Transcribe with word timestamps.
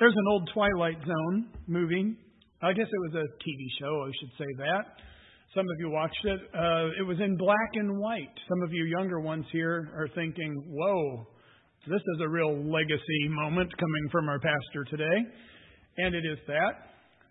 There's 0.00 0.14
an 0.14 0.26
old 0.32 0.50
Twilight 0.52 0.98
Zone 1.06 1.46
movie. 1.68 2.16
I 2.60 2.72
guess 2.72 2.86
it 2.90 3.12
was 3.12 3.14
a 3.14 3.26
TV 3.38 3.62
show, 3.78 4.02
I 4.02 4.10
should 4.18 4.30
say 4.38 4.50
that. 4.58 4.82
Some 5.54 5.62
of 5.62 5.76
you 5.78 5.90
watched 5.90 6.24
it. 6.24 6.40
Uh, 6.52 6.98
it 6.98 7.06
was 7.06 7.18
in 7.20 7.36
black 7.36 7.70
and 7.74 8.00
white. 8.00 8.34
Some 8.48 8.62
of 8.62 8.72
you 8.72 8.86
younger 8.86 9.20
ones 9.20 9.44
here 9.52 9.92
are 9.96 10.08
thinking, 10.16 10.52
whoa, 10.66 11.28
this 11.86 12.00
is 12.00 12.20
a 12.22 12.28
real 12.28 12.56
legacy 12.56 13.28
moment 13.28 13.70
coming 13.78 14.08
from 14.10 14.28
our 14.28 14.40
pastor 14.40 14.82
today. 14.90 15.30
And 15.98 16.12
it 16.12 16.24
is 16.26 16.38
that. 16.48 16.72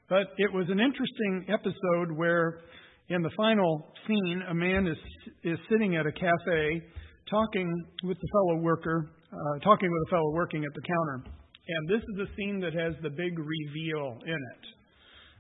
But 0.07 0.27
it 0.37 0.53
was 0.53 0.67
an 0.69 0.79
interesting 0.79 1.45
episode 1.49 2.15
where, 2.15 2.61
in 3.09 3.21
the 3.21 3.31
final 3.35 3.91
scene, 4.07 4.41
a 4.49 4.53
man 4.53 4.87
is, 4.87 4.97
is 5.43 5.59
sitting 5.69 5.97
at 5.97 6.05
a 6.05 6.13
cafe 6.13 6.81
talking 7.29 7.67
with 8.05 8.17
the 8.21 8.27
fellow 8.31 8.61
worker, 8.61 9.11
uh, 9.33 9.59
talking 9.65 9.89
with 9.91 10.07
a 10.07 10.09
fellow 10.11 10.31
working 10.31 10.63
at 10.63 10.73
the 10.73 10.81
counter. 10.81 11.42
And 11.67 11.89
this 11.89 12.01
is 12.01 12.15
the 12.17 12.27
scene 12.35 12.59
that 12.59 12.73
has 12.73 12.93
the 13.01 13.09
big 13.09 13.39
reveal 13.39 14.19
in 14.25 14.35
it. 14.35 14.63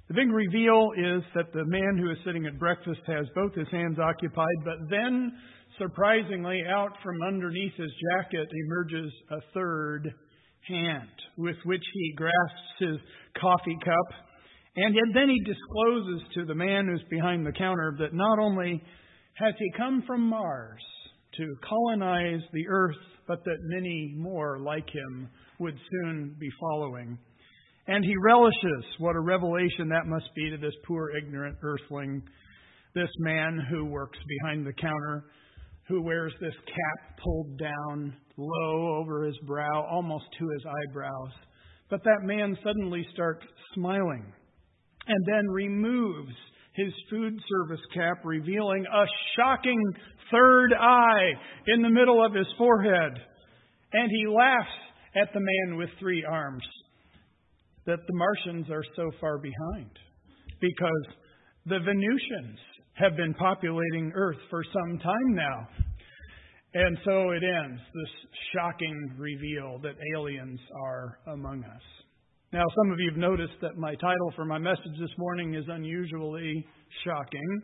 The 0.07 0.13
big 0.13 0.31
reveal 0.31 0.91
is 0.97 1.23
that 1.35 1.51
the 1.53 1.65
man 1.65 1.97
who 1.97 2.11
is 2.11 2.17
sitting 2.25 2.45
at 2.45 2.59
breakfast 2.59 3.01
has 3.07 3.25
both 3.35 3.53
his 3.55 3.67
hands 3.71 3.99
occupied, 3.99 4.63
but 4.63 4.89
then, 4.89 5.31
surprisingly, 5.77 6.61
out 6.69 6.91
from 7.03 7.21
underneath 7.21 7.73
his 7.75 7.91
jacket 8.11 8.47
emerges 8.65 9.11
a 9.31 9.39
third 9.53 10.13
hand 10.67 11.09
with 11.37 11.55
which 11.65 11.83
he 11.93 12.13
grasps 12.15 12.79
his 12.79 12.97
coffee 13.39 13.77
cup. 13.83 14.19
And 14.75 14.95
then 15.13 15.29
he 15.29 15.39
discloses 15.43 16.27
to 16.35 16.45
the 16.45 16.55
man 16.55 16.87
who's 16.87 17.03
behind 17.09 17.45
the 17.45 17.51
counter 17.51 17.95
that 17.99 18.13
not 18.13 18.39
only 18.39 18.81
has 19.35 19.53
he 19.57 19.71
come 19.77 20.03
from 20.07 20.21
Mars 20.21 20.81
to 21.37 21.55
colonize 21.67 22.41
the 22.53 22.67
earth, 22.69 22.95
but 23.27 23.43
that 23.45 23.57
many 23.61 24.13
more 24.17 24.59
like 24.59 24.89
him 24.89 25.29
would 25.59 25.77
soon 25.91 26.35
be 26.39 26.49
following. 26.59 27.17
And 27.87 28.03
he 28.03 28.15
relishes 28.23 28.85
what 28.99 29.15
a 29.15 29.19
revelation 29.19 29.89
that 29.89 30.07
must 30.07 30.29
be 30.35 30.49
to 30.49 30.57
this 30.57 30.75
poor, 30.87 31.11
ignorant 31.17 31.57
earthling, 31.61 32.23
this 32.95 33.09
man 33.19 33.59
who 33.69 33.85
works 33.85 34.17
behind 34.27 34.65
the 34.65 34.73
counter, 34.73 35.25
who 35.87 36.01
wears 36.01 36.33
this 36.39 36.55
cap 36.65 37.17
pulled 37.21 37.57
down 37.59 38.15
low 38.37 38.97
over 39.01 39.25
his 39.25 39.37
brow, 39.45 39.85
almost 39.89 40.25
to 40.39 40.49
his 40.49 40.63
eyebrows. 40.65 41.31
But 41.89 42.03
that 42.03 42.23
man 42.23 42.57
suddenly 42.63 43.05
starts 43.13 43.45
smiling 43.75 44.31
and 45.07 45.25
then 45.27 45.49
removes 45.49 46.33
his 46.73 46.93
food 47.09 47.39
service 47.49 47.85
cap, 47.93 48.17
revealing 48.23 48.85
a 48.85 49.05
shocking 49.35 49.79
third 50.31 50.73
eye 50.73 51.33
in 51.67 51.81
the 51.81 51.89
middle 51.89 52.25
of 52.25 52.33
his 52.33 52.47
forehead. 52.57 53.11
And 53.91 54.09
he 54.09 54.25
laughs 54.27 54.71
at 55.15 55.29
the 55.33 55.39
man 55.39 55.77
with 55.77 55.89
three 55.99 56.23
arms 56.27 56.63
that 57.85 57.99
the 58.07 58.13
Martians 58.13 58.69
are 58.69 58.83
so 58.95 59.11
far 59.19 59.37
behind 59.37 59.89
because 60.59 61.15
the 61.65 61.79
Venusians 61.79 62.59
have 62.93 63.15
been 63.17 63.33
populating 63.33 64.11
Earth 64.15 64.37
for 64.49 64.63
some 64.63 64.99
time 64.99 65.35
now. 65.35 65.67
And 66.75 66.97
so 67.05 67.31
it 67.31 67.43
ends, 67.43 67.81
this 67.93 68.31
shocking 68.55 69.13
reveal 69.17 69.79
that 69.83 69.93
aliens 70.15 70.59
are 70.83 71.19
among 71.27 71.63
us. 71.63 71.81
Now, 72.51 72.63
some 72.77 72.91
of 72.91 72.99
you 72.99 73.09
have 73.09 73.19
noticed 73.19 73.53
that 73.61 73.77
my 73.77 73.95
title 73.95 74.31
for 74.35 74.45
my 74.45 74.57
message 74.57 74.97
this 74.99 75.09
morning 75.17 75.55
is 75.55 75.65
unusually 75.67 76.65
shocking 77.03 77.61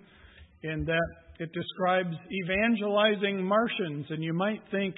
in 0.63 0.83
that 0.85 1.09
it 1.39 1.49
describes 1.53 2.15
evangelizing 2.43 3.43
Martians. 3.43 4.05
And 4.09 4.23
you 4.23 4.33
might 4.33 4.61
think, 4.71 4.95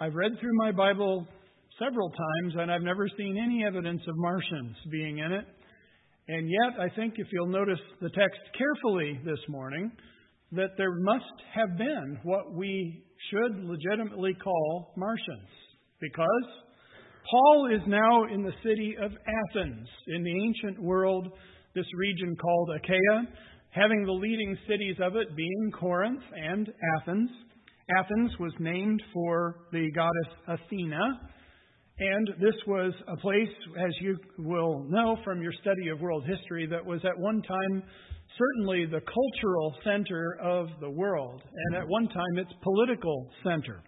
I've 0.00 0.14
read 0.14 0.32
through 0.40 0.56
my 0.56 0.72
Bible 0.72 1.26
several 1.82 2.10
times 2.10 2.54
and 2.58 2.70
I've 2.70 2.82
never 2.82 3.08
seen 3.16 3.38
any 3.42 3.64
evidence 3.64 4.02
of 4.06 4.14
Martians 4.16 4.76
being 4.90 5.18
in 5.18 5.32
it. 5.32 5.44
And 6.28 6.48
yet, 6.48 6.80
I 6.80 6.94
think 6.94 7.14
if 7.16 7.26
you'll 7.32 7.48
notice 7.48 7.80
the 8.00 8.10
text 8.10 8.38
carefully 8.56 9.20
this 9.24 9.40
morning, 9.48 9.90
that 10.52 10.76
there 10.76 10.94
must 11.00 11.24
have 11.54 11.76
been 11.76 12.18
what 12.22 12.54
we 12.54 13.02
should 13.30 13.64
legitimately 13.64 14.34
call 14.42 14.92
Martians. 14.96 15.48
Because 16.00 16.46
Paul 17.30 17.70
is 17.74 17.80
now 17.86 18.24
in 18.32 18.42
the 18.42 18.52
city 18.62 18.96
of 19.00 19.10
Athens, 19.10 19.88
in 20.08 20.22
the 20.22 20.44
ancient 20.44 20.82
world, 20.82 21.28
this 21.74 21.86
region 21.96 22.36
called 22.36 22.70
Achaia, 22.76 23.26
having 23.70 24.04
the 24.04 24.12
leading 24.12 24.56
cities 24.68 24.96
of 25.00 25.16
it 25.16 25.34
being 25.34 25.72
Corinth 25.78 26.22
and 26.36 26.68
Athens. 27.00 27.30
Athens 27.98 28.32
was 28.38 28.52
named 28.60 29.02
for 29.12 29.56
the 29.72 29.90
goddess 29.94 30.60
Athena, 30.60 31.20
and 31.98 32.28
this 32.40 32.54
was 32.66 32.92
a 33.08 33.16
place, 33.18 33.48
as 33.78 33.92
you 34.00 34.16
will 34.38 34.84
know 34.88 35.16
from 35.24 35.42
your 35.42 35.52
study 35.60 35.88
of 35.88 36.00
world 36.00 36.24
history, 36.26 36.66
that 36.66 36.84
was 36.84 37.00
at 37.04 37.18
one 37.18 37.42
time 37.42 37.82
certainly 38.38 38.86
the 38.86 39.00
cultural 39.00 39.74
center 39.84 40.38
of 40.42 40.68
the 40.80 40.90
world, 40.90 41.42
and 41.54 41.76
at 41.76 41.86
one 41.86 42.08
time 42.08 42.38
its 42.38 42.50
political 42.62 43.28
center. 43.44 43.82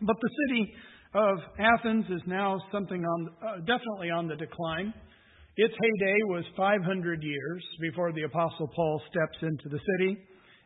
But 0.00 0.16
the 0.20 0.30
city 0.48 0.72
of 1.14 1.38
Athens 1.58 2.06
is 2.10 2.22
now 2.26 2.58
something 2.72 3.04
on, 3.04 3.28
uh, 3.46 3.56
definitely 3.60 4.10
on 4.10 4.28
the 4.28 4.36
decline. 4.36 4.92
Its 5.56 5.74
heyday 5.74 6.18
was 6.26 6.44
500 6.56 7.22
years 7.22 7.64
before 7.80 8.12
the 8.12 8.22
Apostle 8.22 8.68
Paul 8.74 9.00
steps 9.10 9.38
into 9.42 9.68
the 9.70 9.78
city. 9.78 10.18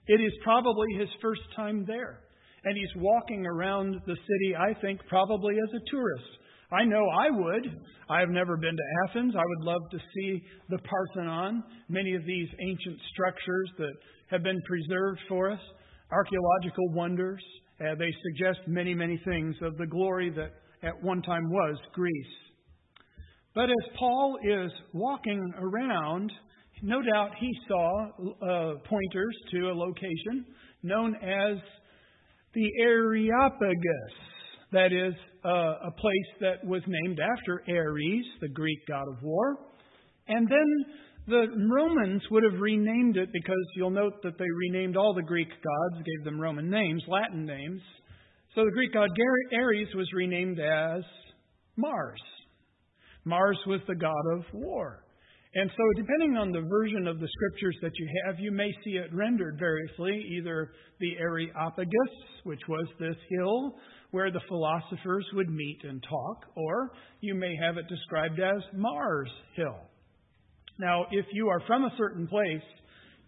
It 0.07 0.21
is 0.21 0.33
probably 0.43 0.95
his 0.99 1.09
first 1.21 1.43
time 1.55 1.85
there. 1.87 2.21
And 2.65 2.77
he's 2.77 2.97
walking 2.97 3.47
around 3.47 3.97
the 4.07 4.17
city, 4.17 4.57
I 4.57 4.75
think, 4.81 5.01
probably 5.09 5.55
as 5.55 5.75
a 5.75 5.91
tourist. 5.91 6.39
I 6.71 6.85
know 6.85 7.09
I 7.09 7.31
would. 7.31 7.81
I 8.11 8.21
have 8.21 8.29
never 8.29 8.57
been 8.59 8.77
to 8.77 9.09
Athens. 9.09 9.35
I 9.35 9.43
would 9.45 9.65
love 9.65 9.81
to 9.91 9.99
see 10.15 10.43
the 10.69 10.79
Parthenon, 10.79 11.63
many 11.89 12.15
of 12.15 12.25
these 12.27 12.49
ancient 12.61 12.99
structures 13.13 13.71
that 13.79 13.93
have 14.31 14.43
been 14.43 14.61
preserved 14.67 15.21
for 15.29 15.51
us, 15.51 15.61
archaeological 16.11 16.91
wonders. 16.93 17.43
Uh, 17.81 17.95
they 17.99 18.13
suggest 18.23 18.67
many, 18.67 18.93
many 18.93 19.19
things 19.25 19.57
of 19.63 19.79
the 19.79 19.87
glory 19.87 20.31
that 20.31 20.51
at 20.83 21.03
one 21.03 21.23
time 21.23 21.49
was 21.49 21.77
Greece. 21.95 22.13
But 23.55 23.71
as 23.71 23.97
Paul 23.99 24.39
is 24.45 24.71
walking 24.93 25.53
around, 25.59 26.31
no 26.83 27.01
doubt 27.01 27.31
he 27.41 27.51
saw 27.67 28.07
uh, 28.07 28.75
pointers 28.85 29.37
to 29.53 29.71
a 29.71 29.75
location 29.75 30.45
known 30.83 31.15
as 31.17 31.59
the 32.55 32.71
Areopagus. 32.83 34.38
That 34.73 34.93
is 34.93 35.15
uh, 35.45 35.89
a 35.89 35.91
place 35.91 36.31
that 36.41 36.65
was 36.65 36.83
named 36.87 37.19
after 37.21 37.63
Ares, 37.69 38.27
the 38.41 38.49
Greek 38.49 38.87
god 38.87 39.07
of 39.09 39.23
war. 39.23 39.57
And 40.29 40.47
then 40.47 40.85
the 41.27 41.47
Romans 41.71 42.23
would 42.31 42.43
have 42.43 42.61
renamed 42.61 43.17
it 43.17 43.31
because 43.33 43.57
you'll 43.77 43.91
note 43.91 44.23
that 44.23 44.39
they 44.39 44.47
renamed 44.51 44.97
all 44.97 45.15
the 45.15 45.23
Greek 45.23 45.49
gods, 45.49 46.05
gave 46.05 46.25
them 46.25 46.41
Roman 46.41 46.69
names, 46.71 47.03
Latin 47.09 47.47
names. 47.47 47.81
So 48.55 48.65
the 48.65 48.73
Greek 48.73 48.93
god 48.93 49.09
Ares 49.55 49.89
was 49.95 50.09
renamed 50.15 50.59
as 50.61 51.03
Mars. 51.77 52.21
Mars 53.25 53.59
was 53.67 53.81
the 53.87 53.95
god 53.95 54.25
of 54.37 54.45
war. 54.53 55.05
And 55.55 55.71
so, 55.71 55.83
depending 55.97 56.37
on 56.37 56.53
the 56.53 56.61
version 56.69 57.07
of 57.07 57.21
the 57.21 57.29
scriptures 57.29 57.77
that 57.81 57.93
you 57.95 58.07
have, 58.25 58.39
you 58.39 58.53
may 58.53 58.71
see 58.85 58.93
it 58.93 59.13
rendered 59.15 59.57
variously 59.59 60.27
either 60.37 60.73
the 61.01 61.17
Areopagus, 61.19 62.15
which 62.45 62.61
was 62.69 62.87
this 63.01 63.17
hill 63.31 63.75
where 64.11 64.31
the 64.31 64.41
philosophers 64.49 65.27
would 65.35 65.51
meet 65.51 65.81
and 65.85 66.03
talk, 66.09 66.47
or 66.57 66.93
you 67.21 67.35
may 67.35 67.55
have 67.63 67.77
it 67.77 67.87
described 67.89 68.41
as 68.41 68.63
Mars 68.75 69.31
Hill. 69.55 69.77
Now, 70.79 71.07
if 71.11 71.27
you 71.33 71.49
are 71.49 71.61
from 71.67 71.85
a 71.85 71.95
certain 71.99 72.27
place 72.27 72.63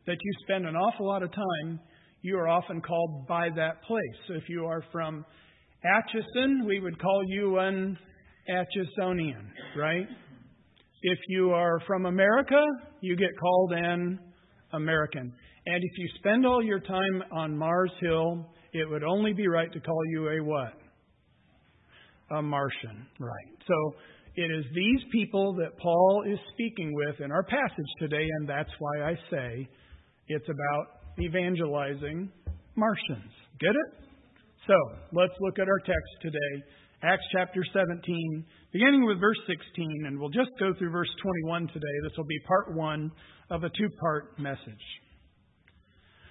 that 0.06 0.16
you 0.20 0.32
spend 0.44 0.66
an 0.66 0.76
awful 0.76 1.06
lot 1.06 1.22
of 1.22 1.30
time, 1.32 1.80
you 2.22 2.38
are 2.38 2.48
often 2.48 2.80
called 2.80 3.26
by 3.26 3.48
that 3.56 3.82
place. 3.82 4.16
So 4.28 4.34
if 4.34 4.48
you 4.48 4.66
are 4.66 4.84
from 4.92 5.24
Atchison, 5.84 6.64
we 6.66 6.80
would 6.80 7.00
call 7.00 7.22
you 7.26 7.58
an 7.58 7.98
Atchisonian, 8.48 9.46
right? 9.76 10.06
If 11.02 11.18
you 11.28 11.50
are 11.50 11.80
from 11.86 12.06
America, 12.06 12.62
you 13.00 13.16
get 13.16 13.30
called 13.40 13.72
an 13.72 14.18
American. 14.72 15.32
And 15.66 15.84
if 15.84 15.98
you 15.98 16.08
spend 16.18 16.46
all 16.46 16.62
your 16.62 16.80
time 16.80 17.22
on 17.32 17.56
Mars 17.56 17.92
Hill, 18.00 18.46
it 18.72 18.88
would 18.88 19.04
only 19.04 19.32
be 19.32 19.48
right 19.48 19.72
to 19.72 19.80
call 19.80 20.00
you 20.06 20.28
a 20.28 20.44
what? 20.44 20.72
A 22.30 22.42
Martian, 22.42 23.06
right. 23.18 23.58
So 23.66 23.94
it 24.36 24.50
is 24.50 24.64
these 24.74 25.00
people 25.12 25.54
that 25.54 25.76
Paul 25.78 26.24
is 26.26 26.38
speaking 26.52 26.94
with 26.94 27.20
in 27.20 27.32
our 27.32 27.42
passage 27.42 27.90
today, 27.98 28.26
and 28.38 28.48
that's 28.48 28.70
why 28.78 29.10
I 29.10 29.14
say 29.30 29.68
it's 30.28 30.48
about 30.48 30.86
evangelizing 31.18 32.30
Martians. 32.76 33.32
Get 33.58 33.70
it? 33.70 34.06
So 34.66 34.74
let's 35.12 35.34
look 35.40 35.58
at 35.58 35.68
our 35.68 35.80
text 35.80 36.12
today 36.22 36.64
Acts 37.02 37.24
chapter 37.32 37.64
17, 37.72 38.44
beginning 38.74 39.06
with 39.06 39.18
verse 39.18 39.38
16, 39.46 40.04
and 40.06 40.20
we'll 40.20 40.28
just 40.28 40.50
go 40.58 40.74
through 40.78 40.90
verse 40.90 41.08
21 41.48 41.68
today. 41.68 41.96
This 42.02 42.12
will 42.18 42.26
be 42.26 42.38
part 42.46 42.76
one 42.76 43.10
of 43.50 43.64
a 43.64 43.70
two 43.70 43.88
part 44.02 44.38
message. 44.38 44.84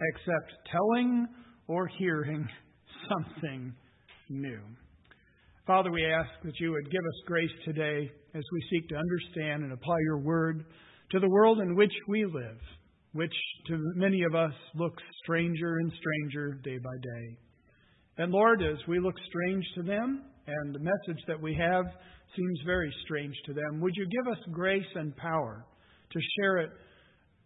except 0.00 0.52
telling 0.70 1.26
or 1.68 1.86
hearing 1.98 2.48
something 3.08 3.72
new. 4.28 4.60
Father, 5.66 5.92
we 5.92 6.04
ask 6.04 6.30
that 6.44 6.58
you 6.58 6.72
would 6.72 6.90
give 6.90 7.00
us 7.00 7.26
grace 7.26 7.50
today 7.64 8.10
as 8.34 8.42
we 8.52 8.64
seek 8.70 8.88
to 8.88 8.96
understand 8.96 9.62
and 9.62 9.72
apply 9.72 9.96
your 10.04 10.18
word 10.18 10.64
to 11.10 11.20
the 11.20 11.28
world 11.28 11.60
in 11.60 11.76
which 11.76 11.92
we 12.08 12.24
live, 12.24 12.58
which 13.12 13.34
to 13.68 13.78
many 13.94 14.22
of 14.24 14.34
us 14.34 14.54
looks 14.74 15.02
stranger 15.22 15.76
and 15.78 15.92
stranger 15.92 16.58
day 16.64 16.78
by 16.78 16.96
day. 17.02 17.38
And 18.18 18.32
Lord, 18.32 18.62
as 18.62 18.78
we 18.88 18.98
look 18.98 19.14
strange 19.28 19.64
to 19.76 19.82
them, 19.82 20.24
and 20.46 20.74
the 20.74 20.80
message 20.80 21.22
that 21.28 21.40
we 21.40 21.54
have 21.54 21.84
seems 22.36 22.60
very 22.66 22.92
strange 23.04 23.34
to 23.46 23.52
them, 23.52 23.80
would 23.80 23.94
you 23.94 24.06
give 24.06 24.32
us 24.32 24.38
grace 24.50 24.82
and 24.94 25.16
power 25.16 25.64
to 26.10 26.20
share 26.38 26.58
it 26.58 26.70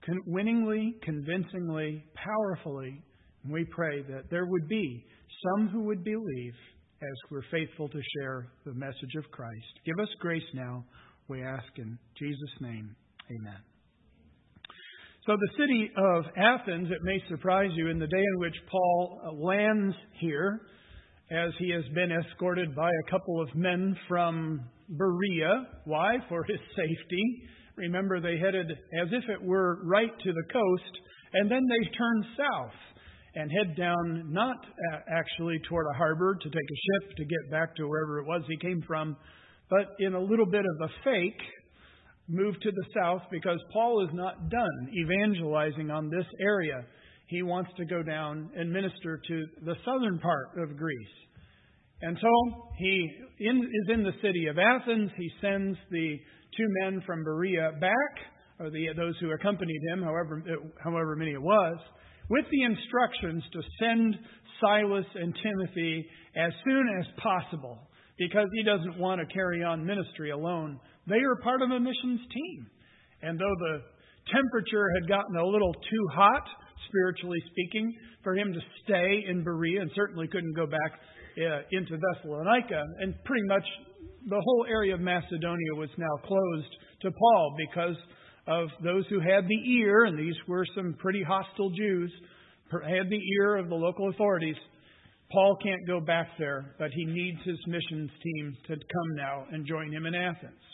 con- 0.06 0.22
winningly, 0.26 0.94
convincingly, 1.02 2.04
powerfully? 2.14 3.02
And 3.44 3.52
we 3.52 3.64
pray 3.64 4.02
that 4.02 4.30
there 4.30 4.46
would 4.46 4.68
be 4.68 5.04
some 5.44 5.68
who 5.68 5.82
would 5.84 6.04
believe 6.04 6.54
as 7.02 7.30
we're 7.30 7.42
faithful 7.50 7.88
to 7.88 8.00
share 8.16 8.48
the 8.64 8.72
message 8.74 9.14
of 9.18 9.30
Christ. 9.30 9.66
Give 9.84 9.98
us 10.00 10.08
grace 10.20 10.42
now, 10.54 10.84
we 11.28 11.42
ask 11.42 11.66
in 11.76 11.98
Jesus' 12.18 12.60
name. 12.60 12.94
Amen. 13.30 13.60
So, 15.26 15.36
the 15.36 15.58
city 15.58 15.90
of 15.96 16.24
Athens, 16.36 16.88
it 16.88 17.02
may 17.02 17.20
surprise 17.28 17.70
you, 17.74 17.88
in 17.88 17.98
the 17.98 18.06
day 18.06 18.16
in 18.16 18.38
which 18.38 18.54
Paul 18.70 19.20
uh, 19.26 19.32
lands 19.32 19.96
here, 20.20 20.60
as 21.32 21.50
he 21.58 21.70
has 21.72 21.82
been 21.94 22.12
escorted 22.12 22.74
by 22.76 22.88
a 22.88 23.10
couple 23.10 23.42
of 23.42 23.48
men 23.56 23.96
from 24.06 24.60
Berea. 24.88 25.66
Why? 25.84 26.18
For 26.28 26.44
his 26.44 26.60
safety. 26.76 27.42
Remember, 27.76 28.20
they 28.20 28.38
headed 28.38 28.70
as 28.70 29.08
if 29.12 29.28
it 29.28 29.42
were 29.42 29.80
right 29.84 30.12
to 30.24 30.32
the 30.32 30.52
coast, 30.52 30.98
and 31.34 31.50
then 31.50 31.62
they 31.68 31.88
turned 31.96 32.24
south 32.36 32.74
and 33.34 33.50
head 33.52 33.76
down, 33.76 34.32
not 34.32 34.56
actually 35.10 35.58
toward 35.68 35.86
a 35.92 35.96
harbor 35.96 36.34
to 36.40 36.48
take 36.48 36.54
a 36.54 37.04
ship 37.04 37.16
to 37.16 37.24
get 37.24 37.50
back 37.50 37.76
to 37.76 37.86
wherever 37.86 38.18
it 38.18 38.26
was 38.26 38.42
he 38.48 38.56
came 38.56 38.82
from, 38.86 39.14
but 39.68 39.88
in 39.98 40.14
a 40.14 40.20
little 40.20 40.46
bit 40.46 40.64
of 40.64 40.88
a 40.88 40.92
fake, 41.04 41.42
move 42.28 42.54
to 42.60 42.70
the 42.70 42.84
south 42.94 43.22
because 43.30 43.58
Paul 43.72 44.04
is 44.04 44.14
not 44.14 44.48
done 44.48 44.90
evangelizing 45.04 45.90
on 45.90 46.08
this 46.08 46.26
area. 46.40 46.84
He 47.28 47.42
wants 47.42 47.70
to 47.76 47.84
go 47.84 48.02
down 48.02 48.50
and 48.56 48.72
minister 48.72 49.20
to 49.28 49.46
the 49.64 49.74
southern 49.84 50.18
part 50.18 50.58
of 50.58 50.76
Greece. 50.76 51.16
And 52.02 52.16
so 52.20 52.28
he 52.78 53.10
in, 53.40 53.58
is 53.58 53.94
in 53.94 54.02
the 54.02 54.12
city 54.22 54.46
of 54.46 54.58
Athens. 54.58 55.10
He 55.16 55.30
sends 55.40 55.78
the 55.90 56.18
two 56.56 56.66
men 56.82 57.02
from 57.06 57.24
Berea 57.24 57.72
back, 57.80 58.12
or 58.58 58.70
the, 58.70 58.88
those 58.96 59.14
who 59.20 59.30
accompanied 59.32 59.80
him, 59.90 60.02
however, 60.02 60.42
however 60.82 61.16
many 61.16 61.32
it 61.32 61.42
was, 61.42 61.76
with 62.28 62.44
the 62.50 62.62
instructions 62.62 63.42
to 63.52 63.60
send 63.78 64.16
Silas 64.60 65.06
and 65.14 65.34
Timothy 65.42 66.06
as 66.34 66.52
soon 66.64 66.88
as 67.00 67.06
possible 67.22 67.78
because 68.18 68.48
he 68.54 68.62
doesn't 68.62 68.98
want 68.98 69.20
to 69.20 69.34
carry 69.34 69.62
on 69.62 69.84
ministry 69.84 70.30
alone. 70.30 70.80
They 71.06 71.20
are 71.20 71.36
part 71.42 71.62
of 71.62 71.70
a 71.70 71.78
missions 71.78 72.20
team. 72.32 72.66
And 73.22 73.38
though 73.38 73.56
the 73.58 73.80
temperature 74.32 74.90
had 74.98 75.08
gotten 75.08 75.36
a 75.36 75.46
little 75.46 75.72
too 75.72 76.06
hot, 76.12 76.42
spiritually 76.88 77.42
speaking, 77.50 77.92
for 78.22 78.36
him 78.36 78.52
to 78.52 78.60
stay 78.84 79.24
in 79.28 79.44
Berea 79.44 79.82
and 79.82 79.90
certainly 79.94 80.28
couldn't 80.28 80.54
go 80.54 80.66
back 80.66 81.00
Uh, 81.36 81.60
into 81.70 81.98
Thessalonica, 81.98 82.82
and 83.00 83.12
pretty 83.24 83.46
much 83.46 83.62
the 84.26 84.40
whole 84.40 84.64
area 84.70 84.94
of 84.94 85.00
Macedonia 85.00 85.74
was 85.74 85.90
now 85.98 86.16
closed 86.26 86.72
to 87.02 87.10
Paul 87.10 87.54
because 87.58 87.96
of 88.46 88.68
those 88.82 89.04
who 89.10 89.20
had 89.20 89.46
the 89.46 89.72
ear, 89.76 90.06
and 90.06 90.18
these 90.18 90.34
were 90.48 90.64
some 90.74 90.94
pretty 90.98 91.22
hostile 91.22 91.68
Jews, 91.76 92.10
had 92.72 93.10
the 93.10 93.20
ear 93.38 93.56
of 93.56 93.68
the 93.68 93.74
local 93.74 94.08
authorities. 94.08 94.56
Paul 95.30 95.58
can't 95.62 95.86
go 95.86 96.00
back 96.00 96.28
there, 96.38 96.74
but 96.78 96.90
he 96.92 97.04
needs 97.04 97.38
his 97.44 97.58
missions 97.66 98.10
team 98.22 98.56
to 98.68 98.74
come 98.74 99.16
now 99.16 99.44
and 99.52 99.66
join 99.66 99.92
him 99.92 100.06
in 100.06 100.14
Athens. 100.14 100.64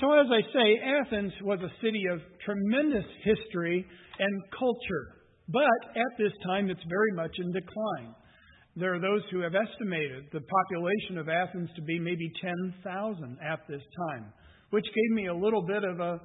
So, 0.00 0.12
as 0.12 0.26
I 0.30 0.42
say, 0.52 0.78
Athens 0.78 1.32
was 1.42 1.58
a 1.58 1.84
city 1.84 2.04
of 2.12 2.20
tremendous 2.44 3.06
history 3.24 3.84
and 4.16 4.42
culture, 4.56 5.06
but 5.48 5.96
at 5.96 6.18
this 6.18 6.32
time 6.46 6.70
it's 6.70 6.84
very 6.88 7.12
much 7.16 7.32
in 7.38 7.50
decline. 7.50 8.14
There 8.80 8.94
are 8.94 9.00
those 9.00 9.22
who 9.30 9.40
have 9.40 9.52
estimated 9.54 10.24
the 10.32 10.40
population 10.40 11.18
of 11.18 11.28
Athens 11.28 11.68
to 11.76 11.82
be 11.82 11.98
maybe 11.98 12.32
10,000 12.40 13.38
at 13.44 13.60
this 13.68 13.82
time, 14.08 14.32
which 14.70 14.86
gave 14.86 15.16
me 15.16 15.26
a 15.26 15.34
little 15.34 15.62
bit 15.62 15.84
of 15.84 16.00
a 16.00 16.18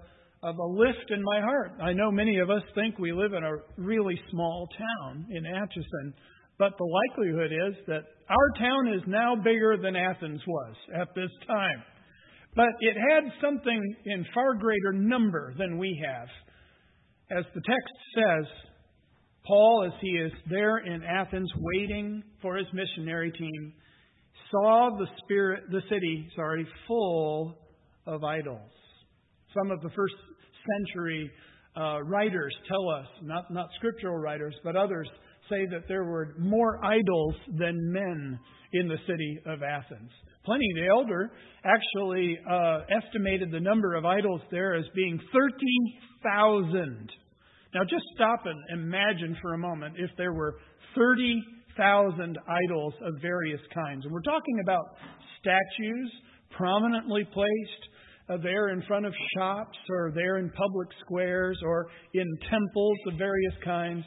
of 0.44 0.58
a 0.58 0.64
lift 0.64 1.10
in 1.10 1.24
my 1.24 1.42
heart. 1.42 1.72
I 1.82 1.92
know 1.94 2.12
many 2.12 2.38
of 2.38 2.52
us 2.52 2.62
think 2.76 3.00
we 3.00 3.12
live 3.12 3.34
in 3.34 3.44
a 3.44 3.82
really 3.82 4.20
small 4.30 4.70
town 4.78 5.26
in 5.32 5.44
Atchison, 5.46 6.14
but 6.60 6.74
the 6.78 6.86
likelihood 6.86 7.52
is 7.52 7.76
that 7.88 8.04
our 8.30 8.50
town 8.60 8.94
is 8.94 9.02
now 9.08 9.36
bigger 9.36 9.76
than 9.82 9.96
Athens 9.96 10.42
was 10.46 10.76
at 10.94 11.08
this 11.16 11.32
time. 11.48 11.84
But 12.56 12.70
it 12.80 12.96
had 12.96 13.34
something 13.42 13.96
in 14.06 14.26
far 14.34 14.54
greater 14.54 14.94
number 14.94 15.54
than 15.58 15.78
we 15.78 16.00
have. 16.06 16.28
As 17.38 17.46
the 17.54 17.62
text 17.62 17.96
says, 18.16 18.46
Paul, 19.48 19.86
as 19.86 19.94
he 20.02 20.10
is 20.10 20.32
there 20.50 20.78
in 20.78 21.04
Athens 21.04 21.52
waiting 21.56 22.24
for 22.42 22.56
his 22.56 22.68
missionary 22.74 23.32
team, 23.32 23.74
saw 24.52 24.90
the 24.98 25.08
spirit 25.24 25.64
the 25.72 25.82
city, 25.90 26.28
sorry, 26.36 26.68
full 26.88 27.56
of 28.08 28.24
idols. 28.24 28.72
Some 29.58 29.72
of 29.72 29.82
the 29.82 29.90
first 29.96 30.16
century 30.78 31.32
uh, 31.78 32.02
writers 32.04 32.54
tell 32.68 32.90
us, 32.90 33.06
not, 33.22 33.52
not 33.52 33.70
scriptural 33.78 34.18
writers, 34.18 34.56
but 34.64 34.76
others, 34.76 35.08
say 35.50 35.66
that 35.72 35.88
there 35.88 36.06
were 36.06 36.34
more 36.40 36.84
idols 36.84 37.36
than 37.58 37.92
men 37.92 38.40
in 38.74 38.88
the 38.88 38.98
city 39.08 39.40
of 39.46 39.62
Athens. 39.62 40.10
Pliny 40.44 40.68
the 40.76 40.88
Elder 40.88 41.32
actually 41.64 42.38
uh, 42.50 42.80
estimated 42.90 43.52
the 43.52 43.60
number 43.60 43.96
of 43.96 44.06
idols 44.06 44.42
there 44.52 44.76
as 44.76 44.86
being 44.96 45.20
30,000. 45.34 47.10
Now 47.76 47.84
just 47.84 48.06
stop 48.16 48.46
and 48.46 48.80
imagine 48.80 49.36
for 49.42 49.54
a 49.54 49.58
moment 49.58 49.96
if 49.98 50.10
there 50.16 50.32
were 50.32 50.56
30,000 50.96 52.38
idols 52.48 52.94
of 53.02 53.16
various 53.22 53.60
kinds. 53.74 54.06
And 54.06 54.14
we're 54.14 54.22
talking 54.22 54.62
about 54.64 54.96
statues 55.42 56.12
prominently 56.56 57.26
placed 57.26 57.84
uh, 58.30 58.38
there 58.42 58.70
in 58.70 58.82
front 58.84 59.06
of 59.06 59.14
shops 59.36 59.78
or 59.90 60.14
there 60.16 60.38
in 60.38 60.50
public 60.52 60.88
squares 61.02 61.60
or 61.66 61.88
in 62.14 62.26
temples 62.50 62.98
of 63.08 63.18
various 63.18 63.54
kinds. 63.66 64.06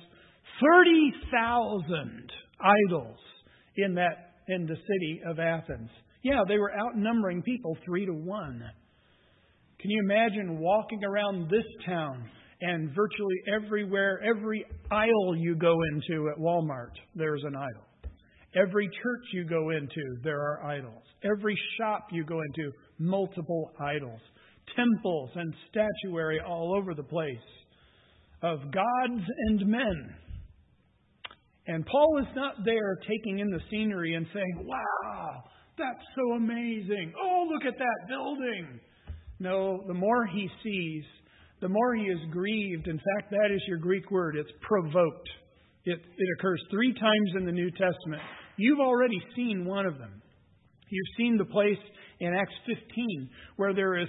30,000 0.62 2.32
idols 2.88 3.18
in 3.76 3.94
that 3.96 4.32
in 4.48 4.64
the 4.64 4.76
city 4.76 5.20
of 5.26 5.38
Athens. 5.38 5.90
Yeah, 6.22 6.40
they 6.48 6.56
were 6.56 6.72
outnumbering 6.74 7.42
people 7.42 7.76
3 7.84 8.06
to 8.06 8.14
1. 8.14 8.62
Can 9.78 9.90
you 9.90 10.00
imagine 10.04 10.58
walking 10.58 11.04
around 11.04 11.50
this 11.50 11.66
town 11.84 12.30
and 12.60 12.90
virtually 12.94 13.36
everywhere, 13.54 14.20
every 14.24 14.64
aisle 14.90 15.36
you 15.36 15.54
go 15.54 15.76
into 15.92 16.28
at 16.30 16.38
Walmart, 16.38 16.92
there's 17.14 17.42
an 17.44 17.54
idol. 17.54 17.84
Every 18.54 18.86
church 18.86 19.24
you 19.32 19.44
go 19.44 19.70
into, 19.70 20.02
there 20.24 20.40
are 20.40 20.64
idols. 20.64 21.02
Every 21.22 21.56
shop 21.78 22.08
you 22.10 22.24
go 22.24 22.40
into, 22.40 22.72
multiple 22.98 23.70
idols. 23.80 24.20
Temples 24.74 25.30
and 25.34 25.54
statuary 25.70 26.40
all 26.40 26.74
over 26.76 26.94
the 26.94 27.02
place 27.02 27.36
of 28.42 28.60
gods 28.72 29.24
and 29.48 29.66
men. 29.66 30.14
And 31.66 31.84
Paul 31.84 32.18
is 32.20 32.34
not 32.34 32.54
there 32.64 32.98
taking 33.08 33.40
in 33.40 33.50
the 33.50 33.60
scenery 33.70 34.14
and 34.14 34.26
saying, 34.32 34.64
Wow, 34.66 35.44
that's 35.76 36.04
so 36.16 36.36
amazing. 36.36 37.12
Oh, 37.22 37.46
look 37.52 37.64
at 37.66 37.78
that 37.78 38.08
building. 38.08 38.80
No, 39.38 39.84
the 39.86 39.94
more 39.94 40.26
he 40.26 40.48
sees, 40.62 41.04
the 41.60 41.68
more 41.68 41.94
he 41.94 42.04
is 42.04 42.18
grieved. 42.30 42.86
In 42.86 42.98
fact, 42.98 43.30
that 43.30 43.50
is 43.52 43.60
your 43.66 43.78
Greek 43.78 44.10
word. 44.10 44.36
It's 44.36 44.50
provoked. 44.60 45.28
It, 45.84 45.98
it 45.98 46.28
occurs 46.38 46.62
three 46.70 46.92
times 46.92 47.30
in 47.36 47.46
the 47.46 47.52
New 47.52 47.70
Testament. 47.70 48.22
You've 48.56 48.80
already 48.80 49.20
seen 49.34 49.64
one 49.64 49.86
of 49.86 49.98
them. 49.98 50.22
You've 50.90 51.16
seen 51.16 51.36
the 51.36 51.44
place 51.44 51.78
in 52.20 52.34
Acts 52.34 52.54
15 52.66 53.30
where 53.56 53.74
there 53.74 53.96
is 53.96 54.08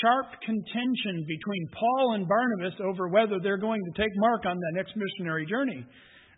sharp 0.00 0.26
contention 0.44 1.26
between 1.26 1.68
Paul 1.72 2.14
and 2.14 2.28
Barnabas 2.28 2.74
over 2.82 3.08
whether 3.08 3.38
they're 3.42 3.58
going 3.58 3.80
to 3.84 4.02
take 4.02 4.12
Mark 4.16 4.46
on 4.46 4.56
that 4.56 4.72
next 4.74 4.92
missionary 4.96 5.46
journey. 5.46 5.84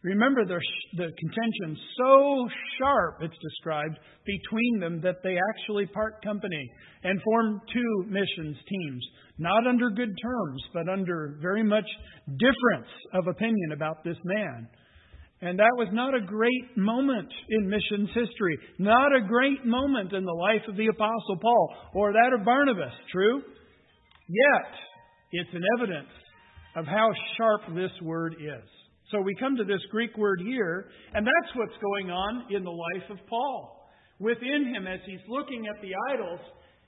Remember 0.06 0.44
the, 0.44 0.60
the 0.96 1.10
contention 1.18 1.76
so 1.98 2.48
sharp, 2.78 3.18
it's 3.22 3.34
described, 3.42 3.98
between 4.24 4.78
them 4.78 5.00
that 5.00 5.16
they 5.24 5.36
actually 5.50 5.86
part 5.86 6.22
company 6.22 6.70
and 7.02 7.20
form 7.22 7.60
two 7.72 8.04
missions 8.08 8.56
teams, 8.68 9.04
not 9.38 9.66
under 9.66 9.90
good 9.90 10.16
terms, 10.22 10.62
but 10.72 10.88
under 10.88 11.36
very 11.42 11.64
much 11.64 11.86
difference 12.38 12.92
of 13.14 13.26
opinion 13.26 13.72
about 13.72 14.04
this 14.04 14.16
man. 14.24 14.68
And 15.42 15.58
that 15.58 15.74
was 15.76 15.88
not 15.90 16.14
a 16.14 16.24
great 16.24 16.76
moment 16.76 17.28
in 17.50 17.68
missions 17.68 18.08
history, 18.14 18.56
not 18.78 19.12
a 19.12 19.26
great 19.26 19.66
moment 19.66 20.12
in 20.12 20.24
the 20.24 20.32
life 20.32 20.62
of 20.68 20.76
the 20.76 20.86
Apostle 20.86 21.38
Paul 21.42 21.74
or 21.94 22.12
that 22.12 22.38
of 22.38 22.44
Barnabas, 22.44 22.94
true? 23.10 23.42
Yet, 24.28 24.72
it's 25.32 25.50
an 25.52 25.64
evidence 25.80 26.12
of 26.76 26.86
how 26.86 27.10
sharp 27.36 27.62
this 27.74 27.90
word 28.02 28.36
is. 28.38 28.70
So 29.12 29.20
we 29.20 29.36
come 29.36 29.56
to 29.56 29.64
this 29.64 29.80
Greek 29.90 30.16
word 30.16 30.40
here, 30.44 30.86
and 31.14 31.24
that's 31.24 31.54
what's 31.54 31.76
going 31.80 32.10
on 32.10 32.46
in 32.50 32.64
the 32.64 32.70
life 32.70 33.10
of 33.10 33.18
Paul. 33.28 33.88
Within 34.18 34.74
him, 34.74 34.86
as 34.86 35.00
he's 35.06 35.20
looking 35.28 35.66
at 35.68 35.80
the 35.80 35.92
idols, 36.12 36.40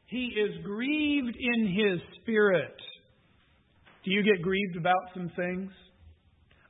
he 0.07 0.35
is 0.35 0.65
grieved 0.65 1.37
in 1.39 1.67
his 1.67 2.01
spirit. 2.21 2.75
Do 4.05 4.11
you 4.11 4.23
get 4.25 4.43
grieved 4.43 4.77
about 4.77 5.03
some 5.15 5.31
things? 5.37 5.71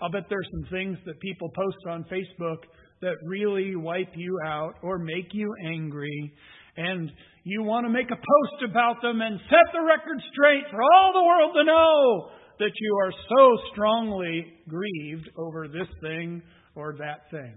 I'll 0.02 0.10
bet 0.10 0.24
there's 0.28 0.48
some 0.50 0.70
things 0.70 0.98
that 1.06 1.18
people 1.20 1.48
post 1.48 1.76
on 1.88 2.04
Facebook 2.04 2.58
that 3.00 3.14
really 3.24 3.74
wipe 3.74 4.12
you 4.16 4.38
out 4.44 4.74
or 4.82 4.98
make 4.98 5.32
you 5.32 5.50
angry. 5.64 6.32
And 6.76 7.10
you 7.44 7.62
want 7.62 7.86
to 7.86 7.90
make 7.90 8.10
a 8.10 8.16
post 8.16 8.70
about 8.70 9.00
them 9.00 9.20
and 9.22 9.40
set 9.48 9.72
the 9.72 9.80
record 9.80 10.20
straight 10.32 10.64
for 10.70 10.82
all 10.82 11.12
the 11.14 11.24
world 11.24 11.52
to 11.54 11.64
know 11.64 12.30
that 12.58 12.72
you 12.80 12.96
are 12.96 13.12
so 13.28 13.70
strongly 13.72 14.46
grieved 14.68 15.30
over 15.36 15.68
this 15.68 15.88
thing 16.02 16.42
or 16.74 16.94
that 16.98 17.30
thing. 17.30 17.54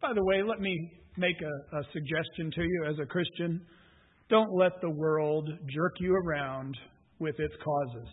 By 0.00 0.12
the 0.14 0.24
way, 0.24 0.42
let 0.42 0.60
me 0.60 0.90
make 1.16 1.36
a, 1.42 1.76
a, 1.76 1.82
suggestion 1.92 2.50
to 2.54 2.62
you 2.62 2.86
as 2.88 2.96
a 3.02 3.06
Christian. 3.06 3.60
Don't 4.30 4.52
let 4.54 4.80
the 4.80 4.90
world 4.90 5.48
jerk 5.68 5.94
you 6.00 6.14
around 6.14 6.76
with 7.18 7.34
its 7.38 7.54
causes. 7.62 8.08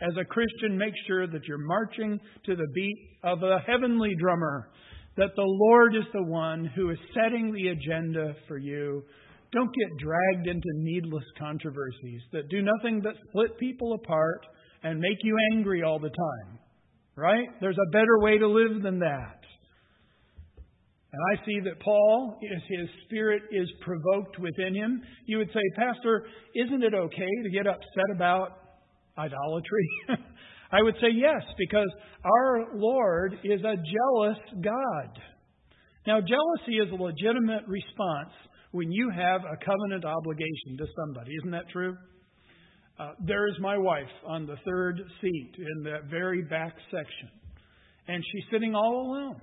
As 0.00 0.12
a 0.20 0.24
Christian, 0.24 0.78
make 0.78 0.94
sure 1.06 1.26
that 1.26 1.44
you're 1.48 1.58
marching 1.58 2.20
to 2.44 2.54
the 2.54 2.68
beat 2.74 2.96
of 3.24 3.42
a 3.42 3.58
heavenly 3.66 4.14
drummer, 4.20 4.68
that 5.16 5.34
the 5.34 5.42
Lord 5.42 5.96
is 5.96 6.04
the 6.12 6.22
one 6.22 6.70
who 6.76 6.90
is 6.90 6.98
setting 7.14 7.52
the 7.52 7.68
agenda 7.68 8.34
for 8.46 8.58
you. 8.58 9.02
Don't 9.52 9.74
get 9.74 9.98
dragged 9.98 10.48
into 10.48 10.68
needless 10.74 11.24
controversies 11.38 12.20
that 12.32 12.48
do 12.50 12.62
nothing 12.62 13.00
but 13.02 13.14
split 13.28 13.58
people 13.58 13.94
apart 13.94 14.46
and 14.82 15.00
make 15.00 15.18
you 15.22 15.36
angry 15.52 15.82
all 15.82 15.98
the 15.98 16.10
time. 16.10 16.58
Right? 17.16 17.48
There's 17.60 17.78
a 17.78 17.90
better 17.92 18.18
way 18.20 18.38
to 18.38 18.46
live 18.46 18.82
than 18.82 18.98
that. 19.00 19.40
And 21.12 21.22
I 21.32 21.46
see 21.46 21.60
that 21.64 21.80
Paul, 21.80 22.38
his 22.42 22.88
spirit 23.06 23.44
is 23.50 23.68
provoked 23.80 24.38
within 24.38 24.74
him, 24.74 25.00
you 25.24 25.38
would 25.38 25.48
say, 25.48 25.62
Pastor, 25.74 26.26
isn't 26.54 26.82
it 26.82 26.92
okay 26.92 27.30
to 27.44 27.50
get 27.50 27.66
upset 27.66 28.10
about 28.14 28.58
idolatry? 29.16 29.88
I 30.72 30.82
would 30.82 30.96
say 30.96 31.08
yes, 31.14 31.42
because 31.56 31.88
our 32.22 32.66
Lord 32.74 33.34
is 33.44 33.60
a 33.60 33.76
jealous 33.76 34.38
God. 34.62 35.18
Now, 36.06 36.20
jealousy 36.20 36.76
is 36.84 36.92
a 36.92 37.02
legitimate 37.02 37.66
response 37.66 38.34
when 38.72 38.92
you 38.92 39.10
have 39.10 39.40
a 39.40 39.56
covenant 39.64 40.04
obligation 40.04 40.76
to 40.78 40.86
somebody. 40.98 41.32
Isn't 41.40 41.52
that 41.52 41.70
true? 41.72 41.96
Uh, 42.98 43.12
there 43.26 43.46
is 43.46 43.54
my 43.60 43.76
wife 43.76 44.04
on 44.26 44.46
the 44.46 44.56
third 44.64 45.02
seat 45.20 45.52
in 45.58 45.82
that 45.82 46.04
very 46.10 46.42
back 46.42 46.74
section. 46.90 47.28
And 48.08 48.24
she's 48.32 48.44
sitting 48.50 48.74
all 48.74 49.02
alone. 49.02 49.40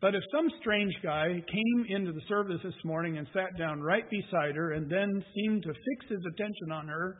But 0.00 0.14
if 0.14 0.22
some 0.32 0.48
strange 0.60 0.94
guy 1.02 1.26
came 1.26 1.86
into 1.94 2.12
the 2.12 2.22
service 2.26 2.60
this 2.64 2.72
morning 2.84 3.18
and 3.18 3.26
sat 3.34 3.58
down 3.58 3.82
right 3.82 4.08
beside 4.08 4.56
her 4.56 4.72
and 4.72 4.90
then 4.90 5.22
seemed 5.34 5.62
to 5.64 5.68
fix 5.68 6.10
his 6.10 6.20
attention 6.32 6.72
on 6.72 6.88
her 6.88 7.18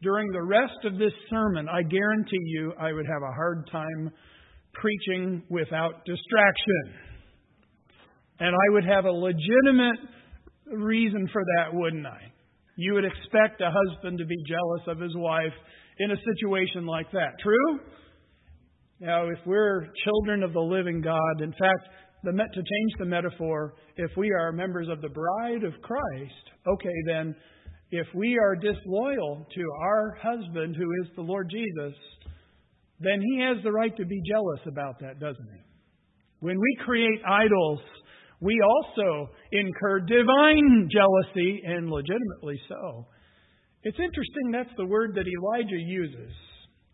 during 0.00 0.30
the 0.30 0.42
rest 0.42 0.84
of 0.84 0.96
this 0.96 1.12
sermon, 1.28 1.68
I 1.68 1.82
guarantee 1.82 2.38
you 2.44 2.72
I 2.80 2.92
would 2.92 3.06
have 3.06 3.22
a 3.22 3.34
hard 3.34 3.68
time 3.72 4.12
preaching 4.74 5.42
without 5.50 6.04
distraction. 6.04 6.94
And 8.38 8.54
I 8.54 8.72
would 8.74 8.84
have 8.84 9.06
a 9.06 9.10
legitimate 9.10 9.98
reason 10.72 11.28
for 11.32 11.42
that, 11.56 11.74
wouldn't 11.74 12.06
I? 12.06 12.32
You 12.80 12.94
would 12.94 13.04
expect 13.04 13.60
a 13.60 13.70
husband 13.70 14.16
to 14.20 14.24
be 14.24 14.42
jealous 14.48 14.80
of 14.88 14.98
his 14.98 15.14
wife 15.14 15.52
in 15.98 16.12
a 16.12 16.16
situation 16.16 16.86
like 16.86 17.12
that. 17.12 17.38
True? 17.42 17.78
Now, 19.00 19.28
if 19.28 19.38
we're 19.44 19.86
children 20.02 20.42
of 20.42 20.54
the 20.54 20.60
living 20.60 21.02
God, 21.02 21.42
in 21.42 21.52
fact, 21.52 21.88
the, 22.24 22.32
to 22.32 22.56
change 22.56 22.92
the 22.98 23.04
metaphor, 23.04 23.74
if 23.96 24.10
we 24.16 24.30
are 24.32 24.50
members 24.50 24.88
of 24.88 25.02
the 25.02 25.10
bride 25.10 25.62
of 25.62 25.74
Christ, 25.82 26.44
okay, 26.66 26.96
then 27.06 27.34
if 27.90 28.06
we 28.14 28.38
are 28.38 28.56
disloyal 28.56 29.46
to 29.54 29.62
our 29.82 30.16
husband, 30.22 30.74
who 30.74 30.88
is 31.02 31.10
the 31.16 31.22
Lord 31.22 31.50
Jesus, 31.50 31.94
then 32.98 33.20
he 33.20 33.42
has 33.42 33.62
the 33.62 33.72
right 33.72 33.94
to 33.94 34.06
be 34.06 34.22
jealous 34.26 34.60
about 34.66 35.00
that, 35.00 35.20
doesn't 35.20 35.48
he? 35.52 35.60
When 36.38 36.58
we 36.58 36.78
create 36.86 37.20
idols 37.28 37.80
we 38.40 38.58
also 38.60 39.30
incur 39.52 40.00
divine 40.00 40.88
jealousy, 40.90 41.62
and 41.64 41.90
legitimately 41.90 42.60
so. 42.68 43.06
It's 43.82 43.98
interesting 43.98 44.50
that's 44.52 44.76
the 44.76 44.86
word 44.86 45.14
that 45.14 45.26
Elijah 45.26 45.80
uses. 45.86 46.32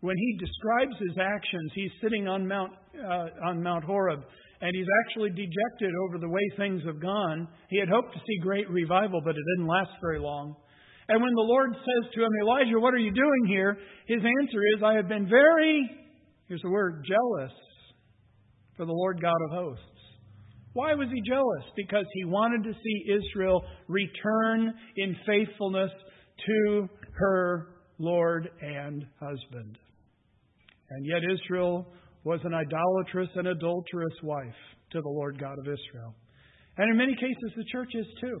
When 0.01 0.15
he 0.15 0.37
describes 0.37 0.95
his 0.99 1.17
actions, 1.17 1.71
he's 1.73 1.91
sitting 2.01 2.27
on 2.27 2.47
Mount, 2.47 2.71
uh, 2.95 3.47
on 3.47 3.63
Mount 3.63 3.83
Horeb, 3.83 4.21
and 4.61 4.75
he's 4.75 4.87
actually 5.05 5.29
dejected 5.29 5.91
over 6.05 6.17
the 6.17 6.29
way 6.29 6.41
things 6.55 6.81
have 6.85 7.01
gone. 7.01 7.47
He 7.69 7.79
had 7.79 7.89
hoped 7.89 8.13
to 8.13 8.19
see 8.19 8.39
great 8.41 8.69
revival, 8.69 9.21
but 9.23 9.35
it 9.35 9.43
didn't 9.55 9.67
last 9.67 9.91
very 10.01 10.19
long. 10.19 10.55
And 11.09 11.21
when 11.21 11.33
the 11.33 11.41
Lord 11.41 11.71
says 11.73 12.11
to 12.13 12.23
him, 12.23 12.29
Elijah, 12.41 12.79
what 12.79 12.93
are 12.93 12.99
you 12.99 13.13
doing 13.13 13.45
here? 13.47 13.77
His 14.07 14.19
answer 14.19 14.61
is, 14.75 14.83
I 14.83 14.93
have 14.95 15.07
been 15.07 15.27
very, 15.27 15.89
here's 16.47 16.61
the 16.61 16.69
word, 16.69 17.05
jealous 17.07 17.53
for 18.75 18.85
the 18.85 18.91
Lord 18.91 19.21
God 19.21 19.37
of 19.49 19.51
hosts. 19.51 19.96
Why 20.77 20.93
was 20.93 21.07
he 21.11 21.27
jealous? 21.27 21.63
Because 21.75 22.05
he 22.13 22.23
wanted 22.25 22.63
to 22.65 22.71
see 22.71 23.11
Israel 23.11 23.63
return 23.87 24.71
in 24.95 25.15
faithfulness 25.25 25.89
to 26.45 26.87
her 27.13 27.69
Lord 27.97 28.47
and 28.61 29.03
husband. 29.19 29.79
And 30.91 31.03
yet 31.03 31.23
Israel 31.33 31.87
was 32.23 32.41
an 32.43 32.53
idolatrous 32.53 33.29
and 33.33 33.47
adulterous 33.47 34.13
wife 34.21 34.61
to 34.91 35.01
the 35.01 35.09
Lord 35.09 35.39
God 35.41 35.57
of 35.57 35.65
Israel. 35.65 36.13
And 36.77 36.91
in 36.91 36.95
many 36.95 37.15
cases, 37.15 37.53
the 37.55 37.65
church 37.71 37.89
is 37.95 38.05
too. 38.21 38.39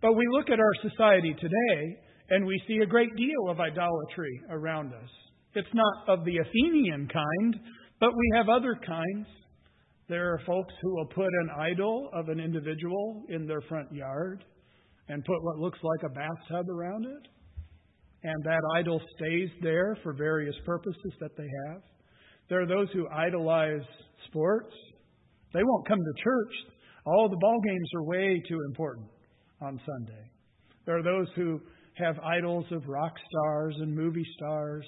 But 0.00 0.14
we 0.14 0.24
look 0.32 0.48
at 0.48 0.58
our 0.58 0.90
society 0.90 1.34
today 1.34 1.96
and 2.30 2.46
we 2.46 2.58
see 2.66 2.78
a 2.78 2.86
great 2.86 3.14
deal 3.14 3.50
of 3.50 3.60
idolatry 3.60 4.40
around 4.48 4.94
us. 4.94 5.10
It's 5.52 5.74
not 5.74 6.18
of 6.18 6.24
the 6.24 6.38
Athenian 6.38 7.08
kind, 7.12 7.60
but 8.00 8.16
we 8.16 8.38
have 8.38 8.48
other 8.48 8.74
kinds. 8.86 9.26
There 10.08 10.32
are 10.32 10.40
folks 10.46 10.72
who 10.80 10.94
will 10.96 11.06
put 11.06 11.26
an 11.26 11.50
idol 11.58 12.08
of 12.14 12.30
an 12.30 12.40
individual 12.40 13.24
in 13.28 13.46
their 13.46 13.60
front 13.68 13.92
yard 13.92 14.42
and 15.08 15.22
put 15.24 15.42
what 15.42 15.58
looks 15.58 15.78
like 15.82 16.10
a 16.10 16.14
bathtub 16.14 16.70
around 16.70 17.04
it. 17.04 17.28
And 18.24 18.44
that 18.44 18.60
idol 18.74 19.00
stays 19.16 19.50
there 19.60 19.96
for 20.02 20.14
various 20.14 20.54
purposes 20.64 21.12
that 21.20 21.36
they 21.36 21.46
have. 21.66 21.82
There 22.48 22.62
are 22.62 22.66
those 22.66 22.88
who 22.94 23.06
idolize 23.10 23.86
sports. 24.28 24.74
They 25.52 25.62
won't 25.62 25.86
come 25.86 25.98
to 25.98 26.22
church. 26.22 26.54
All 27.04 27.28
the 27.28 27.36
ball 27.36 27.60
games 27.66 27.90
are 27.96 28.04
way 28.04 28.42
too 28.48 28.58
important 28.66 29.08
on 29.60 29.78
Sunday. 29.84 30.30
There 30.86 30.96
are 30.96 31.02
those 31.02 31.28
who 31.36 31.60
have 31.96 32.18
idols 32.20 32.64
of 32.70 32.88
rock 32.88 33.12
stars 33.30 33.76
and 33.80 33.94
movie 33.94 34.26
stars. 34.36 34.86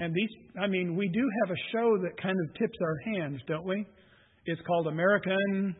And 0.00 0.14
these, 0.14 0.28
I 0.62 0.66
mean, 0.66 0.96
we 0.96 1.08
do 1.08 1.26
have 1.44 1.50
a 1.50 1.60
show 1.72 1.96
that 2.02 2.20
kind 2.22 2.36
of 2.44 2.54
tips 2.58 2.78
our 2.82 3.14
hands, 3.14 3.40
don't 3.46 3.66
we? 3.66 3.86
It's 4.46 4.60
called 4.66 4.86
American. 4.86 5.76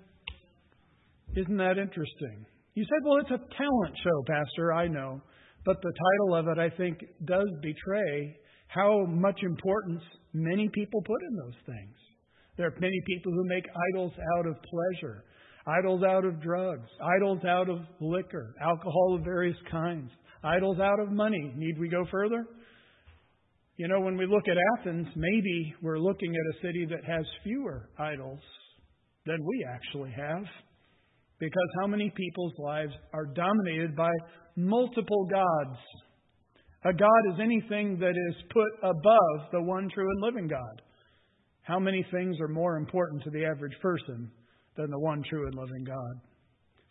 Isn't 1.37 1.57
that 1.57 1.79
interesting? 1.79 2.45
You 2.75 2.85
said, 2.85 3.05
well, 3.05 3.19
it's 3.19 3.31
a 3.31 3.57
talent 3.57 3.97
show, 4.02 4.25
Pastor. 4.26 4.73
I 4.73 4.88
know. 4.88 5.21
But 5.64 5.76
the 5.83 5.93
title 5.93 6.35
of 6.37 6.49
it, 6.49 6.59
I 6.59 6.75
think, 6.76 6.99
does 7.25 7.49
betray 7.62 8.37
how 8.69 9.05
much 9.07 9.40
importance 9.43 10.02
many 10.33 10.69
people 10.73 11.02
put 11.02 11.21
in 11.29 11.37
those 11.37 11.61
things. 11.67 11.97
There 12.57 12.67
are 12.67 12.81
many 12.81 13.00
people 13.07 13.33
who 13.33 13.45
make 13.49 13.64
idols 13.93 14.12
out 14.37 14.47
of 14.47 14.55
pleasure, 14.62 15.25
idols 15.67 16.02
out 16.02 16.25
of 16.25 16.43
drugs, 16.43 16.88
idols 17.17 17.45
out 17.45 17.69
of 17.69 17.81
liquor, 18.00 18.55
alcohol 18.61 19.17
of 19.17 19.25
various 19.25 19.57
kinds, 19.71 20.11
idols 20.45 20.79
out 20.79 21.00
of 21.00 21.11
money. 21.11 21.52
Need 21.57 21.79
we 21.79 21.88
go 21.88 22.05
further? 22.11 22.47
You 23.81 23.89
know, 23.89 24.01
when 24.01 24.19
we 24.19 24.27
look 24.27 24.45
at 24.47 24.59
Athens, 24.79 25.09
maybe 25.17 25.75
we're 25.81 25.99
looking 25.99 26.37
at 26.37 26.55
a 26.55 26.61
city 26.61 26.87
that 26.91 27.03
has 27.03 27.25
fewer 27.43 27.89
idols 27.99 28.41
than 29.25 29.39
we 29.43 29.67
actually 29.73 30.11
have. 30.11 30.45
Because 31.39 31.71
how 31.81 31.87
many 31.87 32.13
people's 32.15 32.53
lives 32.59 32.93
are 33.15 33.25
dominated 33.25 33.97
by 33.97 34.11
multiple 34.55 35.27
gods? 35.31 35.79
A 36.85 36.93
God 36.93 37.33
is 37.33 37.41
anything 37.43 37.99
that 38.01 38.11
is 38.11 38.35
put 38.53 38.69
above 38.83 39.51
the 39.51 39.63
one 39.63 39.89
true 39.95 40.11
and 40.11 40.21
living 40.21 40.47
God. 40.47 40.83
How 41.63 41.79
many 41.79 42.05
things 42.13 42.37
are 42.39 42.49
more 42.49 42.77
important 42.77 43.23
to 43.23 43.31
the 43.31 43.47
average 43.47 43.79
person 43.81 44.31
than 44.77 44.91
the 44.91 45.01
one 45.01 45.23
true 45.27 45.47
and 45.47 45.55
living 45.55 45.85
God? 45.87 46.21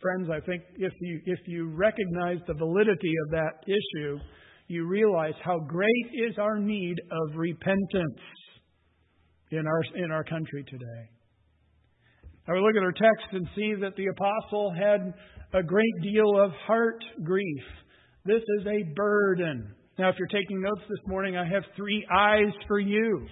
Friends, 0.02 0.28
I 0.28 0.44
think 0.44 0.64
if 0.74 0.92
you, 1.00 1.20
if 1.26 1.38
you 1.46 1.68
recognize 1.68 2.38
the 2.48 2.54
validity 2.54 3.12
of 3.26 3.30
that 3.30 3.62
issue, 3.68 4.18
you 4.70 4.86
realize 4.86 5.34
how 5.44 5.58
great 5.58 6.06
is 6.28 6.38
our 6.38 6.56
need 6.56 6.94
of 7.10 7.36
repentance 7.36 8.20
in 9.50 9.66
our, 9.66 9.82
in 9.96 10.12
our 10.12 10.22
country 10.22 10.64
today. 10.70 11.10
Now 12.46 12.54
we 12.54 12.60
look 12.60 12.76
at 12.76 12.84
our 12.84 12.92
text 12.92 13.26
and 13.32 13.48
see 13.56 13.74
that 13.80 13.96
the 13.96 14.06
apostle 14.06 14.72
had 14.72 15.12
a 15.58 15.62
great 15.64 15.92
deal 16.02 16.40
of 16.40 16.52
heart 16.68 17.02
grief. 17.24 17.64
This 18.24 18.42
is 18.60 18.66
a 18.66 18.94
burden. 18.94 19.74
Now, 19.98 20.08
if 20.08 20.14
you're 20.18 20.28
taking 20.28 20.60
notes 20.60 20.82
this 20.88 21.00
morning, 21.08 21.36
I 21.36 21.44
have 21.48 21.64
three 21.76 22.06
eyes 22.14 22.52
for 22.68 22.78
you. 22.78 23.26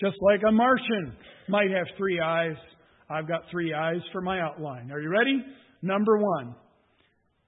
Just 0.00 0.16
like 0.20 0.40
a 0.48 0.50
Martian 0.50 1.16
might 1.48 1.70
have 1.70 1.86
three 1.96 2.20
eyes, 2.20 2.56
I've 3.08 3.28
got 3.28 3.42
three 3.52 3.72
eyes 3.72 4.00
for 4.10 4.20
my 4.20 4.40
outline. 4.40 4.90
Are 4.90 5.00
you 5.00 5.10
ready? 5.10 5.44
Number 5.80 6.18
one, 6.18 6.56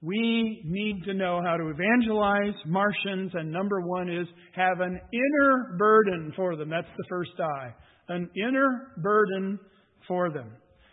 we 0.05 0.61
need 0.65 1.03
to 1.05 1.13
know 1.13 1.41
how 1.43 1.57
to 1.57 1.69
evangelize 1.69 2.53
Martians, 2.67 3.31
and 3.33 3.51
number 3.51 3.81
one 3.81 4.07
is 4.07 4.27
have 4.53 4.79
an 4.79 4.99
inner 5.11 5.75
burden 5.79 6.31
for 6.35 6.55
them. 6.55 6.69
That's 6.69 6.87
the 6.95 7.05
first 7.09 7.31
I. 7.39 7.73
An 8.13 8.29
inner 8.37 8.91
burden 9.01 9.59
for 10.07 10.29
them. 10.29 10.51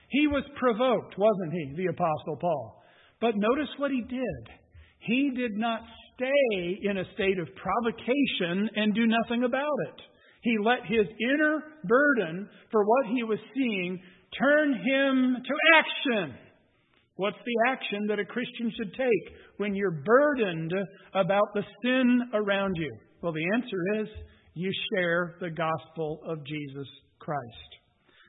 He 0.08 0.26
was 0.26 0.44
provoked, 0.58 1.18
wasn't 1.18 1.52
he, 1.52 1.74
the 1.76 1.90
Apostle 1.90 2.36
Paul? 2.40 2.82
But 3.20 3.36
notice 3.36 3.68
what 3.76 3.90
he 3.90 4.00
did. 4.00 4.48
He 5.00 5.32
did 5.36 5.58
not 5.58 5.80
stay 6.14 6.78
in 6.82 6.96
a 6.96 7.12
state 7.12 7.38
of 7.38 7.48
provocation 7.56 8.70
and 8.76 8.94
do 8.94 9.06
nothing 9.06 9.44
about 9.44 9.76
it. 9.88 10.00
He 10.42 10.56
let 10.62 10.86
his 10.86 11.06
inner 11.20 11.62
burden 11.84 12.48
for 12.70 12.84
what 12.84 13.06
he 13.14 13.22
was 13.24 13.38
seeing 13.54 14.00
turn 14.38 14.72
him 14.72 15.36
to 15.44 15.54
action. 15.76 16.34
What's 17.16 17.36
the 17.44 17.70
action 17.70 18.06
that 18.08 18.18
a 18.18 18.24
Christian 18.24 18.72
should 18.76 18.94
take 18.94 19.36
when 19.58 19.74
you're 19.74 20.02
burdened 20.04 20.72
about 21.14 21.48
the 21.54 21.62
sin 21.84 22.22
around 22.32 22.76
you? 22.76 22.90
Well, 23.22 23.32
the 23.32 23.46
answer 23.54 24.02
is 24.02 24.08
you 24.54 24.72
share 24.94 25.36
the 25.40 25.50
gospel 25.50 26.20
of 26.26 26.44
Jesus 26.46 26.88
Christ. 27.18 27.70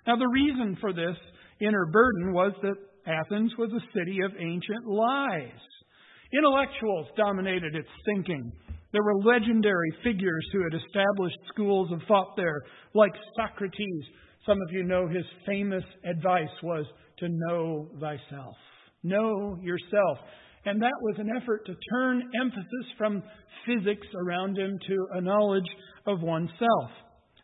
Now, 0.06 0.18
the 0.18 0.28
reason 0.28 0.78
for 0.82 0.92
this 0.92 1.16
inner 1.62 1.86
burden 1.86 2.34
was 2.34 2.52
that 2.62 2.76
Athens 3.08 3.54
was 3.58 3.72
a 3.72 3.98
city 3.98 4.20
of 4.24 4.32
ancient 4.38 4.86
lies. 4.86 5.50
Intellectuals 6.38 7.08
dominated 7.16 7.76
its 7.76 7.90
thinking. 8.06 8.52
There 8.92 9.04
were 9.04 9.24
legendary 9.24 9.92
figures 10.04 10.46
who 10.52 10.64
had 10.64 10.74
established 10.74 11.38
schools 11.54 11.92
of 11.92 12.00
thought 12.08 12.36
there, 12.36 12.62
like 12.94 13.14
Socrates. 13.36 14.04
Some 14.46 14.60
of 14.62 14.72
you 14.72 14.84
know 14.84 15.08
his 15.08 15.26
famous 15.46 15.84
advice 16.06 16.48
was 16.62 16.86
to 17.20 17.28
know 17.30 17.90
thyself. 18.00 18.56
Know 19.04 19.58
yourself. 19.62 20.18
And 20.66 20.82
that 20.82 20.94
was 21.02 21.16
an 21.20 21.30
effort 21.36 21.66
to 21.66 21.76
turn 21.92 22.24
emphasis 22.40 22.88
from 22.98 23.22
physics 23.66 24.08
around 24.16 24.58
him 24.58 24.80
to 24.88 25.08
a 25.16 25.22
knowledge 25.22 25.68
of 26.08 26.22
oneself. 26.22 26.90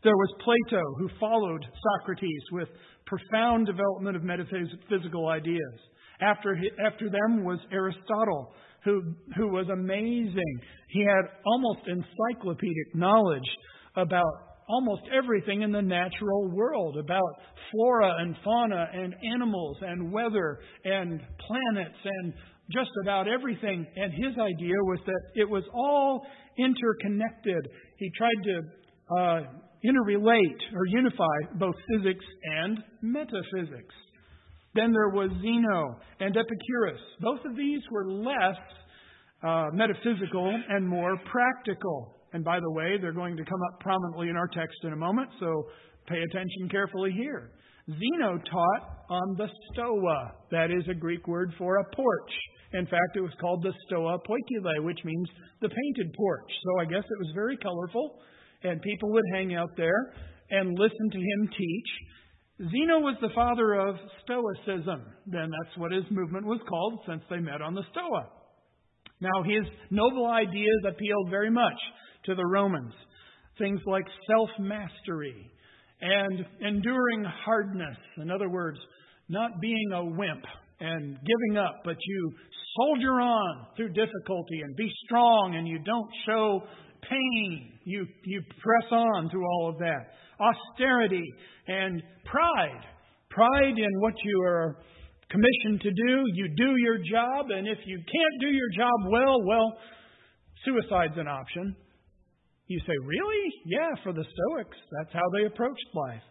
There 0.03 0.15
was 0.15 0.33
Plato, 0.43 0.81
who 0.97 1.09
followed 1.19 1.65
Socrates 1.83 2.43
with 2.53 2.69
profound 3.05 3.65
development 3.65 4.15
of 4.15 4.23
metaphysical 4.23 5.27
ideas. 5.27 5.79
After, 6.21 6.57
after 6.85 7.09
them 7.09 7.43
was 7.43 7.59
Aristotle, 7.71 8.53
who, 8.85 9.13
who 9.35 9.49
was 9.49 9.67
amazing. 9.67 10.59
He 10.89 11.01
had 11.01 11.25
almost 11.45 11.87
encyclopedic 11.87 12.95
knowledge 12.95 13.49
about 13.97 14.48
almost 14.69 15.01
everything 15.15 15.63
in 15.63 15.71
the 15.71 15.81
natural 15.81 16.49
world 16.51 16.97
about 16.97 17.33
flora 17.71 18.15
and 18.19 18.35
fauna 18.43 18.87
and 18.93 19.15
animals 19.33 19.77
and 19.81 20.11
weather 20.11 20.59
and 20.85 21.19
planets 21.47 21.97
and 22.05 22.33
just 22.71 22.91
about 23.03 23.27
everything. 23.27 23.85
And 23.95 24.13
his 24.13 24.37
idea 24.37 24.75
was 24.83 24.99
that 25.05 25.21
it 25.35 25.49
was 25.49 25.63
all 25.73 26.25
interconnected. 26.57 27.67
He 27.97 28.11
tried 28.15 28.43
to 28.43 28.61
uh, 29.17 29.39
interrelate 29.83 30.61
or 30.73 30.85
unify 30.87 31.57
both 31.57 31.75
physics 31.91 32.25
and 32.61 32.77
metaphysics. 33.01 33.95
Then 34.75 34.91
there 34.91 35.09
was 35.09 35.31
Zeno 35.41 35.99
and 36.19 36.35
Epicurus. 36.37 37.01
Both 37.21 37.39
of 37.45 37.55
these 37.57 37.81
were 37.91 38.11
less 38.11 38.57
uh, 39.41 39.67
metaphysical 39.73 40.53
and 40.69 40.87
more 40.87 41.17
practical. 41.31 42.18
And 42.33 42.43
by 42.43 42.59
the 42.59 42.71
way, 42.71 42.97
they're 43.01 43.11
going 43.11 43.37
to 43.37 43.43
come 43.43 43.59
up 43.71 43.79
prominently 43.79 44.29
in 44.29 44.35
our 44.35 44.47
text 44.47 44.77
in 44.83 44.93
a 44.93 44.95
moment, 44.95 45.29
so 45.39 45.63
pay 46.07 46.21
attention 46.21 46.69
carefully 46.69 47.11
here. 47.11 47.51
Zeno 47.87 48.37
taught 48.37 48.83
on 49.09 49.35
the 49.37 49.47
stoa. 49.73 50.31
That 50.51 50.69
is 50.69 50.87
a 50.89 50.93
Greek 50.93 51.27
word 51.27 51.53
for 51.57 51.77
a 51.77 51.95
porch. 51.95 52.31
In 52.73 52.85
fact, 52.85 53.15
it 53.15 53.21
was 53.21 53.33
called 53.41 53.63
the 53.63 53.73
stoa 53.87 54.19
poikile, 54.19 54.85
which 54.85 54.99
means 55.03 55.27
the 55.61 55.69
painted 55.69 56.13
porch. 56.13 56.51
So 56.63 56.81
I 56.81 56.85
guess 56.85 57.03
it 57.03 57.19
was 57.19 57.31
very 57.33 57.57
colorful, 57.57 58.19
and 58.63 58.79
people 58.81 59.11
would 59.11 59.23
hang 59.33 59.55
out 59.55 59.71
there 59.75 60.13
and 60.51 60.77
listen 60.77 61.09
to 61.11 61.17
him 61.17 61.49
teach. 61.57 61.89
Zeno 62.71 62.99
was 62.99 63.15
the 63.21 63.33
father 63.33 63.73
of 63.73 63.95
Stoicism. 64.23 65.01
Then 65.25 65.49
that's 65.49 65.77
what 65.77 65.91
his 65.91 66.03
movement 66.11 66.45
was 66.45 66.59
called 66.67 66.99
since 67.07 67.23
they 67.29 67.39
met 67.39 67.61
on 67.61 67.73
the 67.73 67.83
Stoa. 67.91 68.27
Now, 69.21 69.43
his 69.43 69.63
noble 69.89 70.27
ideas 70.27 70.81
appealed 70.87 71.29
very 71.29 71.49
much 71.49 71.79
to 72.25 72.35
the 72.35 72.45
Romans. 72.45 72.93
Things 73.57 73.81
like 73.85 74.05
self 74.29 74.49
mastery 74.59 75.51
and 76.01 76.45
enduring 76.61 77.25
hardness. 77.45 77.97
In 78.17 78.31
other 78.31 78.49
words, 78.49 78.79
not 79.27 79.59
being 79.61 79.91
a 79.93 80.05
wimp 80.05 80.43
and 80.79 81.17
giving 81.17 81.57
up, 81.57 81.75
but 81.83 81.97
you 82.05 82.33
soldier 82.77 83.19
on 83.19 83.65
through 83.75 83.89
difficulty 83.89 84.61
and 84.63 84.75
be 84.75 84.89
strong 85.05 85.55
and 85.55 85.67
you 85.67 85.79
don't 85.79 86.09
show 86.25 86.63
pain. 87.09 87.71
You, 87.85 88.05
you 88.25 88.41
press 88.41 88.91
on 88.91 89.29
through 89.29 89.45
all 89.45 89.69
of 89.69 89.77
that. 89.79 90.13
Austerity 90.39 91.23
and 91.67 92.01
pride. 92.25 92.85
Pride 93.29 93.77
in 93.77 93.99
what 93.99 94.13
you 94.23 94.41
are 94.45 94.77
commissioned 95.29 95.81
to 95.81 95.91
do. 95.91 96.23
You 96.33 96.49
do 96.55 96.75
your 96.77 96.97
job, 96.97 97.47
and 97.51 97.67
if 97.67 97.77
you 97.85 97.97
can't 97.97 98.41
do 98.41 98.47
your 98.47 98.69
job 98.75 99.11
well, 99.11 99.45
well, 99.45 99.73
suicide's 100.65 101.17
an 101.17 101.27
option. 101.27 101.75
You 102.69 102.79
say, 102.87 102.93
really? 103.03 103.53
Yeah, 103.65 103.89
for 104.03 104.13
the 104.13 104.23
Stoics, 104.23 104.77
that's 104.97 105.11
how 105.11 105.27
they 105.33 105.45
approached 105.45 105.89
life. 105.93 106.21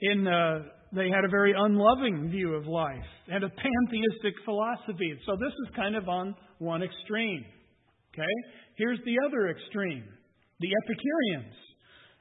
In 0.00 0.26
uh, 0.26 0.58
they 0.94 1.08
had 1.08 1.24
a 1.24 1.28
very 1.28 1.54
unloving 1.56 2.28
view 2.30 2.54
of 2.54 2.66
life 2.66 3.08
and 3.28 3.42
a 3.42 3.48
pantheistic 3.48 4.34
philosophy. 4.44 5.14
So 5.26 5.36
this 5.36 5.52
is 5.66 5.76
kind 5.76 5.96
of 5.96 6.08
on 6.08 6.34
one 6.58 6.82
extreme. 6.82 7.44
Okay? 8.12 8.34
Here's 8.76 8.98
the 9.04 9.16
other 9.26 9.48
extreme 9.48 10.04
the 10.60 10.70
Epicureans. 10.84 11.54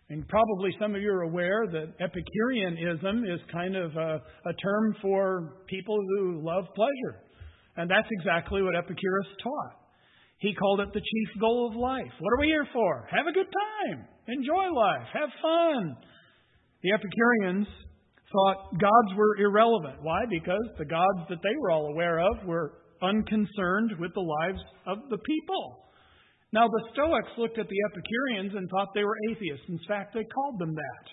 And 0.10 0.28
probably 0.28 0.72
some 0.80 0.96
of 0.96 1.02
you 1.02 1.10
are 1.12 1.22
aware 1.22 1.66
that 1.72 1.94
Epicureanism 2.00 3.24
is 3.26 3.40
kind 3.52 3.76
of 3.76 3.96
a, 3.96 4.22
a 4.46 4.54
term 4.62 4.96
for 5.02 5.64
people 5.68 5.98
who 6.18 6.42
love 6.44 6.66
pleasure. 6.76 7.20
And 7.78 7.90
that's 7.90 8.08
exactly 8.20 8.62
what 8.62 8.76
Epicurus 8.76 9.28
taught. 9.42 9.83
He 10.44 10.54
called 10.54 10.82
it 10.82 10.92
the 10.92 11.00
chief 11.00 11.40
goal 11.40 11.72
of 11.72 11.80
life. 11.80 12.12
What 12.20 12.34
are 12.36 12.42
we 12.44 12.48
here 12.48 12.68
for? 12.74 13.08
Have 13.16 13.28
a 13.28 13.32
good 13.32 13.48
time. 13.48 14.04
Enjoy 14.28 14.76
life. 14.76 15.08
Have 15.14 15.30
fun. 15.42 15.96
The 16.84 16.92
Epicureans 16.92 17.68
thought 18.28 18.76
gods 18.76 19.16
were 19.16 19.38
irrelevant. 19.40 20.04
Why? 20.04 20.26
Because 20.30 20.68
the 20.78 20.84
gods 20.84 21.30
that 21.30 21.40
they 21.42 21.56
were 21.62 21.72
all 21.72 21.88
aware 21.88 22.20
of 22.20 22.46
were 22.46 22.74
unconcerned 23.02 23.96
with 24.00 24.14
the 24.14 24.28
lives 24.44 24.60
of 24.86 24.98
the 25.10 25.18
people. 25.20 25.88
Now, 26.52 26.68
the 26.68 26.90
Stoics 26.92 27.32
looked 27.38 27.58
at 27.58 27.70
the 27.70 27.82
Epicureans 27.88 28.52
and 28.54 28.70
thought 28.70 28.90
they 28.94 29.06
were 29.06 29.16
atheists. 29.32 29.66
In 29.70 29.80
fact, 29.88 30.14
they 30.14 30.26
called 30.26 30.60
them 30.60 30.76
that. 30.76 31.06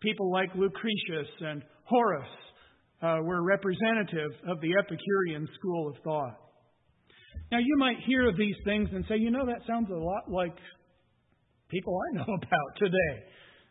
People 0.00 0.32
like 0.32 0.48
Lucretius 0.54 1.28
and 1.40 1.62
Horace 1.84 2.36
uh, 3.02 3.18
were 3.22 3.44
representative 3.44 4.32
of 4.48 4.58
the 4.62 4.72
Epicurean 4.80 5.46
school 5.58 5.88
of 5.88 6.02
thought. 6.02 6.47
Now, 7.50 7.58
you 7.58 7.76
might 7.78 7.96
hear 8.06 8.28
of 8.28 8.36
these 8.36 8.56
things 8.64 8.88
and 8.92 9.04
say, 9.08 9.16
you 9.16 9.30
know, 9.30 9.46
that 9.46 9.66
sounds 9.66 9.88
a 9.90 9.94
lot 9.94 10.30
like 10.30 10.56
people 11.68 11.98
I 11.98 12.16
know 12.16 12.34
about 12.42 12.70
today. 12.78 13.24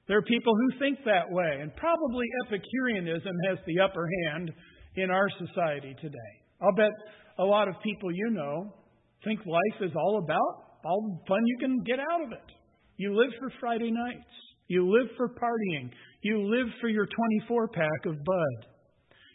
There 0.07 0.17
are 0.17 0.23
people 0.23 0.53
who 0.55 0.79
think 0.79 0.99
that 1.05 1.29
way, 1.29 1.59
and 1.61 1.75
probably 1.75 2.25
Epicureanism 2.47 3.35
has 3.49 3.57
the 3.67 3.81
upper 3.81 4.07
hand 4.23 4.51
in 4.95 5.11
our 5.11 5.29
society 5.37 5.95
today. 6.01 6.31
I'll 6.61 6.75
bet 6.75 6.91
a 7.39 7.43
lot 7.43 7.67
of 7.67 7.75
people 7.83 8.11
you 8.11 8.31
know 8.31 8.73
think 9.23 9.39
life 9.45 9.81
is 9.81 9.91
all 9.95 10.23
about 10.23 10.67
all 10.85 11.01
the 11.01 11.27
fun 11.27 11.41
you 11.45 11.57
can 11.59 11.83
get 11.83 11.99
out 11.99 12.23
of 12.23 12.31
it. 12.31 12.51
You 12.97 13.15
live 13.15 13.31
for 13.39 13.51
Friday 13.59 13.91
nights. 13.91 14.31
You 14.67 14.89
live 14.89 15.09
for 15.17 15.29
partying. 15.29 15.89
You 16.21 16.49
live 16.49 16.67
for 16.81 16.87
your 16.87 17.05
24 17.05 17.67
pack 17.69 18.05
of 18.05 18.15
Bud. 18.23 18.67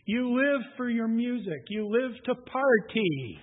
You 0.06 0.35
live 0.37 0.62
for 0.76 0.88
your 0.88 1.08
music. 1.08 1.62
You 1.68 1.88
live 1.88 2.12
to 2.24 2.35
party. 2.35 3.38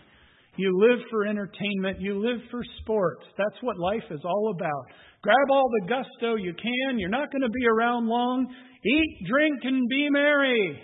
You 0.58 0.78
live 0.80 1.00
for 1.10 1.26
entertainment. 1.26 2.02
You 2.02 2.20
live 2.20 2.40
for 2.52 2.62
sports. 2.82 3.24
That's 3.38 3.62
what 3.62 3.78
life 3.78 4.04
is 4.12 4.22
all 4.24 4.54
about. 4.56 4.84
Grab 5.22 5.48
all 5.52 5.70
the 5.82 5.88
gusto 5.88 6.36
you 6.36 6.54
can. 6.54 7.00
You're 7.00 7.10
not 7.10 7.32
going 7.32 7.42
to 7.42 7.50
be 7.50 7.66
around 7.68 8.08
long. 8.08 8.48
Eat, 8.86 9.28
drink, 9.28 9.60
and 9.64 9.88
be 9.90 10.08
merry. 10.10 10.80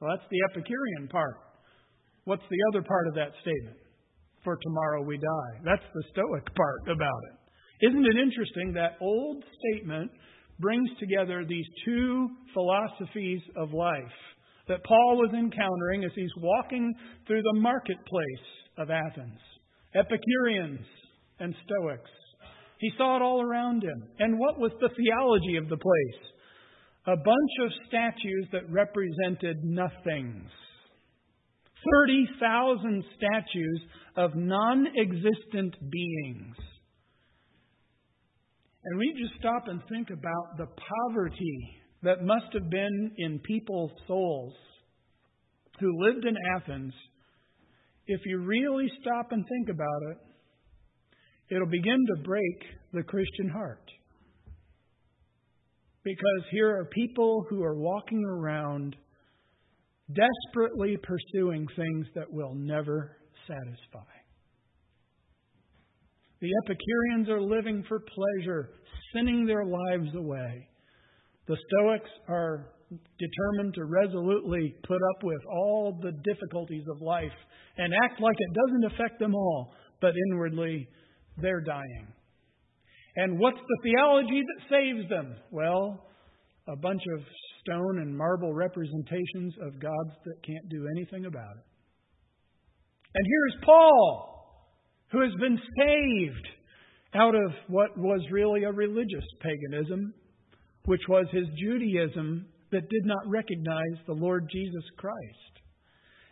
Well, 0.00 0.10
that's 0.16 0.28
the 0.30 0.40
Epicurean 0.50 1.08
part. 1.08 1.36
What's 2.24 2.44
the 2.50 2.58
other 2.72 2.82
part 2.82 3.08
of 3.08 3.14
that 3.14 3.32
statement? 3.40 3.76
For 4.44 4.56
tomorrow 4.56 5.02
we 5.02 5.18
die. 5.18 5.60
That's 5.64 5.84
the 5.94 6.02
Stoic 6.12 6.44
part 6.54 6.96
about 6.96 7.20
it. 7.30 7.88
Isn't 7.88 8.04
it 8.04 8.16
interesting 8.16 8.72
that 8.74 8.96
old 9.00 9.44
statement 9.58 10.10
brings 10.58 10.88
together 10.98 11.44
these 11.46 11.66
two 11.84 12.28
philosophies 12.52 13.40
of 13.56 13.72
life 13.72 14.16
that 14.68 14.84
Paul 14.84 15.16
was 15.16 15.32
encountering 15.34 16.04
as 16.04 16.12
he's 16.14 16.30
walking 16.38 16.94
through 17.26 17.42
the 17.42 17.60
marketplace 17.60 18.46
of 18.80 18.90
Athens 18.90 19.38
Epicureans 19.94 20.84
and 21.38 21.54
Stoics. 21.64 22.10
He 22.78 22.90
saw 22.96 23.16
it 23.16 23.22
all 23.22 23.42
around 23.42 23.82
him. 23.82 24.04
And 24.18 24.38
what 24.38 24.58
was 24.58 24.72
the 24.80 24.88
theology 24.88 25.56
of 25.56 25.68
the 25.68 25.76
place? 25.76 26.22
A 27.06 27.16
bunch 27.16 27.52
of 27.62 27.70
statues 27.88 28.46
that 28.52 28.70
represented 28.70 29.64
nothings. 29.64 30.48
30,000 32.06 33.04
statues 33.16 33.80
of 34.16 34.34
non 34.34 34.86
existent 34.96 35.74
beings. 35.90 36.56
And 38.84 38.98
we 38.98 39.12
just 39.20 39.38
stop 39.38 39.64
and 39.66 39.80
think 39.90 40.10
about 40.10 40.56
the 40.56 40.66
poverty 40.66 41.76
that 42.02 42.24
must 42.24 42.46
have 42.54 42.70
been 42.70 43.12
in 43.18 43.40
people's 43.40 43.92
souls 44.06 44.54
who 45.80 46.04
lived 46.06 46.24
in 46.24 46.34
Athens. 46.56 46.94
If 48.06 48.20
you 48.24 48.38
really 48.38 48.90
stop 49.00 49.32
and 49.32 49.44
think 49.46 49.68
about 49.68 50.02
it, 50.10 51.54
it'll 51.54 51.68
begin 51.68 52.06
to 52.16 52.22
break 52.22 52.62
the 52.92 53.02
Christian 53.02 53.48
heart. 53.48 53.84
Because 56.02 56.44
here 56.50 56.76
are 56.76 56.86
people 56.86 57.44
who 57.50 57.62
are 57.62 57.76
walking 57.76 58.24
around 58.24 58.96
desperately 60.08 60.96
pursuing 61.02 61.66
things 61.76 62.06
that 62.14 62.32
will 62.32 62.54
never 62.54 63.16
satisfy. 63.46 64.10
The 66.40 66.50
Epicureans 66.64 67.28
are 67.28 67.42
living 67.42 67.84
for 67.86 68.00
pleasure, 68.00 68.70
sinning 69.12 69.44
their 69.44 69.64
lives 69.64 70.14
away. 70.16 70.68
The 71.46 71.56
Stoics 71.68 72.10
are 72.28 72.72
determined 73.18 73.74
to 73.74 73.84
resolutely 73.84 74.74
put 74.86 74.96
up 74.96 75.22
with 75.22 75.40
all 75.50 75.98
the 76.02 76.12
difficulties 76.12 76.84
of 76.90 77.00
life 77.00 77.32
and 77.76 77.92
act 78.04 78.20
like 78.20 78.36
it 78.38 78.54
doesn't 78.54 78.94
affect 78.94 79.20
them 79.20 79.34
all, 79.34 79.72
but 80.00 80.12
inwardly 80.30 80.88
they're 81.36 81.60
dying. 81.60 82.08
And 83.16 83.38
what's 83.38 83.58
the 83.58 83.78
theology 83.82 84.42
that 84.42 84.68
saves 84.68 85.08
them? 85.08 85.36
Well, 85.50 86.06
a 86.68 86.76
bunch 86.76 87.02
of 87.16 87.24
stone 87.62 88.00
and 88.00 88.16
marble 88.16 88.54
representations 88.54 89.54
of 89.62 89.80
gods 89.80 90.14
that 90.24 90.46
can't 90.46 90.68
do 90.68 90.86
anything 90.96 91.26
about 91.26 91.56
it. 91.56 91.64
And 93.14 93.26
here's 93.26 93.64
Paul, 93.64 94.30
who 95.10 95.20
has 95.20 95.32
been 95.40 95.58
saved 95.78 96.48
out 97.14 97.34
of 97.34 97.52
what 97.68 97.98
was 97.98 98.20
really 98.30 98.62
a 98.62 98.72
religious 98.72 99.24
paganism, 99.40 100.14
which 100.84 101.00
was 101.08 101.26
his 101.32 101.46
Judaism 101.58 102.46
that 102.72 102.88
did 102.88 103.04
not 103.04 103.26
recognize 103.26 103.98
the 104.06 104.14
Lord 104.14 104.48
Jesus 104.50 104.84
Christ. 104.96 105.50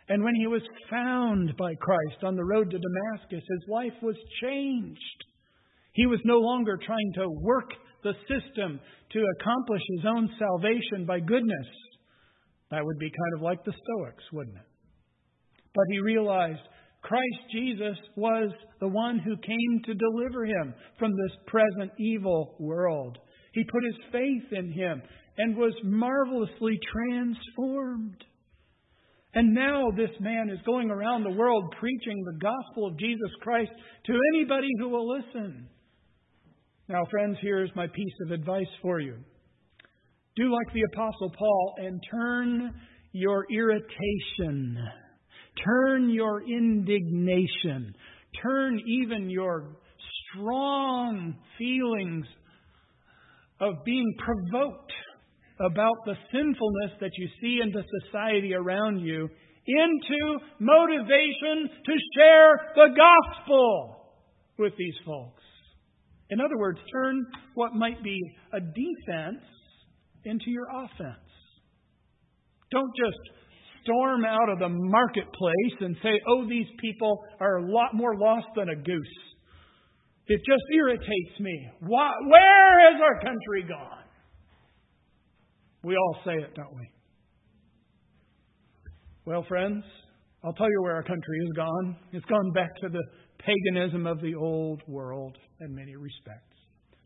And 0.09 0.23
when 0.23 0.35
he 0.35 0.47
was 0.47 0.63
found 0.89 1.55
by 1.57 1.75
Christ 1.75 2.23
on 2.23 2.35
the 2.35 2.43
road 2.43 2.71
to 2.71 2.79
Damascus, 2.79 3.43
his 3.47 3.69
life 3.69 3.93
was 4.01 4.15
changed. 4.41 4.99
He 5.93 6.07
was 6.07 6.19
no 6.25 6.39
longer 6.39 6.77
trying 6.83 7.13
to 7.15 7.29
work 7.29 7.69
the 8.03 8.13
system 8.27 8.79
to 9.11 9.25
accomplish 9.39 9.81
his 9.97 10.05
own 10.05 10.29
salvation 10.39 11.05
by 11.05 11.19
goodness. 11.19 11.67
That 12.71 12.85
would 12.85 12.97
be 12.99 13.09
kind 13.09 13.33
of 13.35 13.41
like 13.41 13.63
the 13.65 13.73
Stoics, 13.73 14.23
wouldn't 14.31 14.57
it? 14.57 14.69
But 15.75 15.85
he 15.91 15.99
realized 15.99 16.61
Christ 17.01 17.51
Jesus 17.51 17.97
was 18.15 18.51
the 18.79 18.87
one 18.87 19.19
who 19.19 19.35
came 19.37 19.81
to 19.85 19.93
deliver 19.93 20.45
him 20.45 20.73
from 20.97 21.11
this 21.11 21.37
present 21.47 21.91
evil 21.99 22.55
world. 22.59 23.17
He 23.53 23.63
put 23.63 23.83
his 23.83 24.11
faith 24.11 24.53
in 24.57 24.71
him 24.71 25.01
and 25.39 25.55
was 25.55 25.73
marvelously 25.83 26.77
transformed. 26.91 28.23
And 29.33 29.53
now 29.53 29.89
this 29.95 30.09
man 30.19 30.49
is 30.49 30.59
going 30.65 30.91
around 30.91 31.23
the 31.23 31.37
world 31.37 31.73
preaching 31.79 32.23
the 32.25 32.39
gospel 32.39 32.87
of 32.87 32.99
Jesus 32.99 33.29
Christ 33.41 33.71
to 34.05 34.19
anybody 34.33 34.67
who 34.79 34.89
will 34.89 35.07
listen. 35.07 35.69
Now, 36.89 37.03
friends, 37.09 37.37
here's 37.41 37.69
my 37.73 37.87
piece 37.87 38.13
of 38.25 38.31
advice 38.31 38.67
for 38.81 38.99
you. 38.99 39.15
Do 40.35 40.51
like 40.51 40.73
the 40.73 40.83
Apostle 40.93 41.31
Paul 41.37 41.75
and 41.77 42.01
turn 42.11 42.73
your 43.13 43.45
irritation, 43.49 44.77
turn 45.63 46.09
your 46.09 46.41
indignation, 46.41 47.93
turn 48.43 48.81
even 48.87 49.29
your 49.29 49.77
strong 50.33 51.35
feelings 51.57 52.25
of 53.61 53.85
being 53.85 54.13
provoked 54.17 54.91
about 55.59 55.95
the 56.05 56.15
sinfulness 56.31 56.91
that 57.01 57.11
you 57.17 57.27
see 57.41 57.59
in 57.61 57.71
the 57.71 57.83
society 58.01 58.53
around 58.53 58.99
you 58.99 59.29
into 59.67 60.39
motivation 60.59 61.69
to 61.85 61.91
share 62.15 62.71
the 62.75 62.95
gospel 62.95 64.13
with 64.57 64.73
these 64.77 64.95
folks. 65.05 65.43
In 66.29 66.39
other 66.39 66.57
words, 66.57 66.79
turn 66.91 67.25
what 67.55 67.73
might 67.73 68.03
be 68.03 68.19
a 68.53 68.59
defense 68.59 69.43
into 70.25 70.49
your 70.49 70.67
offense. 70.67 71.17
Don't 72.71 72.91
just 72.95 73.17
storm 73.83 74.25
out 74.25 74.49
of 74.49 74.59
the 74.59 74.69
marketplace 74.69 75.75
and 75.79 75.95
say, 76.03 76.21
oh, 76.27 76.47
these 76.47 76.67
people 76.79 77.23
are 77.39 77.57
a 77.57 77.71
lot 77.71 77.93
more 77.93 78.15
lost 78.15 78.47
than 78.55 78.69
a 78.69 78.75
goose. 78.75 79.17
It 80.27 80.41
just 80.45 80.63
irritates 80.75 81.39
me. 81.39 81.69
Why, 81.79 82.11
where 82.27 82.91
has 82.91 83.01
our 83.01 83.19
country 83.21 83.63
gone? 83.67 84.03
We 85.83 85.95
all 85.95 86.17
say 86.25 86.33
it, 86.33 86.53
don't 86.55 86.75
we? 86.75 86.89
Well, 89.25 89.45
friends, 89.47 89.83
I'll 90.43 90.53
tell 90.53 90.69
you 90.69 90.81
where 90.81 90.95
our 90.95 91.03
country 91.03 91.39
has 91.41 91.55
gone. 91.55 91.97
It's 92.11 92.25
gone 92.25 92.51
back 92.53 92.69
to 92.81 92.89
the 92.89 93.03
paganism 93.39 94.05
of 94.05 94.21
the 94.21 94.35
old 94.35 94.81
world 94.87 95.37
in 95.61 95.73
many 95.73 95.95
respects. 95.95 96.57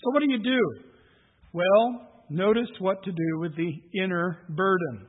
So, 0.01 0.11
what 0.11 0.21
do 0.21 0.31
you 0.31 0.43
do? 0.43 0.59
Well, 1.53 2.09
notice 2.29 2.69
what 2.79 3.03
to 3.03 3.11
do 3.11 3.39
with 3.39 3.55
the 3.55 3.71
inner 4.03 4.39
burden. 4.49 5.07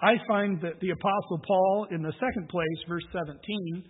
I 0.00 0.14
find 0.26 0.60
that 0.62 0.80
the 0.80 0.90
Apostle 0.90 1.40
Paul, 1.46 1.86
in 1.90 2.02
the 2.02 2.12
second 2.12 2.48
place, 2.48 2.78
verse 2.88 3.04
17, 3.12 3.84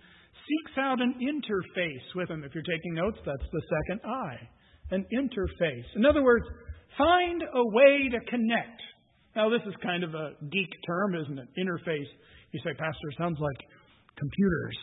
seeks 0.47 0.77
out 0.77 1.01
an 1.01 1.15
interface 1.21 2.15
with 2.15 2.29
him. 2.29 2.43
If 2.43 2.53
you're 2.53 2.63
taking 2.63 2.93
notes, 2.93 3.17
that's 3.25 3.51
the 3.51 3.61
second 3.69 4.01
I. 4.09 4.49
An 4.91 5.05
interface. 5.13 5.85
In 5.95 6.05
other 6.05 6.23
words, 6.23 6.45
find 6.97 7.41
a 7.43 7.63
way 7.63 8.09
to 8.11 8.19
connect. 8.29 8.81
Now, 9.37 9.51
this 9.51 9.61
is 9.67 9.75
kind 9.83 10.03
of 10.03 10.15
a 10.15 10.31
geek 10.49 10.73
term, 10.87 11.13
isn't 11.13 11.37
it? 11.37 11.47
Interface. 11.61 12.09
You 12.53 12.59
say, 12.65 12.73
Pastor, 12.73 13.07
sounds 13.19 13.37
like 13.39 13.57
computers. 14.17 14.77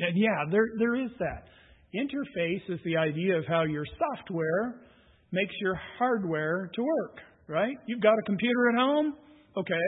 And 0.00 0.18
yeah, 0.18 0.50
there, 0.50 0.66
there 0.76 0.96
is 0.96 1.10
that. 1.20 1.46
Interface 1.94 2.68
is 2.68 2.80
the 2.84 2.96
idea 2.96 3.38
of 3.38 3.44
how 3.46 3.62
your 3.62 3.84
software 3.96 4.80
makes 5.30 5.54
your 5.60 5.78
hardware 5.98 6.68
to 6.74 6.82
work, 6.82 7.18
right? 7.46 7.76
You've 7.86 8.02
got 8.02 8.14
a 8.18 8.22
computer 8.26 8.70
at 8.70 8.76
home? 8.76 9.14
Okay. 9.56 9.86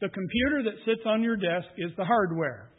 The 0.00 0.08
computer 0.08 0.62
that 0.64 0.80
sits 0.86 1.02
on 1.04 1.22
your 1.22 1.36
desk 1.36 1.68
is 1.76 1.90
the 1.98 2.04
hardware. 2.04 2.70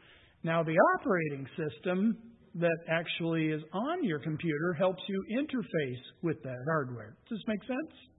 Now, 0.44 0.64
the 0.64 0.76
operating 0.98 1.46
system 1.56 2.18
that 2.56 2.78
actually 2.90 3.50
is 3.50 3.62
on 3.72 4.04
your 4.04 4.18
computer 4.18 4.74
helps 4.74 5.04
you 5.08 5.24
interface 5.38 6.02
with 6.24 6.42
that 6.42 6.58
hardware. 6.68 7.18
Does 7.30 7.38
this 7.38 7.48
make 7.48 7.64
sense? 7.68 8.15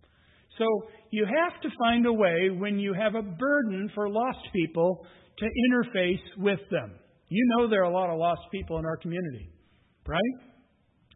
So, 0.58 0.64
you 1.10 1.26
have 1.26 1.60
to 1.62 1.68
find 1.78 2.06
a 2.06 2.12
way 2.12 2.50
when 2.50 2.78
you 2.78 2.92
have 2.94 3.14
a 3.14 3.22
burden 3.22 3.90
for 3.94 4.08
lost 4.08 4.38
people 4.54 5.06
to 5.38 5.44
interface 5.44 6.22
with 6.38 6.60
them. 6.70 6.92
You 7.28 7.44
know 7.50 7.68
there 7.68 7.80
are 7.80 7.90
a 7.90 7.94
lot 7.94 8.10
of 8.10 8.18
lost 8.18 8.40
people 8.52 8.78
in 8.78 8.84
our 8.84 8.96
community, 8.96 9.50
right? 10.06 10.20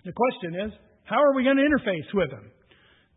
The 0.04 0.12
question 0.12 0.66
is, 0.66 0.72
how 1.04 1.16
are 1.16 1.34
we 1.34 1.44
going 1.44 1.56
to 1.56 1.62
interface 1.62 2.14
with 2.14 2.30
them? 2.30 2.50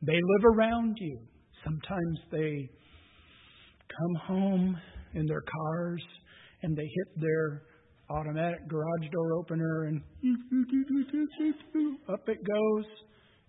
They 0.01 0.13
live 0.13 0.45
around 0.57 0.97
you. 0.99 1.19
Sometimes 1.63 2.19
they 2.31 2.69
come 3.87 4.15
home 4.27 4.77
in 5.13 5.25
their 5.25 5.41
cars 5.41 6.03
and 6.61 6.75
they 6.75 6.83
hit 6.83 7.21
their 7.21 7.63
automatic 8.09 8.67
garage 8.67 9.09
door 9.11 9.33
opener 9.33 9.85
and 9.85 10.01
up 12.09 12.27
it 12.27 12.37
goes. 12.43 12.85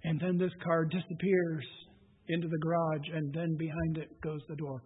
And 0.04 0.20
then 0.20 0.38
this 0.38 0.52
car 0.62 0.84
disappears 0.84 1.64
into 2.28 2.48
the 2.48 2.58
garage, 2.58 3.08
and 3.12 3.32
then 3.32 3.56
behind 3.56 3.98
it 3.98 4.20
goes 4.20 4.40
the 4.48 4.56
door. 4.56 4.82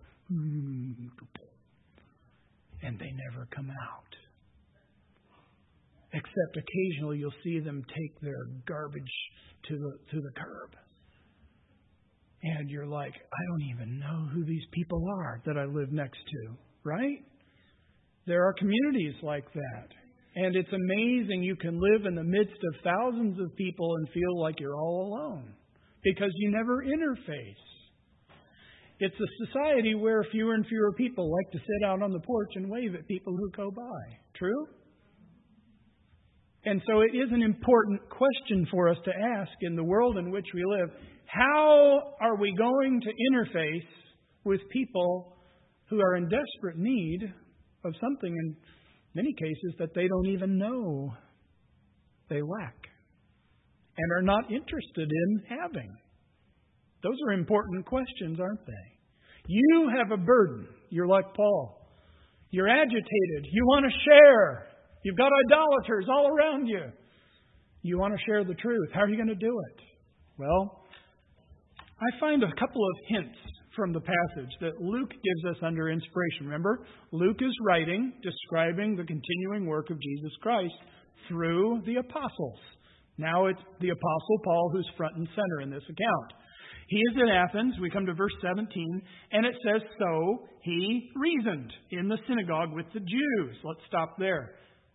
And 2.82 2.98
they 2.98 3.12
never 3.30 3.46
come 3.54 3.70
out. 3.70 4.14
Except 6.12 6.56
occasionally 6.56 7.18
you'll 7.18 7.32
see 7.44 7.60
them 7.60 7.82
take 7.88 8.20
their 8.20 8.46
garbage 8.66 9.02
to 9.68 9.76
the, 9.76 9.92
to 10.12 10.20
the 10.20 10.30
curb. 10.36 10.70
And 12.42 12.70
you're 12.70 12.86
like, 12.86 13.12
I 13.14 13.42
don't 13.50 13.68
even 13.70 13.98
know 13.98 14.28
who 14.32 14.44
these 14.44 14.62
people 14.72 15.04
are 15.18 15.42
that 15.44 15.58
I 15.58 15.64
live 15.64 15.90
next 15.90 16.18
to, 16.18 16.56
right? 16.84 17.18
There 18.26 18.46
are 18.46 18.54
communities 18.54 19.14
like 19.22 19.52
that. 19.52 19.88
And 20.36 20.54
it's 20.54 20.72
amazing 20.72 21.42
you 21.42 21.56
can 21.56 21.80
live 21.80 22.06
in 22.06 22.14
the 22.14 22.22
midst 22.22 22.62
of 22.62 22.84
thousands 22.84 23.40
of 23.40 23.56
people 23.56 23.96
and 23.96 24.08
feel 24.10 24.40
like 24.40 24.60
you're 24.60 24.76
all 24.76 25.08
alone 25.08 25.54
because 26.02 26.30
you 26.36 26.50
never 26.50 26.84
interface. 26.84 27.54
It's 29.00 29.14
a 29.14 29.46
society 29.46 29.94
where 29.94 30.24
fewer 30.32 30.54
and 30.54 30.66
fewer 30.66 30.92
people 30.92 31.30
like 31.30 31.52
to 31.52 31.58
sit 31.58 31.86
out 31.86 32.02
on 32.02 32.12
the 32.12 32.20
porch 32.20 32.50
and 32.56 32.68
wave 32.68 32.94
at 32.94 33.06
people 33.06 33.36
who 33.36 33.50
go 33.50 33.70
by. 33.70 34.16
True? 34.36 34.66
And 36.64 36.82
so 36.86 37.00
it 37.00 37.16
is 37.16 37.30
an 37.30 37.42
important 37.42 38.00
question 38.10 38.66
for 38.70 38.88
us 38.88 38.96
to 39.04 39.12
ask 39.38 39.52
in 39.60 39.76
the 39.76 39.84
world 39.84 40.18
in 40.18 40.30
which 40.30 40.46
we 40.52 40.64
live. 40.64 40.90
How 41.26 42.14
are 42.20 42.36
we 42.36 42.52
going 42.56 43.00
to 43.00 43.08
interface 43.32 43.86
with 44.44 44.60
people 44.70 45.36
who 45.88 46.00
are 46.00 46.16
in 46.16 46.24
desperate 46.28 46.76
need 46.76 47.20
of 47.84 47.94
something 48.00 48.34
in 48.34 48.56
many 49.14 49.32
cases 49.34 49.74
that 49.78 49.94
they 49.94 50.08
don't 50.08 50.26
even 50.26 50.58
know 50.58 51.14
they 52.28 52.42
lack 52.42 52.87
and 53.98 54.12
are 54.12 54.22
not 54.22 54.50
interested 54.50 55.10
in 55.10 55.42
having? 55.48 55.90
Those 57.02 57.16
are 57.26 57.32
important 57.32 57.86
questions, 57.86 58.40
aren't 58.40 58.66
they? 58.66 58.86
You 59.46 59.90
have 59.96 60.10
a 60.12 60.22
burden. 60.22 60.66
You're 60.90 61.06
like 61.06 61.34
Paul. 61.34 61.78
You're 62.50 62.68
agitated. 62.68 63.46
You 63.52 63.64
want 63.66 63.86
to 63.86 64.10
share. 64.10 64.66
You've 65.04 65.16
got 65.16 65.30
idolaters 65.46 66.06
all 66.10 66.28
around 66.28 66.66
you. 66.66 66.82
You 67.82 67.98
want 67.98 68.14
to 68.14 68.20
share 68.26 68.44
the 68.44 68.54
truth. 68.54 68.88
How 68.92 69.02
are 69.02 69.08
you 69.08 69.16
going 69.16 69.28
to 69.28 69.34
do 69.34 69.58
it? 69.70 69.80
Well, 70.38 70.84
I 72.00 72.20
find 72.20 72.42
a 72.42 72.52
couple 72.58 72.82
of 72.82 72.96
hints 73.08 73.38
from 73.74 73.92
the 73.92 74.00
passage 74.00 74.52
that 74.60 74.80
Luke 74.80 75.10
gives 75.10 75.56
us 75.56 75.62
under 75.62 75.88
inspiration. 75.88 76.46
Remember, 76.46 76.84
Luke 77.12 77.38
is 77.40 77.54
writing, 77.64 78.12
describing 78.22 78.96
the 78.96 79.04
continuing 79.04 79.66
work 79.66 79.90
of 79.90 80.00
Jesus 80.00 80.32
Christ 80.42 80.74
through 81.28 81.82
the 81.86 81.96
apostles. 81.96 82.58
Now 83.18 83.46
it's 83.46 83.60
the 83.80 83.90
apostle 83.90 84.38
Paul 84.44 84.70
who's 84.72 84.88
front 84.96 85.16
and 85.16 85.28
center 85.34 85.60
in 85.60 85.70
this 85.70 85.82
account. 85.82 86.32
He 86.88 86.96
is 86.96 87.16
in 87.20 87.28
Athens. 87.28 87.74
We 87.82 87.90
come 87.90 88.06
to 88.06 88.14
verse 88.14 88.32
17, 88.40 89.02
and 89.32 89.44
it 89.44 89.54
says, 89.62 89.82
So 89.98 90.46
he 90.62 91.10
reasoned 91.16 91.70
in 91.90 92.08
the 92.08 92.16
synagogue 92.26 92.72
with 92.72 92.86
the 92.94 93.00
Jews. 93.00 93.56
Let's 93.62 93.84
stop 93.86 94.16
there. 94.18 94.54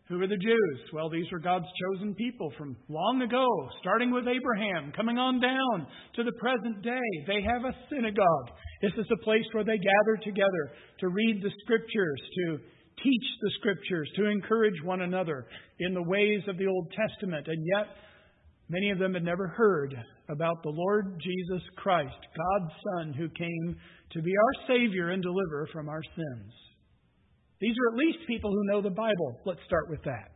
Who 0.10 0.20
are 0.20 0.28
the 0.28 0.36
Jews? 0.36 0.80
Well, 0.92 1.10
these 1.10 1.32
were 1.32 1.40
God's 1.40 1.70
chosen 1.80 2.14
people 2.16 2.52
from 2.58 2.76
long 2.90 3.22
ago, 3.22 3.46
starting 3.80 4.12
with 4.12 4.28
Abraham, 4.28 4.92
coming 4.96 5.18
on 5.18 5.40
down 5.40 5.88
to 6.16 6.24
the 6.24 6.34
present 6.42 6.82
day. 6.82 7.10
They 7.26 7.42
have 7.42 7.64
a 7.64 7.78
synagogue. 7.90 8.50
This 8.82 8.92
is 8.98 9.06
a 9.14 9.24
place 9.24 9.46
where 9.54 9.64
they 9.64 9.78
gather 9.78 10.18
together 10.24 10.74
to 11.00 11.08
read 11.08 11.42
the 11.42 11.52
scriptures, 11.64 12.22
to 12.36 12.58
teach 13.02 13.28
the 13.42 13.52
scriptures, 13.60 14.10
to 14.18 14.26
encourage 14.26 14.76
one 14.84 15.02
another 15.02 15.46
in 15.80 15.94
the 15.94 16.04
ways 16.04 16.42
of 16.48 16.58
the 16.58 16.68
Old 16.68 16.92
Testament. 16.92 17.48
And 17.48 17.64
yet, 17.78 17.88
many 18.70 18.92
of 18.92 19.00
them 19.00 19.14
had 19.14 19.24
never 19.24 19.48
heard 19.48 19.96
about 20.30 20.64
the 20.64 20.70
Lord 20.70 21.20
Jesus 21.22 21.64
Christ, 21.76 22.16
God's 22.36 22.74
Son, 22.84 23.14
who 23.14 23.30
came 23.30 23.76
to 24.12 24.22
be 24.22 24.32
our 24.32 24.68
Savior 24.68 25.10
and 25.10 25.22
deliverer 25.22 25.68
from 25.74 25.90
our 25.90 26.02
sins. 26.16 26.54
These 27.60 27.76
are 27.76 27.94
at 27.94 27.98
least 27.98 28.28
people 28.28 28.52
who 28.52 28.72
know 28.72 28.82
the 28.82 28.90
Bible. 28.90 29.40
Let's 29.46 29.64
start 29.66 29.90
with 29.90 30.04
that. 30.04 30.32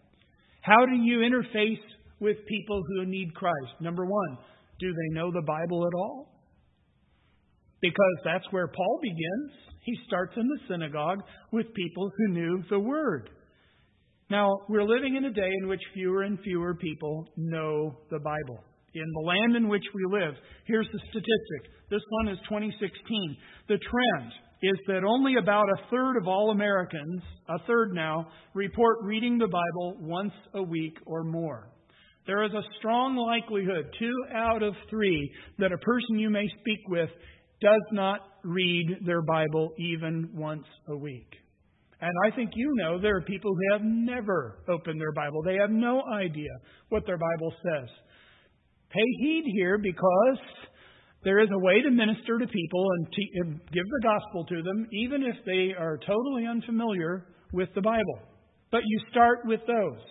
How 0.61 0.85
do 0.85 0.95
you 0.95 1.19
interface 1.19 1.83
with 2.19 2.37
people 2.47 2.81
who 2.87 3.05
need 3.05 3.33
Christ? 3.35 3.81
Number 3.81 4.05
one, 4.05 4.37
do 4.79 4.87
they 4.87 5.15
know 5.15 5.31
the 5.31 5.45
Bible 5.45 5.85
at 5.87 5.97
all? 5.97 6.27
Because 7.81 8.17
that's 8.25 8.45
where 8.51 8.67
Paul 8.67 8.99
begins. 9.01 9.51
He 9.83 9.97
starts 10.07 10.33
in 10.35 10.47
the 10.47 10.59
synagogue 10.67 11.19
with 11.51 11.73
people 11.73 12.11
who 12.17 12.33
knew 12.33 12.63
the 12.69 12.79
Word. 12.79 13.29
Now, 14.29 14.59
we're 14.67 14.83
living 14.83 15.15
in 15.15 15.23
a 15.23 15.31
day 15.31 15.49
in 15.61 15.69
which 15.69 15.79
fewer 15.93 16.23
and 16.23 16.37
fewer 16.41 16.75
people 16.75 17.29
know 17.37 17.97
the 18.11 18.19
Bible. 18.19 18.61
In 18.93 19.11
the 19.13 19.27
land 19.27 19.55
in 19.55 19.69
which 19.69 19.85
we 19.93 20.19
live, 20.19 20.33
here's 20.65 20.87
the 20.91 20.99
statistic. 21.09 21.71
This 21.89 22.01
one 22.09 22.27
is 22.27 22.37
2016. 22.49 23.37
The 23.69 23.77
trend 23.77 24.31
is 24.61 24.77
that 24.87 25.05
only 25.05 25.35
about 25.41 25.69
a 25.69 25.89
third 25.89 26.17
of 26.17 26.27
all 26.27 26.51
Americans, 26.51 27.21
a 27.47 27.59
third 27.67 27.93
now, 27.93 28.27
report 28.53 28.97
reading 29.03 29.37
the 29.37 29.47
Bible 29.47 29.97
once 30.01 30.33
a 30.55 30.63
week 30.63 30.97
or 31.05 31.23
more. 31.23 31.69
There 32.25 32.43
is 32.43 32.51
a 32.51 32.67
strong 32.79 33.15
likelihood, 33.15 33.85
two 33.97 34.13
out 34.35 34.61
of 34.61 34.73
three, 34.89 35.31
that 35.59 35.71
a 35.71 35.77
person 35.77 36.19
you 36.19 36.29
may 36.29 36.47
speak 36.59 36.79
with 36.89 37.09
does 37.61 37.81
not 37.93 38.19
read 38.43 38.97
their 39.05 39.21
Bible 39.21 39.71
even 39.77 40.31
once 40.33 40.65
a 40.89 40.97
week. 40.97 41.33
And 41.99 42.11
I 42.25 42.35
think 42.35 42.51
you 42.55 42.73
know 42.75 42.99
there 43.01 43.15
are 43.17 43.21
people 43.21 43.53
who 43.53 43.73
have 43.73 43.81
never 43.83 44.59
opened 44.69 45.01
their 45.01 45.13
Bible. 45.13 45.41
They 45.43 45.55
have 45.55 45.71
no 45.71 46.03
idea 46.13 46.49
what 46.89 47.05
their 47.05 47.17
Bible 47.17 47.53
says. 47.63 47.89
Pay 48.91 49.07
heed 49.19 49.43
here 49.55 49.77
because 49.77 50.37
there 51.23 51.39
is 51.39 51.49
a 51.51 51.59
way 51.59 51.81
to 51.81 51.89
minister 51.89 52.37
to 52.37 52.47
people 52.47 52.85
and, 52.97 53.07
te- 53.11 53.31
give 53.73 53.83
the 53.83 54.01
gospel 54.03 54.45
to 54.45 54.61
them, 54.61 54.87
even 54.93 55.23
if 55.23 55.35
they 55.45 55.73
are 55.77 55.97
totally 56.05 56.45
unfamiliar 56.45 57.25
with 57.51 57.69
the 57.73 57.81
Bible. 57.81 58.19
But 58.71 58.81
you 58.85 58.99
start 59.09 59.39
with 59.45 59.61
those. 59.65 60.05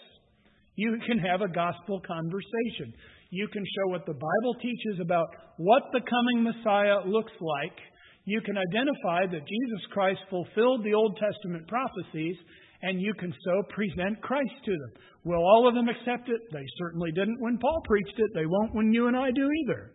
You 0.75 0.99
can 1.07 1.19
have 1.19 1.41
a 1.41 1.49
gospel 1.49 2.01
conversation. 2.07 2.93
You 3.31 3.49
can 3.49 3.65
show 3.65 3.91
what 3.93 4.07
the 4.07 4.13
Bible 4.13 4.55
teaches 4.61 5.01
about 5.01 5.29
what 5.57 5.85
the 5.93 6.01
coming 6.01 6.45
Messiah 6.45 7.07
looks 7.07 7.33
like. 7.41 7.79
You 8.27 8.41
can 8.41 8.59
identify 8.59 9.27
that 9.27 9.47
Jesus 9.47 9.87
Christ 9.93 10.21
fulfilled 10.29 10.85
the 10.85 10.95
Old 10.95 11.17
Testament 11.17 11.67
prophecies, 11.69 12.37
and 12.83 13.01
you 13.01 13.15
can 13.15 13.33
so 13.45 13.63
present 13.71 14.21
Christ 14.21 14.53
to 14.65 14.73
them. 14.73 14.93
Will 15.25 15.43
all 15.43 15.69
of 15.69 15.75
them 15.75 15.89
accept 15.89 16.29
it? 16.29 16.41
They 16.53 16.67
certainly 16.79 17.13
didn't 17.13 17.41
when 17.41 17.59
Paul 17.59 17.81
preached 17.85 18.19
it. 18.19 18.31
They 18.35 18.47
won't 18.47 18.75
when 18.75 18.93
you 18.93 19.07
and 19.07 19.17
I 19.17 19.31
do 19.31 19.49
either. 19.65 19.93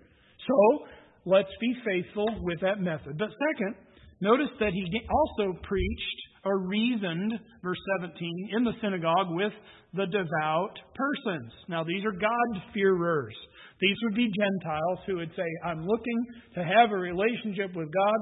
So, 0.48 0.86
let's 1.26 1.52
be 1.60 1.76
faithful 1.86 2.28
with 2.42 2.60
that 2.62 2.80
method. 2.80 3.18
But 3.18 3.30
second, 3.30 3.76
notice 4.22 4.50
that 4.60 4.74
he 4.74 4.86
also 5.10 5.60
preached 5.64 6.20
or 6.44 6.68
reasoned, 6.68 7.34
verse 7.62 7.78
17, 8.00 8.50
in 8.56 8.64
the 8.64 8.74
synagogue 8.82 9.28
with 9.30 9.54
the 9.94 10.08
devout 10.08 10.80
persons. 10.96 11.52
Now, 11.68 11.84
these 11.84 12.04
are 12.06 12.12
God-fearers. 12.12 13.36
These 13.82 13.98
would 14.04 14.16
be 14.16 14.30
Gentiles 14.30 15.00
who 15.08 15.18
would 15.18 15.32
say, 15.36 15.48
I'm 15.66 15.86
looking 15.86 16.26
to 16.56 16.64
have 16.64 16.92
a 16.92 16.96
relationship 16.96 17.76
with 17.76 17.92
God. 17.92 18.20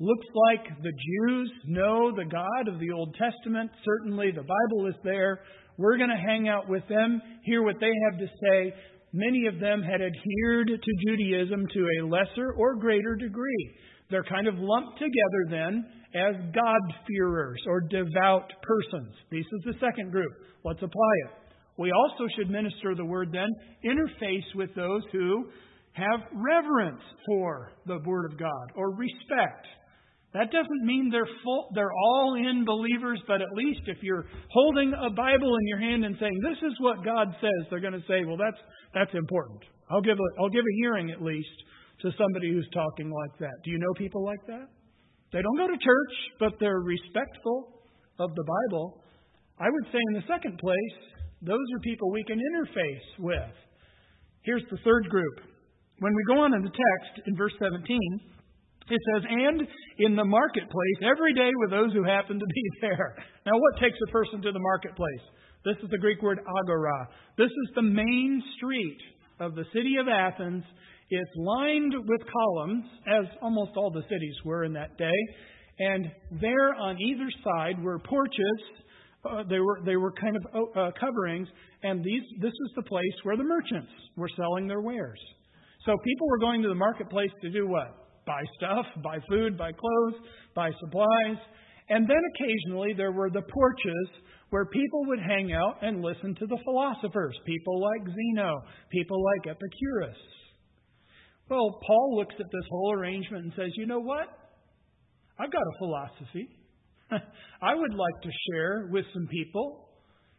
Looks 0.00 0.26
like 0.48 0.82
the 0.82 0.90
Jews 0.90 1.52
know 1.66 2.10
the 2.16 2.24
God 2.24 2.66
of 2.66 2.80
the 2.80 2.90
Old 2.90 3.14
Testament. 3.14 3.70
Certainly, 3.84 4.32
the 4.32 4.42
Bible 4.42 4.88
is 4.88 4.96
there. 5.04 5.40
We're 5.78 5.98
going 5.98 6.10
to 6.10 6.16
hang 6.16 6.48
out 6.48 6.68
with 6.68 6.82
them, 6.88 7.20
hear 7.44 7.62
what 7.62 7.76
they 7.78 7.92
have 8.10 8.18
to 8.18 8.26
say. 8.26 8.74
Many 9.12 9.46
of 9.46 9.60
them 9.60 9.82
had 9.82 10.00
adhered 10.00 10.68
to 10.68 10.92
Judaism 11.06 11.66
to 11.72 11.86
a 12.00 12.06
lesser 12.06 12.52
or 12.56 12.76
greater 12.76 13.14
degree. 13.14 13.74
They're 14.10 14.24
kind 14.24 14.46
of 14.46 14.54
lumped 14.56 14.98
together 14.98 15.46
then 15.50 15.84
as 16.14 16.34
God-fearers 16.54 17.60
or 17.66 17.80
devout 17.82 18.50
persons. 18.62 19.14
This 19.30 19.46
is 19.52 19.62
the 19.64 19.74
second 19.80 20.10
group. 20.10 20.32
Let's 20.64 20.82
apply 20.82 21.12
it. 21.26 21.41
We 21.78 21.90
also 21.90 22.26
should 22.36 22.50
minister 22.50 22.94
the 22.94 23.04
word 23.04 23.30
then, 23.32 23.48
interface 23.84 24.54
with 24.54 24.74
those 24.74 25.02
who 25.12 25.46
have 25.92 26.20
reverence 26.32 27.02
for 27.26 27.72
the 27.86 27.98
Word 28.04 28.32
of 28.32 28.38
God 28.38 28.72
or 28.76 28.94
respect. 28.94 29.66
That 30.32 30.50
doesn't 30.50 30.84
mean 30.84 31.10
they're 31.12 31.28
full, 31.44 31.68
they're 31.74 31.92
all 31.92 32.36
in 32.40 32.64
believers, 32.64 33.20
but 33.26 33.42
at 33.42 33.52
least 33.52 33.82
if 33.86 33.98
you're 34.02 34.24
holding 34.48 34.94
a 34.94 35.10
Bible 35.10 35.52
in 35.60 35.66
your 35.66 35.80
hand 35.80 36.04
and 36.04 36.16
saying, 36.18 36.40
This 36.40 36.56
is 36.64 36.72
what 36.80 37.04
God 37.04 37.28
says, 37.40 37.68
they're 37.68 37.84
going 37.84 37.92
to 37.92 38.06
say, 38.08 38.24
Well, 38.24 38.38
that's, 38.40 38.56
that's 38.94 39.12
important. 39.14 39.60
I'll 39.90 40.00
give, 40.00 40.16
a, 40.16 40.28
I'll 40.40 40.48
give 40.48 40.64
a 40.64 40.76
hearing 40.80 41.10
at 41.10 41.20
least 41.20 41.52
to 42.00 42.10
somebody 42.16 42.50
who's 42.50 42.68
talking 42.72 43.12
like 43.12 43.38
that. 43.40 43.52
Do 43.64 43.70
you 43.70 43.78
know 43.78 43.92
people 43.98 44.24
like 44.24 44.40
that? 44.46 44.72
They 45.32 45.42
don't 45.42 45.56
go 45.56 45.66
to 45.66 45.76
church, 45.76 46.14
but 46.40 46.52
they're 46.60 46.80
respectful 46.80 47.84
of 48.18 48.34
the 48.34 48.44
Bible. 48.44 49.04
I 49.60 49.68
would 49.68 49.84
say, 49.92 50.00
in 50.08 50.14
the 50.14 50.26
second 50.26 50.56
place, 50.58 51.11
those 51.42 51.66
are 51.74 51.80
people 51.80 52.10
we 52.10 52.24
can 52.24 52.38
interface 52.38 53.06
with. 53.18 53.54
Here's 54.42 54.64
the 54.70 54.78
third 54.84 55.08
group. 55.08 55.34
When 55.98 56.14
we 56.14 56.34
go 56.34 56.42
on 56.42 56.54
in 56.54 56.62
the 56.62 56.70
text, 56.70 57.26
in 57.26 57.36
verse 57.36 57.52
17, 57.58 57.82
it 58.90 59.00
says, 59.14 59.22
And 59.28 59.62
in 59.98 60.16
the 60.16 60.24
marketplace 60.24 60.98
every 61.02 61.34
day 61.34 61.50
with 61.60 61.70
those 61.70 61.92
who 61.92 62.02
happen 62.04 62.38
to 62.38 62.46
be 62.46 62.64
there. 62.80 63.16
Now, 63.46 63.52
what 63.54 63.80
takes 63.80 63.98
a 64.08 64.10
person 64.10 64.42
to 64.42 64.52
the 64.52 64.58
marketplace? 64.58 65.24
This 65.64 65.76
is 65.82 65.90
the 65.90 65.98
Greek 65.98 66.20
word 66.22 66.40
agora. 66.40 67.08
This 67.38 67.50
is 67.50 67.74
the 67.76 67.82
main 67.82 68.42
street 68.56 68.98
of 69.38 69.54
the 69.54 69.64
city 69.72 69.96
of 70.00 70.08
Athens. 70.08 70.64
It's 71.10 71.30
lined 71.36 71.94
with 71.94 72.20
columns, 72.26 72.84
as 73.06 73.24
almost 73.40 73.72
all 73.76 73.90
the 73.90 74.02
cities 74.02 74.34
were 74.44 74.64
in 74.64 74.72
that 74.72 74.96
day. 74.98 75.20
And 75.78 76.10
there 76.40 76.74
on 76.74 76.96
either 77.00 77.28
side 77.44 77.82
were 77.82 77.98
porches. 77.98 78.60
Uh, 79.24 79.44
they 79.48 79.60
were 79.60 79.80
they 79.84 79.96
were 79.96 80.12
kind 80.12 80.36
of 80.36 80.42
uh, 80.76 80.90
coverings, 80.98 81.48
and 81.82 82.02
these 82.02 82.22
this 82.40 82.50
is 82.52 82.72
the 82.74 82.82
place 82.82 83.16
where 83.22 83.36
the 83.36 83.44
merchants 83.44 83.92
were 84.16 84.28
selling 84.36 84.66
their 84.66 84.80
wares. 84.80 85.20
So 85.86 85.96
people 86.04 86.28
were 86.28 86.38
going 86.38 86.62
to 86.62 86.68
the 86.68 86.74
marketplace 86.74 87.30
to 87.42 87.50
do 87.50 87.68
what? 87.68 88.24
Buy 88.26 88.42
stuff, 88.56 88.86
buy 89.02 89.18
food, 89.28 89.58
buy 89.58 89.72
clothes, 89.72 90.20
buy 90.54 90.70
supplies. 90.80 91.38
And 91.88 92.08
then 92.08 92.20
occasionally 92.34 92.94
there 92.96 93.12
were 93.12 93.30
the 93.30 93.42
porches 93.42 94.08
where 94.50 94.66
people 94.66 95.06
would 95.06 95.18
hang 95.18 95.52
out 95.52 95.82
and 95.82 96.02
listen 96.02 96.34
to 96.36 96.46
the 96.46 96.58
philosophers, 96.64 97.36
people 97.46 97.80
like 97.80 98.06
Zeno, 98.06 98.62
people 98.90 99.22
like 99.24 99.56
Epicurus. 99.56 100.16
Well, 101.48 101.80
Paul 101.84 102.16
looks 102.16 102.34
at 102.38 102.46
this 102.46 102.64
whole 102.70 102.92
arrangement 102.92 103.44
and 103.44 103.52
says, 103.56 103.70
you 103.76 103.86
know 103.86 104.00
what? 104.00 104.28
I've 105.38 105.50
got 105.50 105.62
a 105.62 105.78
philosophy. 105.78 106.48
I 107.62 107.74
would 107.74 107.94
like 107.94 108.22
to 108.22 108.30
share 108.50 108.88
with 108.90 109.04
some 109.12 109.26
people. 109.26 109.88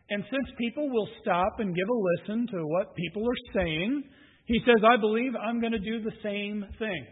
And 0.10 0.24
since 0.30 0.58
people 0.58 0.90
will 0.90 1.08
stop 1.22 1.60
and 1.60 1.76
give 1.76 1.88
a 1.88 2.00
listen 2.20 2.48
to 2.52 2.68
what 2.68 2.96
people 2.96 3.24
are 3.24 3.54
saying, 3.54 4.04
he 4.46 4.60
says, 4.66 4.84
I 4.84 4.98
believe 4.98 5.32
I'm 5.36 5.62
going 5.62 5.72
to 5.72 5.80
do 5.80 6.02
the 6.04 6.12
same 6.22 6.66
thing. 6.78 7.06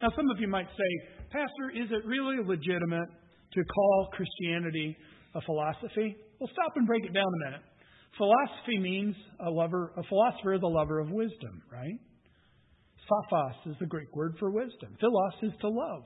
Now, 0.00 0.08
some 0.14 0.30
of 0.30 0.38
you 0.40 0.48
might 0.48 0.68
say, 0.68 0.90
Pastor, 1.30 1.70
is 1.74 1.90
it 1.90 2.06
really 2.06 2.36
legitimate 2.44 3.08
to 3.52 3.64
call 3.64 4.08
Christianity 4.12 4.96
a 5.34 5.40
philosophy? 5.40 6.16
Well, 6.38 6.50
stop 6.52 6.72
and 6.76 6.86
break 6.86 7.04
it 7.04 7.12
down 7.12 7.26
a 7.26 7.44
minute. 7.50 7.62
Philosophy 8.16 8.78
means 8.78 9.16
a 9.44 9.50
lover, 9.50 9.92
a 9.96 10.02
philosopher 10.04 10.54
is 10.54 10.62
a 10.62 10.66
lover 10.66 11.00
of 11.00 11.10
wisdom, 11.10 11.62
right? 11.72 11.98
Sophos 13.10 13.70
is 13.70 13.76
the 13.80 13.86
Greek 13.86 14.14
word 14.14 14.36
for 14.38 14.50
wisdom. 14.50 14.96
Philos 15.00 15.34
is 15.42 15.52
to 15.60 15.68
love. 15.68 16.04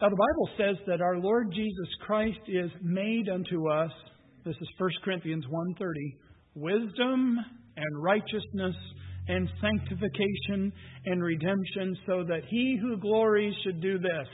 Now, 0.00 0.08
the 0.10 0.16
Bible 0.16 0.48
says 0.56 0.86
that 0.86 1.00
our 1.00 1.18
Lord 1.18 1.50
Jesus 1.52 1.88
Christ 2.06 2.38
is 2.46 2.70
made 2.80 3.28
unto 3.28 3.68
us, 3.68 3.90
this 4.44 4.54
is 4.54 4.68
1 4.78 4.90
Corinthians 5.04 5.44
1.30, 5.46 5.88
wisdom 6.54 7.36
and 7.76 8.02
righteousness 8.02 8.76
and 9.26 9.48
sanctification 9.60 10.72
and 11.06 11.22
redemption, 11.22 11.96
so 12.06 12.22
that 12.28 12.42
he 12.48 12.78
who 12.80 12.96
glories 12.96 13.54
should 13.64 13.80
do 13.80 13.98
this. 13.98 14.28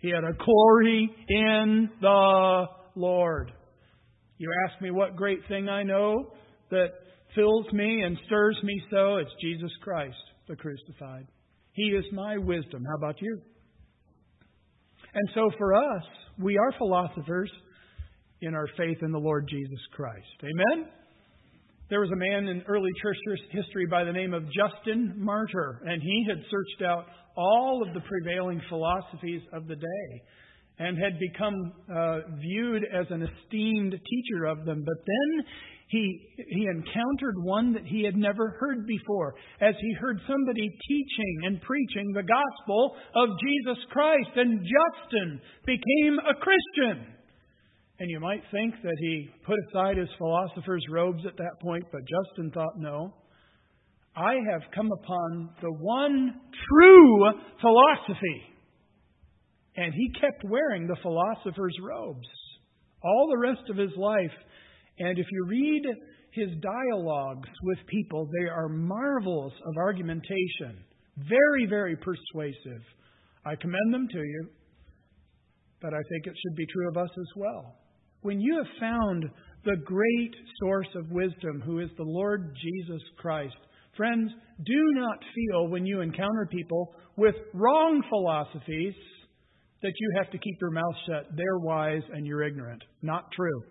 He 0.00 0.10
had 0.10 0.24
a 0.24 0.36
glory 0.44 1.10
in 1.28 1.88
the 2.02 2.66
Lord. 2.94 3.50
You 4.36 4.50
ask 4.68 4.80
me 4.82 4.90
what 4.90 5.16
great 5.16 5.40
thing 5.48 5.70
I 5.70 5.84
know 5.84 6.32
that 6.70 6.88
fills 7.34 7.72
me 7.72 8.02
and 8.02 8.18
stirs 8.26 8.58
me 8.62 8.78
so, 8.90 9.16
it's 9.16 9.30
Jesus 9.40 9.72
Christ, 9.82 10.16
the 10.48 10.54
crucified. 10.54 11.26
He 11.72 11.84
is 11.84 12.04
my 12.12 12.36
wisdom. 12.36 12.84
How 12.84 12.96
about 12.98 13.22
you? 13.22 13.40
And 15.14 15.28
so 15.34 15.50
for 15.58 15.74
us, 15.74 16.02
we 16.38 16.56
are 16.56 16.72
philosophers 16.78 17.50
in 18.40 18.54
our 18.54 18.68
faith 18.76 18.98
in 19.02 19.10
the 19.10 19.18
Lord 19.18 19.48
Jesus 19.48 19.80
Christ. 19.92 20.26
Amen? 20.42 20.88
There 21.90 22.00
was 22.00 22.10
a 22.10 22.16
man 22.16 22.48
in 22.48 22.62
early 22.68 22.90
church 23.00 23.16
history 23.50 23.86
by 23.90 24.04
the 24.04 24.12
name 24.12 24.34
of 24.34 24.44
Justin 24.52 25.14
Martyr, 25.16 25.80
and 25.86 26.02
he 26.02 26.26
had 26.28 26.36
searched 26.50 26.82
out 26.82 27.06
all 27.36 27.82
of 27.86 27.94
the 27.94 28.00
prevailing 28.00 28.60
philosophies 28.68 29.40
of 29.52 29.66
the 29.66 29.76
day 29.76 30.22
and 30.78 30.98
had 30.98 31.18
become 31.18 31.72
uh, 31.90 32.18
viewed 32.40 32.84
as 32.84 33.06
an 33.10 33.22
esteemed 33.22 33.92
teacher 33.92 34.44
of 34.44 34.64
them. 34.64 34.84
But 34.84 35.04
then 35.06 35.46
he, 35.88 36.20
he 36.48 36.66
encountered 36.66 37.42
one 37.42 37.72
that 37.72 37.86
he 37.86 38.04
had 38.04 38.16
never 38.16 38.56
heard 38.60 38.86
before 38.86 39.34
as 39.60 39.74
he 39.80 39.92
heard 39.94 40.20
somebody 40.28 40.68
teaching 40.86 41.36
and 41.44 41.62
preaching 41.62 42.12
the 42.12 42.22
gospel 42.22 42.94
of 43.14 43.28
Jesus 43.40 43.82
Christ. 43.90 44.30
And 44.36 44.60
Justin 44.60 45.40
became 45.64 46.18
a 46.18 46.34
Christian. 46.34 47.14
And 48.00 48.10
you 48.10 48.20
might 48.20 48.42
think 48.52 48.74
that 48.82 48.96
he 49.00 49.30
put 49.46 49.56
aside 49.68 49.96
his 49.96 50.08
philosopher's 50.18 50.84
robes 50.90 51.24
at 51.26 51.36
that 51.38 51.60
point, 51.60 51.84
but 51.90 52.02
Justin 52.02 52.50
thought, 52.52 52.78
no. 52.78 53.14
I 54.14 54.34
have 54.52 54.62
come 54.74 54.90
upon 54.92 55.50
the 55.62 55.72
one 55.80 56.34
true 56.68 57.30
philosophy. 57.60 58.42
And 59.76 59.94
he 59.94 60.10
kept 60.20 60.44
wearing 60.44 60.86
the 60.86 60.96
philosopher's 61.02 61.76
robes 61.82 62.26
all 63.02 63.28
the 63.30 63.38
rest 63.38 63.70
of 63.70 63.76
his 63.76 63.96
life. 63.96 64.34
And 64.98 65.18
if 65.18 65.26
you 65.30 65.46
read 65.46 65.82
his 66.32 66.48
dialogues 66.60 67.48
with 67.62 67.78
people, 67.86 68.26
they 68.26 68.48
are 68.48 68.68
marvels 68.68 69.52
of 69.66 69.76
argumentation. 69.76 70.84
Very, 71.16 71.66
very 71.66 71.96
persuasive. 71.96 72.82
I 73.44 73.54
commend 73.56 73.94
them 73.94 74.08
to 74.12 74.18
you, 74.18 74.48
but 75.80 75.94
I 75.94 76.02
think 76.10 76.26
it 76.26 76.36
should 76.36 76.56
be 76.56 76.66
true 76.66 76.88
of 76.90 76.96
us 76.96 77.10
as 77.10 77.28
well. 77.36 77.76
When 78.22 78.40
you 78.40 78.56
have 78.56 78.80
found 78.80 79.24
the 79.64 79.76
great 79.84 80.34
source 80.60 80.88
of 80.96 81.10
wisdom, 81.10 81.62
who 81.64 81.78
is 81.78 81.90
the 81.96 82.04
Lord 82.04 82.54
Jesus 82.62 83.02
Christ, 83.16 83.56
friends, 83.96 84.30
do 84.64 84.82
not 84.94 85.18
feel 85.34 85.68
when 85.68 85.86
you 85.86 86.00
encounter 86.00 86.48
people 86.50 86.94
with 87.16 87.34
wrong 87.54 88.02
philosophies 88.08 88.94
that 89.82 89.92
you 89.98 90.12
have 90.16 90.30
to 90.32 90.38
keep 90.38 90.56
your 90.60 90.70
mouth 90.70 90.94
shut. 91.06 91.26
They're 91.36 91.58
wise 91.58 92.02
and 92.12 92.26
you're 92.26 92.42
ignorant. 92.42 92.82
Not 93.02 93.30
true. 93.32 93.62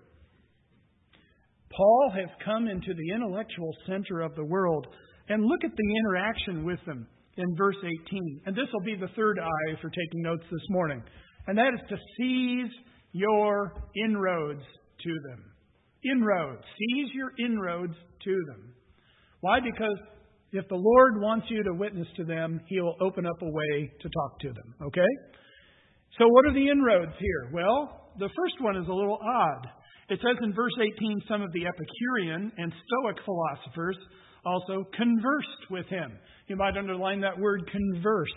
Paul 1.75 2.11
has 2.15 2.29
come 2.43 2.67
into 2.67 2.93
the 2.93 3.13
intellectual 3.13 3.71
center 3.85 4.21
of 4.21 4.35
the 4.35 4.45
world. 4.45 4.87
And 5.29 5.43
look 5.43 5.63
at 5.63 5.75
the 5.75 5.95
interaction 5.99 6.63
with 6.63 6.79
them 6.85 7.05
in 7.35 7.55
verse 7.57 7.75
18. 7.83 8.41
And 8.45 8.55
this 8.55 8.67
will 8.73 8.85
be 8.85 8.95
the 8.95 9.11
third 9.15 9.39
eye 9.39 9.81
for 9.81 9.89
taking 9.89 10.21
notes 10.21 10.43
this 10.49 10.69
morning. 10.69 11.03
And 11.47 11.57
that 11.57 11.73
is 11.73 11.81
to 11.89 11.97
seize 12.17 12.71
your 13.11 13.73
inroads 14.05 14.63
to 15.03 15.09
them. 15.29 15.43
Inroads. 16.11 16.63
Seize 16.77 17.09
your 17.13 17.31
inroads 17.39 17.93
to 18.23 18.31
them. 18.47 18.73
Why? 19.41 19.59
Because 19.59 19.97
if 20.51 20.67
the 20.69 20.75
Lord 20.75 21.21
wants 21.21 21.47
you 21.49 21.63
to 21.63 21.73
witness 21.73 22.07
to 22.17 22.23
them, 22.23 22.61
He'll 22.67 22.95
open 23.01 23.25
up 23.25 23.41
a 23.41 23.45
way 23.45 23.91
to 24.01 24.09
talk 24.09 24.39
to 24.41 24.47
them. 24.47 24.75
Okay? 24.81 25.11
So, 26.17 26.27
what 26.27 26.45
are 26.45 26.53
the 26.53 26.69
inroads 26.69 27.11
here? 27.19 27.51
Well, 27.53 28.11
the 28.17 28.29
first 28.35 28.55
one 28.61 28.77
is 28.77 28.87
a 28.87 28.93
little 28.93 29.19
odd. 29.21 29.67
It 30.09 30.19
says 30.23 30.37
in 30.41 30.53
verse 30.53 30.73
18 30.79 31.21
some 31.27 31.41
of 31.41 31.51
the 31.51 31.65
Epicurean 31.65 32.51
and 32.57 32.71
Stoic 32.71 33.17
philosophers 33.25 33.97
also 34.45 34.85
conversed 34.95 35.63
with 35.69 35.85
him. 35.87 36.17
You 36.47 36.55
might 36.55 36.77
underline 36.77 37.19
that 37.21 37.37
word 37.37 37.69
conversed. 37.69 38.31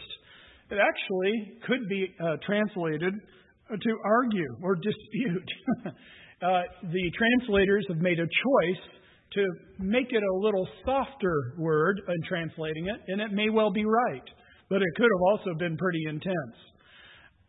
It 0.71 0.79
actually 0.83 1.61
could 1.67 1.89
be 1.89 2.15
uh, 2.21 2.37
translated 2.45 3.15
to 3.71 3.97
argue 4.05 4.57
or 4.63 4.75
dispute. 4.75 5.49
uh, 5.87 6.63
the 6.91 7.11
translators 7.17 7.87
have 7.89 7.99
made 7.99 8.19
a 8.19 8.27
choice 8.27 8.83
to 9.35 9.47
make 9.79 10.09
it 10.11 10.23
a 10.23 10.39
little 10.39 10.67
softer 10.85 11.55
word 11.57 12.01
in 12.09 12.23
translating 12.29 12.89
it, 12.89 13.01
and 13.07 13.21
it 13.21 13.33
may 13.33 13.49
well 13.49 13.71
be 13.71 13.85
right, 13.85 14.25
but 14.69 14.83
it 14.83 14.89
could 14.97 15.05
have 15.05 15.23
also 15.31 15.55
been 15.57 15.77
pretty 15.77 16.03
intense. 16.09 16.57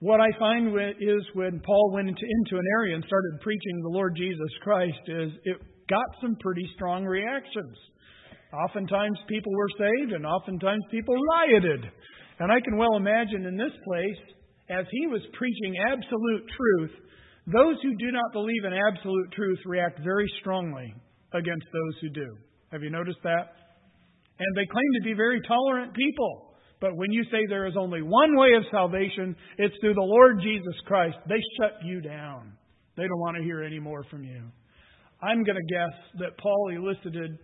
What 0.01 0.19
I 0.19 0.33
find 0.39 0.73
is 0.97 1.21
when 1.33 1.61
Paul 1.61 1.91
went 1.93 2.09
into, 2.09 2.25
into 2.25 2.57
an 2.57 2.65
area 2.81 2.95
and 2.95 3.05
started 3.05 3.37
preaching 3.41 3.81
the 3.81 3.93
Lord 3.93 4.15
Jesus 4.17 4.49
Christ, 4.63 4.97
is 5.05 5.29
it 5.45 5.57
got 5.87 6.09
some 6.19 6.35
pretty 6.41 6.67
strong 6.73 7.05
reactions. 7.05 7.77
Oftentimes 8.65 9.19
people 9.29 9.53
were 9.53 9.69
saved, 9.77 10.13
and 10.13 10.25
oftentimes 10.25 10.83
people 10.89 11.13
rioted. 11.37 11.85
And 12.39 12.51
I 12.51 12.59
can 12.61 12.77
well 12.77 12.95
imagine 12.97 13.45
in 13.45 13.55
this 13.55 13.77
place 13.85 14.21
as 14.71 14.85
he 14.89 15.05
was 15.05 15.21
preaching 15.37 15.77
absolute 15.85 16.49
truth, 16.49 16.91
those 17.45 17.77
who 17.83 17.95
do 17.97 18.11
not 18.11 18.33
believe 18.33 18.65
in 18.65 18.73
absolute 18.73 19.31
truth 19.33 19.59
react 19.65 19.99
very 20.03 20.27
strongly 20.39 20.95
against 21.33 21.67
those 21.71 21.95
who 22.01 22.09
do. 22.09 22.37
Have 22.71 22.82
you 22.82 22.89
noticed 22.89 23.21
that? 23.21 23.53
And 24.39 24.57
they 24.57 24.65
claim 24.65 24.91
to 24.97 25.03
be 25.05 25.13
very 25.13 25.41
tolerant 25.47 25.93
people. 25.93 26.51
But 26.82 26.97
when 26.97 27.11
you 27.11 27.23
say 27.25 27.45
there 27.47 27.67
is 27.67 27.75
only 27.77 28.01
one 28.01 28.36
way 28.36 28.49
of 28.57 28.63
salvation, 28.71 29.36
it's 29.57 29.75
through 29.79 29.93
the 29.93 30.01
Lord 30.01 30.41
Jesus 30.41 30.73
Christ, 30.88 31.15
they 31.29 31.39
shut 31.59 31.77
you 31.86 32.01
down. 32.01 32.53
They 32.97 33.03
don't 33.03 33.19
want 33.19 33.38
to 33.38 33.43
hear 33.43 33.63
any 33.63 33.79
more 33.79 34.03
from 34.09 34.23
you. 34.23 34.41
I'm 35.21 35.43
going 35.43 35.57
to 35.57 35.73
guess 35.73 35.93
that 36.19 36.38
Paul 36.39 36.71
elicited 36.75 37.38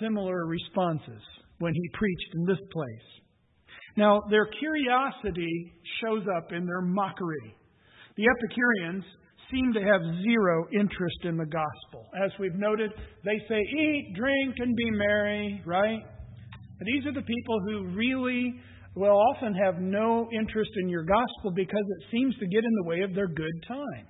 similar 0.00 0.46
responses 0.46 1.22
when 1.58 1.72
he 1.72 1.90
preached 1.94 2.34
in 2.34 2.44
this 2.44 2.58
place. 2.72 3.22
Now, 3.96 4.20
their 4.28 4.46
curiosity 4.58 5.72
shows 6.02 6.24
up 6.36 6.52
in 6.52 6.66
their 6.66 6.82
mockery. 6.82 7.56
The 8.16 8.26
Epicureans 8.26 9.04
seem 9.50 9.72
to 9.74 9.80
have 9.80 10.00
zero 10.22 10.66
interest 10.72 11.18
in 11.22 11.36
the 11.36 11.46
gospel. 11.46 12.10
As 12.24 12.32
we've 12.40 12.56
noted, 12.56 12.90
they 13.24 13.38
say, 13.48 13.60
eat, 13.60 14.14
drink, 14.16 14.56
and 14.58 14.74
be 14.74 14.90
merry, 14.90 15.62
right? 15.64 16.02
And 16.78 16.86
these 16.86 17.06
are 17.06 17.14
the 17.14 17.26
people 17.26 17.60
who 17.60 17.96
really 17.96 18.54
will 18.94 19.16
often 19.34 19.54
have 19.54 19.78
no 19.78 20.28
interest 20.32 20.70
in 20.82 20.88
your 20.88 21.04
gospel 21.04 21.52
because 21.54 21.84
it 21.98 22.10
seems 22.10 22.34
to 22.38 22.46
get 22.46 22.64
in 22.64 22.74
the 22.82 22.88
way 22.88 23.00
of 23.02 23.14
their 23.14 23.28
good 23.28 23.64
time. 23.68 24.06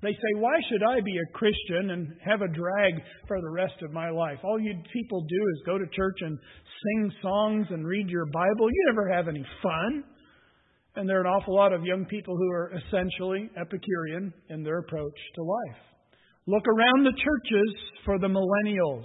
They 0.00 0.12
say, 0.12 0.32
Why 0.36 0.54
should 0.68 0.82
I 0.82 1.00
be 1.00 1.18
a 1.18 1.32
Christian 1.32 1.90
and 1.90 2.08
have 2.24 2.42
a 2.42 2.48
drag 2.48 2.94
for 3.26 3.40
the 3.40 3.50
rest 3.50 3.82
of 3.82 3.92
my 3.92 4.10
life? 4.10 4.38
All 4.44 4.60
you 4.60 4.74
people 4.92 5.22
do 5.22 5.42
is 5.54 5.66
go 5.66 5.78
to 5.78 5.84
church 5.86 6.18
and 6.20 6.38
sing 6.84 7.12
songs 7.20 7.66
and 7.70 7.86
read 7.86 8.08
your 8.08 8.26
Bible. 8.26 8.70
You 8.70 8.84
never 8.86 9.08
have 9.08 9.26
any 9.26 9.44
fun. 9.62 10.04
And 10.94 11.08
there 11.08 11.18
are 11.18 11.26
an 11.26 11.26
awful 11.26 11.54
lot 11.54 11.72
of 11.72 11.84
young 11.84 12.04
people 12.06 12.36
who 12.36 12.50
are 12.52 12.72
essentially 12.76 13.50
Epicurean 13.60 14.32
in 14.50 14.62
their 14.62 14.78
approach 14.78 15.18
to 15.34 15.42
life. 15.42 15.82
Look 16.46 16.64
around 16.66 17.04
the 17.04 17.12
churches 17.12 17.74
for 18.04 18.18
the 18.18 18.26
millennials. 18.26 19.04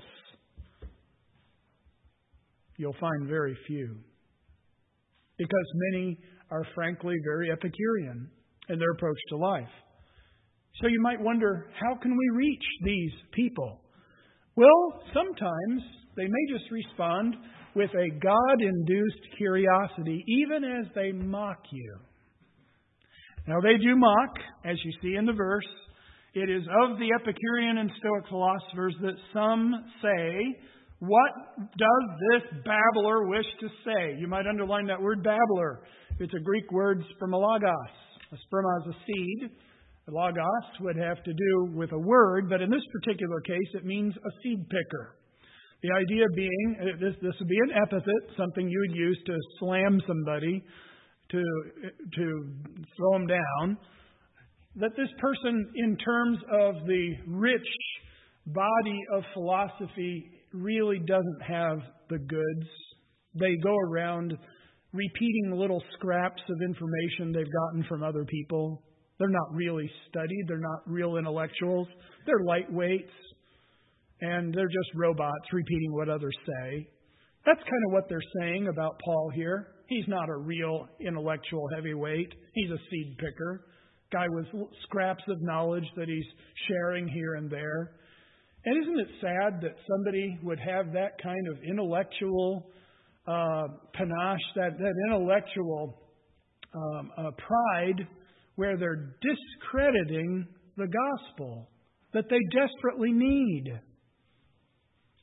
You'll 2.83 2.93
find 2.99 3.29
very 3.29 3.57
few. 3.65 3.95
Because 5.37 5.67
many 5.93 6.19
are 6.51 6.67
frankly 6.75 7.15
very 7.23 7.49
Epicurean 7.49 8.29
in 8.67 8.77
their 8.77 8.91
approach 8.91 9.17
to 9.29 9.37
life. 9.37 9.71
So 10.81 10.87
you 10.87 10.99
might 11.01 11.21
wonder, 11.21 11.67
how 11.79 11.95
can 11.95 12.11
we 12.11 12.29
reach 12.35 12.63
these 12.83 13.13
people? 13.31 13.79
Well, 14.57 15.01
sometimes 15.13 15.81
they 16.17 16.25
may 16.25 16.57
just 16.57 16.69
respond 16.71 17.35
with 17.73 17.89
a 17.91 18.19
God 18.19 18.61
induced 18.61 19.37
curiosity, 19.37 20.21
even 20.27 20.65
as 20.65 20.85
they 20.93 21.13
mock 21.13 21.59
you. 21.71 21.95
Now, 23.47 23.61
they 23.61 23.77
do 23.77 23.95
mock, 23.95 24.35
as 24.65 24.75
you 24.83 24.91
see 25.01 25.15
in 25.15 25.25
the 25.25 25.31
verse. 25.31 25.63
It 26.33 26.49
is 26.49 26.63
of 26.83 26.99
the 26.99 27.11
Epicurean 27.15 27.77
and 27.77 27.89
Stoic 27.97 28.27
philosophers 28.27 28.95
that 29.03 29.15
some 29.33 29.73
say, 30.01 30.59
What 31.05 31.31
does 31.59 32.05
this 32.31 32.63
babbler 32.63 33.27
wish 33.27 33.45
to 33.59 33.67
say? 33.83 34.15
You 34.17 34.27
might 34.27 34.47
underline 34.47 34.87
that 34.87 35.01
word 35.01 35.21
babbler. 35.21 35.81
It's 36.19 36.33
a 36.33 36.39
Greek 36.39 36.71
word 36.71 37.03
spermologos. 37.11 37.91
A 38.31 38.35
sperma 38.35 38.87
is 38.87 38.95
a 38.95 38.97
seed. 39.05 39.51
A 40.07 40.11
Logos 40.11 40.79
would 40.79 40.95
have 40.95 41.21
to 41.23 41.33
do 41.33 41.75
with 41.75 41.91
a 41.91 41.99
word, 41.99 42.49
but 42.49 42.61
in 42.61 42.69
this 42.69 42.83
particular 43.01 43.41
case, 43.41 43.69
it 43.73 43.85
means 43.85 44.13
a 44.15 44.31
seed 44.41 44.59
picker. 44.69 45.15
The 45.81 45.91
idea 45.91 46.23
being, 46.35 46.77
uh, 46.79 46.85
this, 46.99 47.15
this 47.21 47.33
would 47.37 47.49
be 47.49 47.59
an 47.67 47.71
epithet, 47.83 48.37
something 48.37 48.67
you 48.69 48.85
would 48.87 48.97
use 48.97 49.19
to 49.25 49.37
slam 49.59 50.01
somebody, 50.07 50.63
to, 51.31 51.43
to 52.15 52.25
throw 52.95 53.11
them 53.13 53.27
down. 53.27 53.77
That 54.77 54.91
this 54.95 55.09
person, 55.19 55.69
in 55.75 55.97
terms 55.97 56.37
of 56.49 56.87
the 56.87 57.13
rich 57.27 57.67
body 58.47 58.99
of 59.13 59.23
philosophy, 59.33 60.32
really 60.53 60.99
doesn't 60.99 61.41
have 61.47 61.79
the 62.09 62.19
goods. 62.19 62.69
They 63.35 63.55
go 63.63 63.75
around 63.75 64.37
repeating 64.93 65.53
little 65.55 65.81
scraps 65.97 66.41
of 66.49 66.61
information 66.61 67.31
they've 67.33 67.51
gotten 67.51 67.83
from 67.89 68.03
other 68.03 68.25
people. 68.25 68.83
They're 69.19 69.29
not 69.29 69.53
really 69.53 69.89
studied, 70.09 70.45
they're 70.47 70.57
not 70.59 70.81
real 70.85 71.17
intellectuals, 71.17 71.87
they're 72.25 72.45
lightweights 72.45 73.09
and 74.21 74.53
they're 74.53 74.67
just 74.67 74.89
robots 74.95 75.51
repeating 75.51 75.93
what 75.93 76.09
others 76.09 76.35
say. 76.45 76.87
That's 77.45 77.59
kind 77.59 77.83
of 77.87 77.91
what 77.91 78.07
they're 78.07 78.19
saying 78.39 78.67
about 78.67 78.99
Paul 79.03 79.31
here. 79.35 79.67
He's 79.87 80.07
not 80.07 80.29
a 80.29 80.37
real 80.37 80.87
intellectual 81.05 81.67
heavyweight. 81.75 82.33
He's 82.53 82.69
a 82.71 82.77
seed 82.89 83.17
picker, 83.17 83.65
guy 84.11 84.25
with 84.29 84.45
scraps 84.83 85.23
of 85.27 85.41
knowledge 85.41 85.83
that 85.97 86.07
he's 86.07 86.25
sharing 86.67 87.07
here 87.07 87.35
and 87.35 87.49
there. 87.49 87.91
And 88.65 88.83
isn't 88.83 88.99
it 88.99 89.07
sad 89.21 89.61
that 89.61 89.75
somebody 89.89 90.39
would 90.43 90.59
have 90.59 90.93
that 90.93 91.21
kind 91.21 91.47
of 91.47 91.57
intellectual 91.63 92.69
uh, 93.27 93.63
panache, 93.93 94.39
that, 94.55 94.77
that 94.77 94.93
intellectual 95.07 95.99
um, 96.73 97.11
uh, 97.17 97.31
pride, 97.31 98.07
where 98.55 98.77
they're 98.77 99.15
discrediting 99.21 100.47
the 100.77 100.87
gospel 100.87 101.69
that 102.13 102.25
they 102.29 102.39
desperately 102.51 103.11
need? 103.11 103.79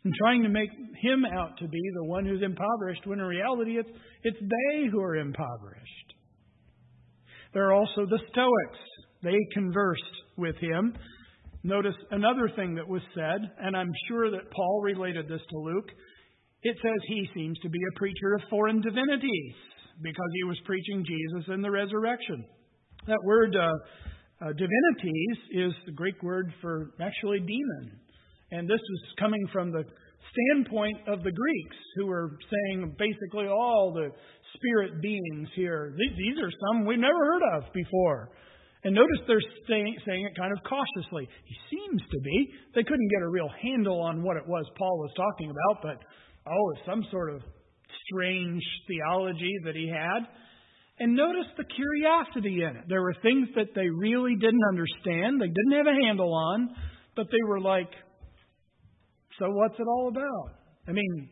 and 0.04 0.14
trying 0.14 0.42
to 0.42 0.48
make 0.48 0.70
him 1.02 1.24
out 1.24 1.58
to 1.58 1.68
be 1.68 1.80
the 1.94 2.04
one 2.04 2.24
who's 2.24 2.42
impoverished 2.42 3.06
when 3.06 3.20
in 3.20 3.26
reality 3.26 3.76
it's, 3.78 3.88
it's 4.22 4.38
they 4.40 4.88
who 4.90 5.00
are 5.00 5.16
impoverished. 5.16 6.14
There 7.52 7.68
are 7.68 7.74
also 7.74 8.06
the 8.08 8.18
Stoics. 8.30 8.78
They 9.22 9.36
conversed 9.52 10.02
with 10.38 10.56
him. 10.56 10.94
Notice 11.62 11.94
another 12.10 12.50
thing 12.56 12.74
that 12.76 12.88
was 12.88 13.02
said, 13.14 13.40
and 13.60 13.76
I'm 13.76 13.92
sure 14.08 14.30
that 14.30 14.50
Paul 14.50 14.80
related 14.82 15.28
this 15.28 15.42
to 15.50 15.58
Luke. 15.58 15.90
It 16.62 16.76
says 16.82 16.98
he 17.06 17.28
seems 17.34 17.58
to 17.60 17.68
be 17.68 17.78
a 17.78 17.98
preacher 17.98 18.34
of 18.34 18.48
foreign 18.48 18.80
divinities 18.80 19.54
because 20.02 20.30
he 20.34 20.44
was 20.44 20.56
preaching 20.64 21.04
Jesus 21.04 21.48
and 21.48 21.62
the 21.62 21.70
resurrection. 21.70 22.44
That 23.06 23.18
word 23.24 23.54
uh, 23.54 23.68
uh, 24.42 24.52
divinities 24.52 25.36
is 25.52 25.72
the 25.84 25.92
Greek 25.92 26.22
word 26.22 26.52
for 26.62 26.92
actually 27.00 27.40
demon. 27.40 28.00
And 28.52 28.68
this 28.68 28.80
is 28.80 29.00
coming 29.18 29.46
from 29.52 29.70
the 29.70 29.84
standpoint 30.32 30.96
of 31.08 31.22
the 31.22 31.32
Greeks, 31.32 31.76
who 31.96 32.06
were 32.06 32.38
saying 32.50 32.94
basically 32.98 33.46
all 33.46 33.92
the 33.94 34.08
spirit 34.54 35.00
beings 35.02 35.48
here. 35.54 35.94
These 35.96 36.38
are 36.42 36.50
some 36.68 36.86
we've 36.86 36.98
never 36.98 37.18
heard 37.18 37.42
of 37.56 37.72
before. 37.72 38.30
And 38.82 38.94
notice 38.94 39.20
they're 39.26 39.44
saying, 39.68 39.96
saying 40.06 40.24
it 40.24 40.38
kind 40.38 40.52
of 40.52 40.58
cautiously. 40.64 41.28
He 41.44 41.56
seems 41.68 42.00
to 42.00 42.20
be. 42.20 42.48
They 42.74 42.82
couldn't 42.82 43.10
get 43.10 43.22
a 43.22 43.28
real 43.28 43.50
handle 43.62 44.00
on 44.00 44.22
what 44.22 44.36
it 44.36 44.46
was 44.46 44.64
Paul 44.78 44.98
was 44.98 45.12
talking 45.16 45.50
about, 45.50 45.82
but 45.82 45.98
oh, 46.50 46.70
it's 46.72 46.86
some 46.86 47.04
sort 47.10 47.34
of 47.34 47.42
strange 48.08 48.62
theology 48.88 49.52
that 49.64 49.74
he 49.76 49.88
had. 49.88 50.26
And 50.98 51.14
notice 51.14 51.48
the 51.56 51.64
curiosity 51.64 52.62
in 52.62 52.76
it. 52.76 52.84
There 52.88 53.02
were 53.02 53.14
things 53.22 53.48
that 53.56 53.74
they 53.74 53.88
really 53.88 54.34
didn't 54.36 54.64
understand, 54.70 55.40
they 55.40 55.48
didn't 55.48 55.76
have 55.76 55.86
a 55.86 56.06
handle 56.06 56.32
on, 56.32 56.70
but 57.16 57.26
they 57.30 57.42
were 57.46 57.60
like, 57.60 57.90
so 59.38 59.46
what's 59.50 59.78
it 59.78 59.86
all 59.86 60.08
about? 60.08 60.56
I 60.88 60.92
mean, 60.92 61.30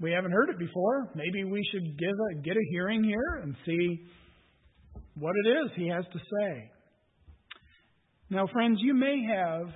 we 0.00 0.12
haven't 0.12 0.32
heard 0.32 0.48
it 0.50 0.58
before. 0.58 1.10
Maybe 1.14 1.44
we 1.44 1.62
should 1.72 1.98
give 1.98 2.16
a, 2.30 2.42
get 2.42 2.56
a 2.56 2.66
hearing 2.70 3.04
here 3.04 3.40
and 3.42 3.54
see 3.66 4.00
what 5.16 5.34
it 5.44 5.48
is 5.48 5.70
he 5.76 5.88
has 5.88 6.04
to 6.12 6.18
say. 6.18 6.70
Now, 8.30 8.46
friends, 8.52 8.78
you 8.80 8.94
may 8.94 9.16
have 9.28 9.66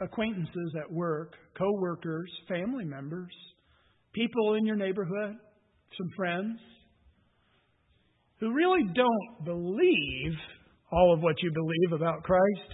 acquaintances 0.00 0.74
at 0.80 0.90
work, 0.90 1.34
co-workers, 1.56 2.30
family 2.48 2.84
members, 2.84 3.32
people 4.12 4.54
in 4.54 4.66
your 4.66 4.76
neighborhood, 4.76 5.36
some 5.96 6.08
friends 6.16 6.58
who 8.40 8.52
really 8.52 8.82
don't 8.94 9.44
believe 9.44 10.32
all 10.90 11.14
of 11.14 11.20
what 11.20 11.36
you 11.42 11.52
believe 11.52 12.00
about 12.00 12.24
Christ. 12.24 12.72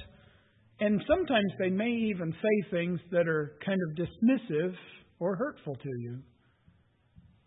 And 0.80 1.02
sometimes 1.06 1.52
they 1.58 1.70
may 1.70 1.90
even 1.90 2.32
say 2.32 2.70
things 2.70 3.00
that 3.10 3.28
are 3.28 3.58
kind 3.66 3.78
of 3.88 4.06
dismissive 4.06 4.74
or 5.18 5.36
hurtful 5.36 5.74
to 5.74 5.88
you. 6.00 6.20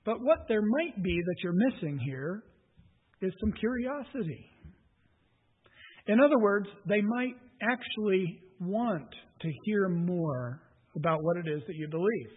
But 0.05 0.21
what 0.21 0.45
there 0.47 0.61
might 0.61 1.01
be 1.01 1.19
that 1.25 1.35
you're 1.43 1.53
missing 1.53 1.97
here 2.05 2.43
is 3.21 3.33
some 3.39 3.51
curiosity. 3.53 4.45
In 6.07 6.19
other 6.19 6.39
words, 6.39 6.67
they 6.87 7.01
might 7.01 7.35
actually 7.61 8.41
want 8.59 9.07
to 9.41 9.49
hear 9.65 9.89
more 9.89 10.61
about 10.95 11.19
what 11.21 11.37
it 11.37 11.47
is 11.47 11.61
that 11.67 11.75
you 11.75 11.87
believe. 11.87 12.29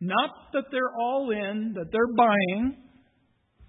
Not 0.00 0.30
that 0.52 0.64
they're 0.70 0.94
all 1.00 1.30
in, 1.30 1.72
that 1.74 1.86
they're 1.92 2.14
buying, 2.16 2.76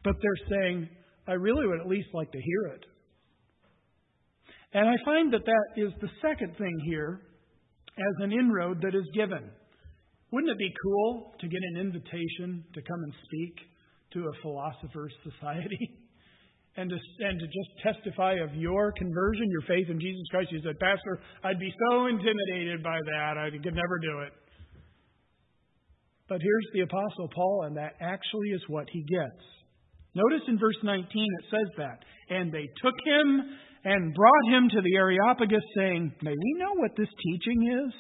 but 0.04 0.16
they're 0.22 0.60
saying, 0.60 0.90
I 1.28 1.34
really 1.34 1.68
would 1.68 1.80
at 1.80 1.88
least 1.88 2.08
like 2.14 2.32
to 2.32 2.42
hear 2.42 2.74
it. 2.76 2.86
And 4.74 4.88
I 4.88 4.96
find 5.04 5.34
that 5.34 5.46
that 5.46 5.82
is 5.82 5.92
the 6.02 6.10
second 6.22 6.56
thing 6.58 6.80
here 6.86 7.22
as 7.98 8.24
an 8.24 8.32
inroad 8.32 8.82
that 8.82 8.96
is 8.96 9.06
given. 9.14 9.52
Wouldn't 10.32 10.52
it 10.52 10.58
be 10.58 10.74
cool 10.82 11.34
to 11.40 11.48
get 11.48 11.60
an 11.74 11.82
invitation 11.82 12.64
to 12.74 12.82
come 12.82 13.04
and 13.04 13.14
speak 13.26 13.56
to 14.14 14.20
a 14.22 14.42
philosopher's 14.42 15.14
society? 15.24 16.00
And 16.78 16.90
to, 16.90 16.98
and 17.20 17.40
to 17.40 17.46
just 17.48 17.70
testify 17.84 18.36
of 18.36 18.56
your 18.56 18.94
conversion, 18.94 19.50
your 19.50 19.68
faith 19.68 19.90
in 19.90 20.00
Jesus 20.00 20.24
Christ. 20.32 20.52
You 20.52 20.62
said, 20.64 20.80
Pastor, 20.80 21.20
I'd 21.44 21.60
be 21.60 21.74
so 21.90 22.08
intimidated 22.08 22.82
by 22.84 23.00
that, 23.06 23.38
I 23.38 23.50
could 23.52 23.76
never 23.76 24.00
do 24.02 24.20
it. 24.22 24.34
But 26.30 26.40
here's 26.42 26.68
the 26.74 26.82
Apostle 26.82 27.28
Paul, 27.36 27.64
and 27.68 27.76
that 27.76 27.96
actually 28.00 28.50
is 28.56 28.62
what 28.70 28.88
he 28.90 29.04
gets. 29.04 29.44
Notice 30.16 30.48
in 30.48 30.60
verse 30.60 30.78
19 30.84 31.04
it 31.04 31.46
says 31.52 31.68
that. 31.78 32.00
And 32.30 32.52
they 32.54 32.68
took 32.82 32.96
him 33.06 33.42
and 33.84 34.14
brought 34.14 34.46
him 34.50 34.70
to 34.70 34.82
the 34.82 34.96
Areopagus, 34.96 35.64
saying, 35.76 36.14
May 36.22 36.32
we 36.32 36.56
know 36.58 36.74
what 36.76 36.92
this 36.98 37.10
teaching 37.24 37.86
is 37.86 37.94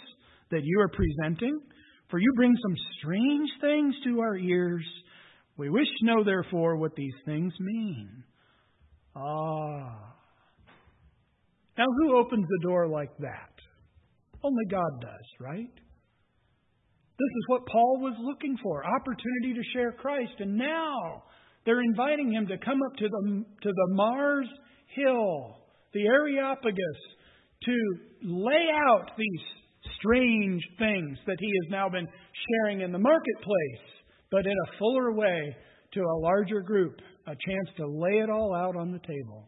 that 0.51 0.63
you 0.63 0.79
are 0.79 0.89
presenting? 0.89 1.59
For 2.09 2.19
you 2.19 2.31
bring 2.35 2.55
some 2.61 2.75
strange 2.99 3.49
things 3.59 3.95
to 4.05 4.21
our 4.21 4.37
ears. 4.37 4.85
We 5.57 5.69
wish 5.69 5.87
to 5.99 6.05
know, 6.05 6.23
therefore, 6.23 6.77
what 6.77 6.95
these 6.95 7.15
things 7.25 7.53
mean. 7.59 8.23
Ah. 9.15 10.15
Now, 11.77 11.85
who 11.85 12.17
opens 12.17 12.45
the 12.47 12.67
door 12.67 12.87
like 12.87 13.15
that? 13.19 13.51
Only 14.43 14.65
God 14.69 15.01
does, 15.01 15.27
right? 15.39 15.73
This 15.73 17.31
is 17.37 17.43
what 17.47 17.65
Paul 17.67 17.99
was 18.01 18.15
looking 18.19 18.57
for 18.63 18.83
opportunity 18.85 19.53
to 19.53 19.71
share 19.73 19.91
Christ. 19.91 20.33
And 20.39 20.57
now 20.57 21.23
they're 21.65 21.81
inviting 21.81 22.33
him 22.33 22.47
to 22.47 22.57
come 22.57 22.79
up 22.89 22.97
to 22.97 23.07
the, 23.07 23.45
to 23.61 23.69
the 23.69 23.87
Mars 23.93 24.47
Hill 24.95 25.61
the 25.93 26.05
Areopagus, 26.07 26.99
to 27.63 27.77
lay 28.23 28.67
out 28.89 29.11
these 29.17 29.41
strange 29.99 30.63
things 30.79 31.17
that 31.27 31.37
he 31.39 31.47
has 31.47 31.71
now 31.71 31.89
been 31.89 32.07
sharing 32.49 32.81
in 32.81 32.91
the 32.91 32.99
marketplace, 32.99 33.85
but 34.31 34.45
in 34.45 34.53
a 34.53 34.77
fuller 34.77 35.11
way 35.13 35.55
to 35.93 36.01
a 36.01 36.19
larger 36.21 36.61
group, 36.61 36.95
a 37.27 37.35
chance 37.35 37.69
to 37.77 37.87
lay 37.87 38.19
it 38.19 38.29
all 38.29 38.55
out 38.55 38.75
on 38.75 38.91
the 38.91 38.99
table. 38.99 39.47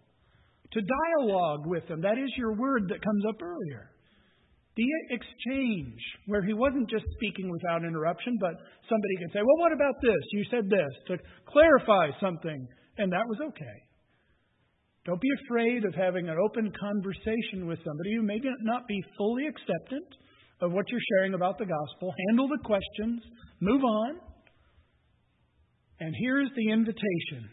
To 0.73 0.81
dialogue 0.81 1.65
with 1.65 1.87
them. 1.87 2.01
That 2.01 2.17
is 2.17 2.31
your 2.37 2.53
word 2.53 2.89
that 2.89 3.03
comes 3.03 3.23
up 3.29 3.41
earlier. 3.41 3.89
The 4.75 4.89
exchange, 5.11 6.01
where 6.25 6.41
he 6.41 6.53
wasn't 6.53 6.89
just 6.89 7.05
speaking 7.13 7.51
without 7.51 7.85
interruption, 7.85 8.37
but 8.39 8.57
somebody 8.89 9.15
could 9.21 9.31
say, 9.33 9.45
Well, 9.45 9.61
what 9.61 9.71
about 9.71 10.01
this? 10.01 10.23
You 10.31 10.45
said 10.49 10.65
this, 10.67 10.93
to 11.07 11.17
clarify 11.45 12.09
something, 12.19 12.67
and 12.97 13.11
that 13.11 13.27
was 13.27 13.37
okay. 13.49 13.77
Don't 15.05 15.21
be 15.21 15.29
afraid 15.45 15.85
of 15.85 15.93
having 15.93 16.29
an 16.29 16.37
open 16.43 16.71
conversation 16.79 17.67
with 17.67 17.77
somebody 17.85 18.15
who 18.15 18.23
may 18.23 18.39
not 18.61 18.87
be 18.87 19.03
fully 19.17 19.45
acceptant 19.45 20.07
of 20.61 20.71
what 20.71 20.85
you're 20.89 21.07
sharing 21.17 21.33
about 21.33 21.57
the 21.57 21.65
gospel. 21.65 22.13
Handle 22.29 22.47
the 22.47 22.63
questions, 22.63 23.21
move 23.59 23.83
on. 23.83 24.15
And 25.99 26.15
here's 26.19 26.49
the 26.55 26.71
invitation. 26.71 27.49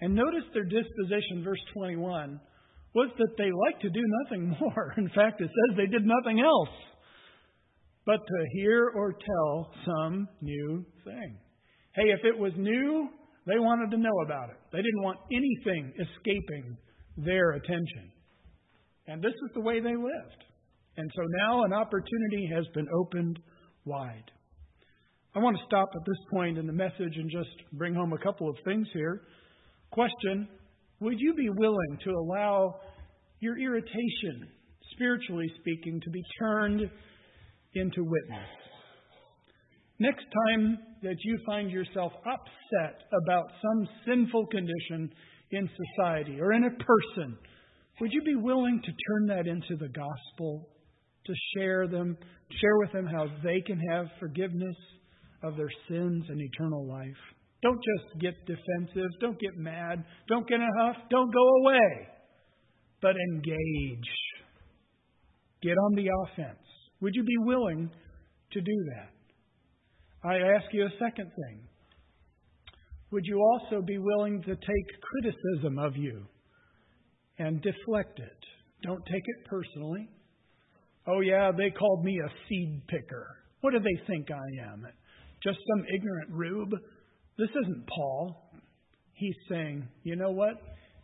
And 0.00 0.14
notice 0.14 0.44
their 0.54 0.64
disposition, 0.64 1.44
verse 1.44 1.60
21 1.74 2.40
was 2.94 3.10
that 3.18 3.36
they 3.38 3.50
liked 3.66 3.82
to 3.82 3.90
do 3.90 4.02
nothing 4.22 4.56
more. 4.60 4.94
In 4.96 5.08
fact, 5.10 5.40
it 5.40 5.48
says 5.48 5.76
they 5.76 5.86
did 5.86 6.04
nothing 6.04 6.40
else 6.40 6.68
but 8.06 8.16
to 8.26 8.46
hear 8.54 8.90
or 8.96 9.12
tell 9.12 9.70
some 9.84 10.28
new 10.40 10.84
thing. 11.04 11.38
Hey, 11.94 12.10
if 12.10 12.20
it 12.24 12.36
was 12.36 12.52
new, 12.56 13.08
they 13.46 13.58
wanted 13.58 13.90
to 13.90 14.02
know 14.02 14.20
about 14.24 14.50
it. 14.50 14.56
They 14.72 14.78
didn't 14.78 15.02
want 15.02 15.18
anything 15.30 15.92
escaping 15.98 16.76
their 17.16 17.52
attention. 17.52 18.10
And 19.06 19.22
this 19.22 19.32
is 19.32 19.50
the 19.54 19.60
way 19.60 19.80
they 19.80 19.96
lived. 19.96 20.44
And 20.96 21.10
so 21.14 21.22
now 21.38 21.64
an 21.64 21.72
opportunity 21.72 22.48
has 22.54 22.64
been 22.74 22.86
opened 22.98 23.38
wide. 23.84 24.30
I 25.34 25.38
want 25.38 25.56
to 25.56 25.62
stop 25.66 25.90
at 25.94 26.04
this 26.06 26.18
point 26.32 26.58
in 26.58 26.66
the 26.66 26.72
message 26.72 27.16
and 27.16 27.30
just 27.30 27.50
bring 27.72 27.94
home 27.94 28.12
a 28.12 28.18
couple 28.18 28.48
of 28.48 28.56
things 28.64 28.86
here. 28.92 29.22
Question 29.92 30.48
would 31.00 31.18
you 31.18 31.34
be 31.34 31.48
willing 31.48 31.98
to 32.04 32.10
allow 32.10 32.74
your 33.40 33.58
irritation, 33.58 34.48
spiritually 34.92 35.50
speaking, 35.60 36.00
to 36.04 36.10
be 36.10 36.22
turned 36.38 36.82
into 37.74 38.04
witness? 38.04 38.48
Next 39.98 40.24
time 40.48 40.78
that 41.02 41.16
you 41.24 41.38
find 41.46 41.70
yourself 41.70 42.12
upset 42.18 43.00
about 43.24 43.46
some 43.62 43.88
sinful 44.06 44.46
condition 44.46 45.10
in 45.50 45.68
society 45.96 46.40
or 46.40 46.52
in 46.52 46.64
a 46.64 46.70
person, 46.70 47.36
would 48.00 48.12
you 48.12 48.22
be 48.22 48.36
willing 48.36 48.80
to 48.82 48.92
turn 48.92 49.26
that 49.26 49.46
into 49.46 49.76
the 49.76 49.88
gospel, 49.88 50.68
to 51.26 51.34
share 51.54 51.86
them, 51.88 52.16
share 52.60 52.78
with 52.78 52.92
them 52.92 53.06
how 53.06 53.26
they 53.42 53.60
can 53.66 53.78
have 53.90 54.06
forgiveness 54.18 54.76
of 55.42 55.56
their 55.56 55.70
sins 55.88 56.24
and 56.28 56.40
eternal 56.40 56.86
life? 56.86 57.06
Don't 57.62 57.80
just 57.82 58.20
get 58.20 58.34
defensive. 58.46 59.10
Don't 59.20 59.38
get 59.38 59.56
mad. 59.56 60.04
Don't 60.28 60.48
get 60.48 60.56
in 60.56 60.62
a 60.62 60.84
huff. 60.84 60.96
Don't 61.10 61.32
go 61.32 61.48
away. 61.62 62.08
But 63.02 63.16
engage. 63.32 64.10
Get 65.62 65.76
on 65.76 65.94
the 65.94 66.08
offense. 66.24 66.58
Would 67.02 67.14
you 67.14 67.22
be 67.22 67.36
willing 67.38 67.90
to 68.52 68.60
do 68.60 68.84
that? 68.94 70.28
I 70.28 70.36
ask 70.36 70.66
you 70.72 70.84
a 70.84 70.98
second 70.98 71.30
thing. 71.30 71.60
Would 73.10 73.24
you 73.26 73.40
also 73.40 73.82
be 73.82 73.98
willing 73.98 74.40
to 74.42 74.54
take 74.54 75.00
criticism 75.02 75.78
of 75.78 75.96
you 75.96 76.26
and 77.38 77.60
deflect 77.62 78.18
it? 78.18 78.38
Don't 78.82 79.04
take 79.06 79.22
it 79.24 79.46
personally. 79.46 80.08
Oh, 81.06 81.20
yeah, 81.20 81.50
they 81.56 81.70
called 81.70 82.04
me 82.04 82.18
a 82.24 82.48
seed 82.48 82.82
picker. 82.86 83.36
What 83.62 83.72
do 83.72 83.80
they 83.80 84.06
think 84.06 84.28
I 84.30 84.72
am? 84.72 84.86
Just 85.42 85.58
some 85.74 85.84
ignorant 85.94 86.30
rube? 86.30 86.72
This 87.38 87.50
isn't 87.50 87.86
Paul. 87.86 88.50
He's 89.14 89.36
saying, 89.50 89.88
you 90.02 90.16
know 90.16 90.30
what? 90.30 90.54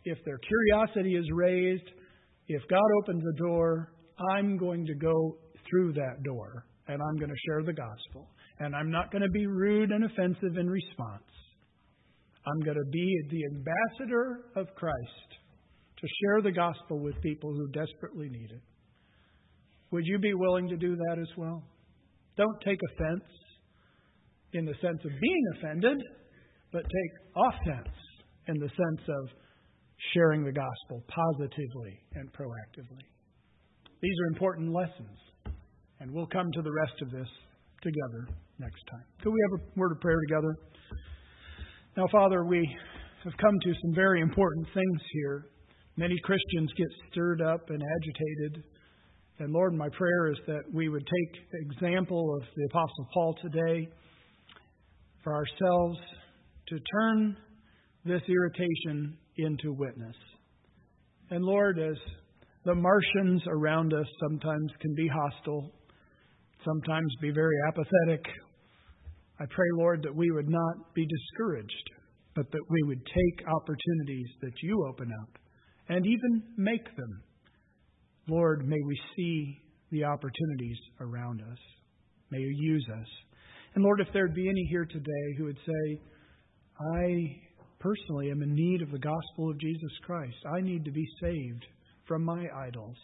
If 0.03 0.17
their 0.25 0.37
curiosity 0.37 1.15
is 1.15 1.25
raised, 1.33 1.87
if 2.47 2.61
God 2.69 2.79
opens 3.03 3.23
a 3.23 3.37
door, 3.37 3.93
I'm 4.31 4.57
going 4.57 4.85
to 4.85 4.95
go 4.95 5.37
through 5.69 5.93
that 5.93 6.23
door 6.23 6.65
and 6.87 7.01
I'm 7.01 7.17
going 7.17 7.29
to 7.29 7.41
share 7.45 7.63
the 7.63 7.73
gospel. 7.73 8.29
And 8.59 8.75
I'm 8.75 8.89
not 8.89 9.11
going 9.11 9.21
to 9.21 9.29
be 9.29 9.45
rude 9.45 9.91
and 9.91 10.05
offensive 10.05 10.57
in 10.57 10.69
response. 10.69 11.23
I'm 12.45 12.65
going 12.65 12.77
to 12.77 12.89
be 12.91 13.21
the 13.29 13.43
ambassador 13.45 14.45
of 14.55 14.73
Christ 14.75 15.29
to 15.99 16.07
share 16.21 16.41
the 16.41 16.51
gospel 16.51 16.99
with 16.99 17.19
people 17.21 17.51
who 17.51 17.67
desperately 17.67 18.29
need 18.29 18.51
it. 18.51 18.61
Would 19.91 20.05
you 20.05 20.17
be 20.19 20.33
willing 20.33 20.69
to 20.69 20.77
do 20.77 20.95
that 20.95 21.19
as 21.19 21.27
well? 21.37 21.63
Don't 22.37 22.61
take 22.63 22.79
offense 22.93 23.23
in 24.53 24.65
the 24.65 24.75
sense 24.81 24.99
of 25.03 25.11
being 25.21 25.43
offended, 25.57 26.01
but 26.71 26.83
take 26.83 27.13
offense 27.35 27.95
in 28.47 28.59
the 28.59 28.69
sense 28.69 29.07
of 29.07 29.29
sharing 30.13 30.43
the 30.43 30.51
gospel 30.51 31.03
positively 31.07 31.99
and 32.15 32.31
proactively. 32.33 33.03
These 34.01 34.15
are 34.23 34.27
important 34.33 34.71
lessons, 34.71 35.17
and 35.99 36.11
we'll 36.11 36.27
come 36.27 36.51
to 36.53 36.61
the 36.61 36.71
rest 36.71 36.93
of 37.01 37.11
this 37.11 37.27
together 37.81 38.27
next 38.59 38.81
time. 38.91 39.03
Could 39.21 39.31
we 39.31 39.39
have 39.49 39.59
a 39.59 39.79
word 39.79 39.91
of 39.91 40.01
prayer 40.01 40.19
together? 40.27 40.55
Now, 41.95 42.07
Father, 42.11 42.45
we 42.45 42.61
have 43.23 43.33
come 43.37 43.57
to 43.63 43.73
some 43.81 43.95
very 43.95 44.21
important 44.21 44.67
things 44.73 45.01
here. 45.13 45.45
Many 45.97 46.15
Christians 46.23 46.71
get 46.77 46.87
stirred 47.11 47.41
up 47.41 47.69
and 47.69 47.81
agitated. 47.81 48.63
And 49.39 49.51
Lord, 49.51 49.73
my 49.73 49.89
prayer 49.89 50.31
is 50.31 50.37
that 50.45 50.61
we 50.71 50.89
would 50.89 51.05
take 51.05 51.41
example 51.71 52.35
of 52.35 52.47
the 52.55 52.65
Apostle 52.65 53.07
Paul 53.13 53.35
today 53.41 53.87
for 55.27 55.33
ourselves 55.33 55.99
to 56.69 56.79
turn 56.79 57.35
this 58.05 58.21
irritation 58.29 59.17
into 59.35 59.73
witness. 59.73 60.15
And 61.31 61.43
Lord, 61.43 61.77
as 61.79 61.97
the 62.63 62.73
Martians 62.73 63.41
around 63.49 63.93
us 63.93 64.05
sometimes 64.21 64.71
can 64.79 64.95
be 64.95 65.09
hostile, 65.09 65.69
sometimes 66.63 67.13
be 67.19 67.31
very 67.31 67.57
apathetic, 67.67 68.25
I 69.41 69.45
pray, 69.49 69.67
Lord, 69.75 70.01
that 70.03 70.15
we 70.15 70.31
would 70.31 70.47
not 70.47 70.93
be 70.95 71.05
discouraged, 71.05 71.89
but 72.33 72.49
that 72.49 72.65
we 72.69 72.83
would 72.83 73.05
take 73.05 73.47
opportunities 73.49 74.27
that 74.41 74.53
you 74.63 74.87
open 74.87 75.11
up 75.23 75.29
and 75.89 76.05
even 76.05 76.41
make 76.55 76.85
them. 76.95 77.21
Lord, 78.29 78.65
may 78.65 78.79
we 78.85 78.97
see 79.17 79.57
the 79.91 80.05
opportunities 80.05 80.77
around 81.01 81.41
us. 81.41 81.59
May 82.31 82.39
you 82.39 82.55
use 82.57 82.87
us. 82.97 83.07
And 83.77 83.83
Lord, 83.83 84.01
if 84.01 84.07
there'd 84.11 84.33
be 84.33 84.49
any 84.49 84.65
here 84.71 84.85
today 84.85 85.35
who 85.37 85.43
would 85.43 85.59
say, 85.63 86.01
I 86.79 87.37
personally 87.79 88.31
am 88.31 88.41
in 88.41 88.55
need 88.55 88.81
of 88.81 88.89
the 88.89 88.97
gospel 88.97 89.51
of 89.51 89.59
Jesus 89.59 89.91
Christ. 90.03 90.35
I 90.51 90.61
need 90.61 90.83
to 90.85 90.91
be 90.91 91.05
saved 91.21 91.63
from 92.07 92.23
my 92.23 92.47
idols, 92.55 92.97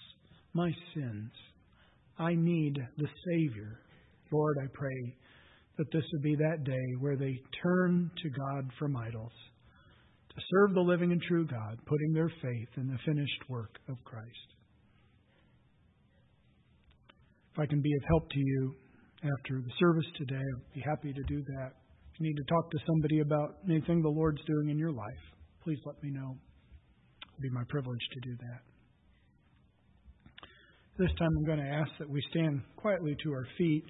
my 0.54 0.72
sins. 0.96 1.30
I 2.18 2.34
need 2.34 2.80
the 2.98 3.08
Savior. 3.30 3.82
Lord, 4.32 4.58
I 4.64 4.66
pray 4.74 5.16
that 5.78 5.92
this 5.94 6.02
would 6.12 6.24
be 6.24 6.38
that 6.38 6.64
day 6.64 6.96
where 7.00 7.18
they 7.18 7.40
turn 7.62 8.10
to 8.24 8.30
God 8.32 8.72
from 8.80 8.98
idols 8.98 9.34
to 10.30 10.42
serve 10.50 10.74
the 10.74 10.82
living 10.82 11.12
and 11.12 11.22
true 11.22 11.46
God, 11.46 11.78
putting 11.86 12.14
their 12.14 12.32
faith 12.42 12.70
in 12.78 12.88
the 12.88 12.98
finished 13.06 13.48
work 13.48 13.78
of 13.90 14.04
Christ. 14.04 14.28
If 17.54 17.60
I 17.60 17.68
can 17.68 17.80
be 17.80 17.94
of 17.94 18.08
help 18.08 18.28
to 18.32 18.40
you 18.40 18.74
after 19.24 19.62
the 19.62 19.72
service 19.80 20.06
today, 20.18 20.36
I'd 20.36 20.74
be 20.76 20.82
happy 20.82 21.14
to 21.14 21.24
do 21.24 21.42
that. 21.42 21.72
If 22.14 22.20
you 22.20 22.28
need 22.28 22.36
to 22.36 22.44
talk 22.44 22.70
to 22.70 22.78
somebody 22.86 23.22
about 23.22 23.58
anything 23.68 24.02
the 24.02 24.10
Lord's 24.10 24.44
doing 24.46 24.70
in 24.70 24.78
your 24.78 24.92
life, 24.92 25.24
please 25.64 25.80
let 25.86 25.96
me 26.04 26.12
know. 26.12 26.36
It'll 27.34 27.42
be 27.42 27.50
my 27.50 27.64
privilege 27.70 28.04
to 28.14 28.20
do 28.20 28.36
that. 28.38 28.62
This 31.00 31.10
time 31.18 31.30
I'm 31.38 31.46
going 31.46 31.66
to 31.66 31.72
ask 31.74 31.90
that 31.98 32.10
we 32.10 32.22
stand 32.30 32.62
quietly 32.76 33.16
to 33.24 33.32
our 33.32 33.48
feet. 33.58 33.82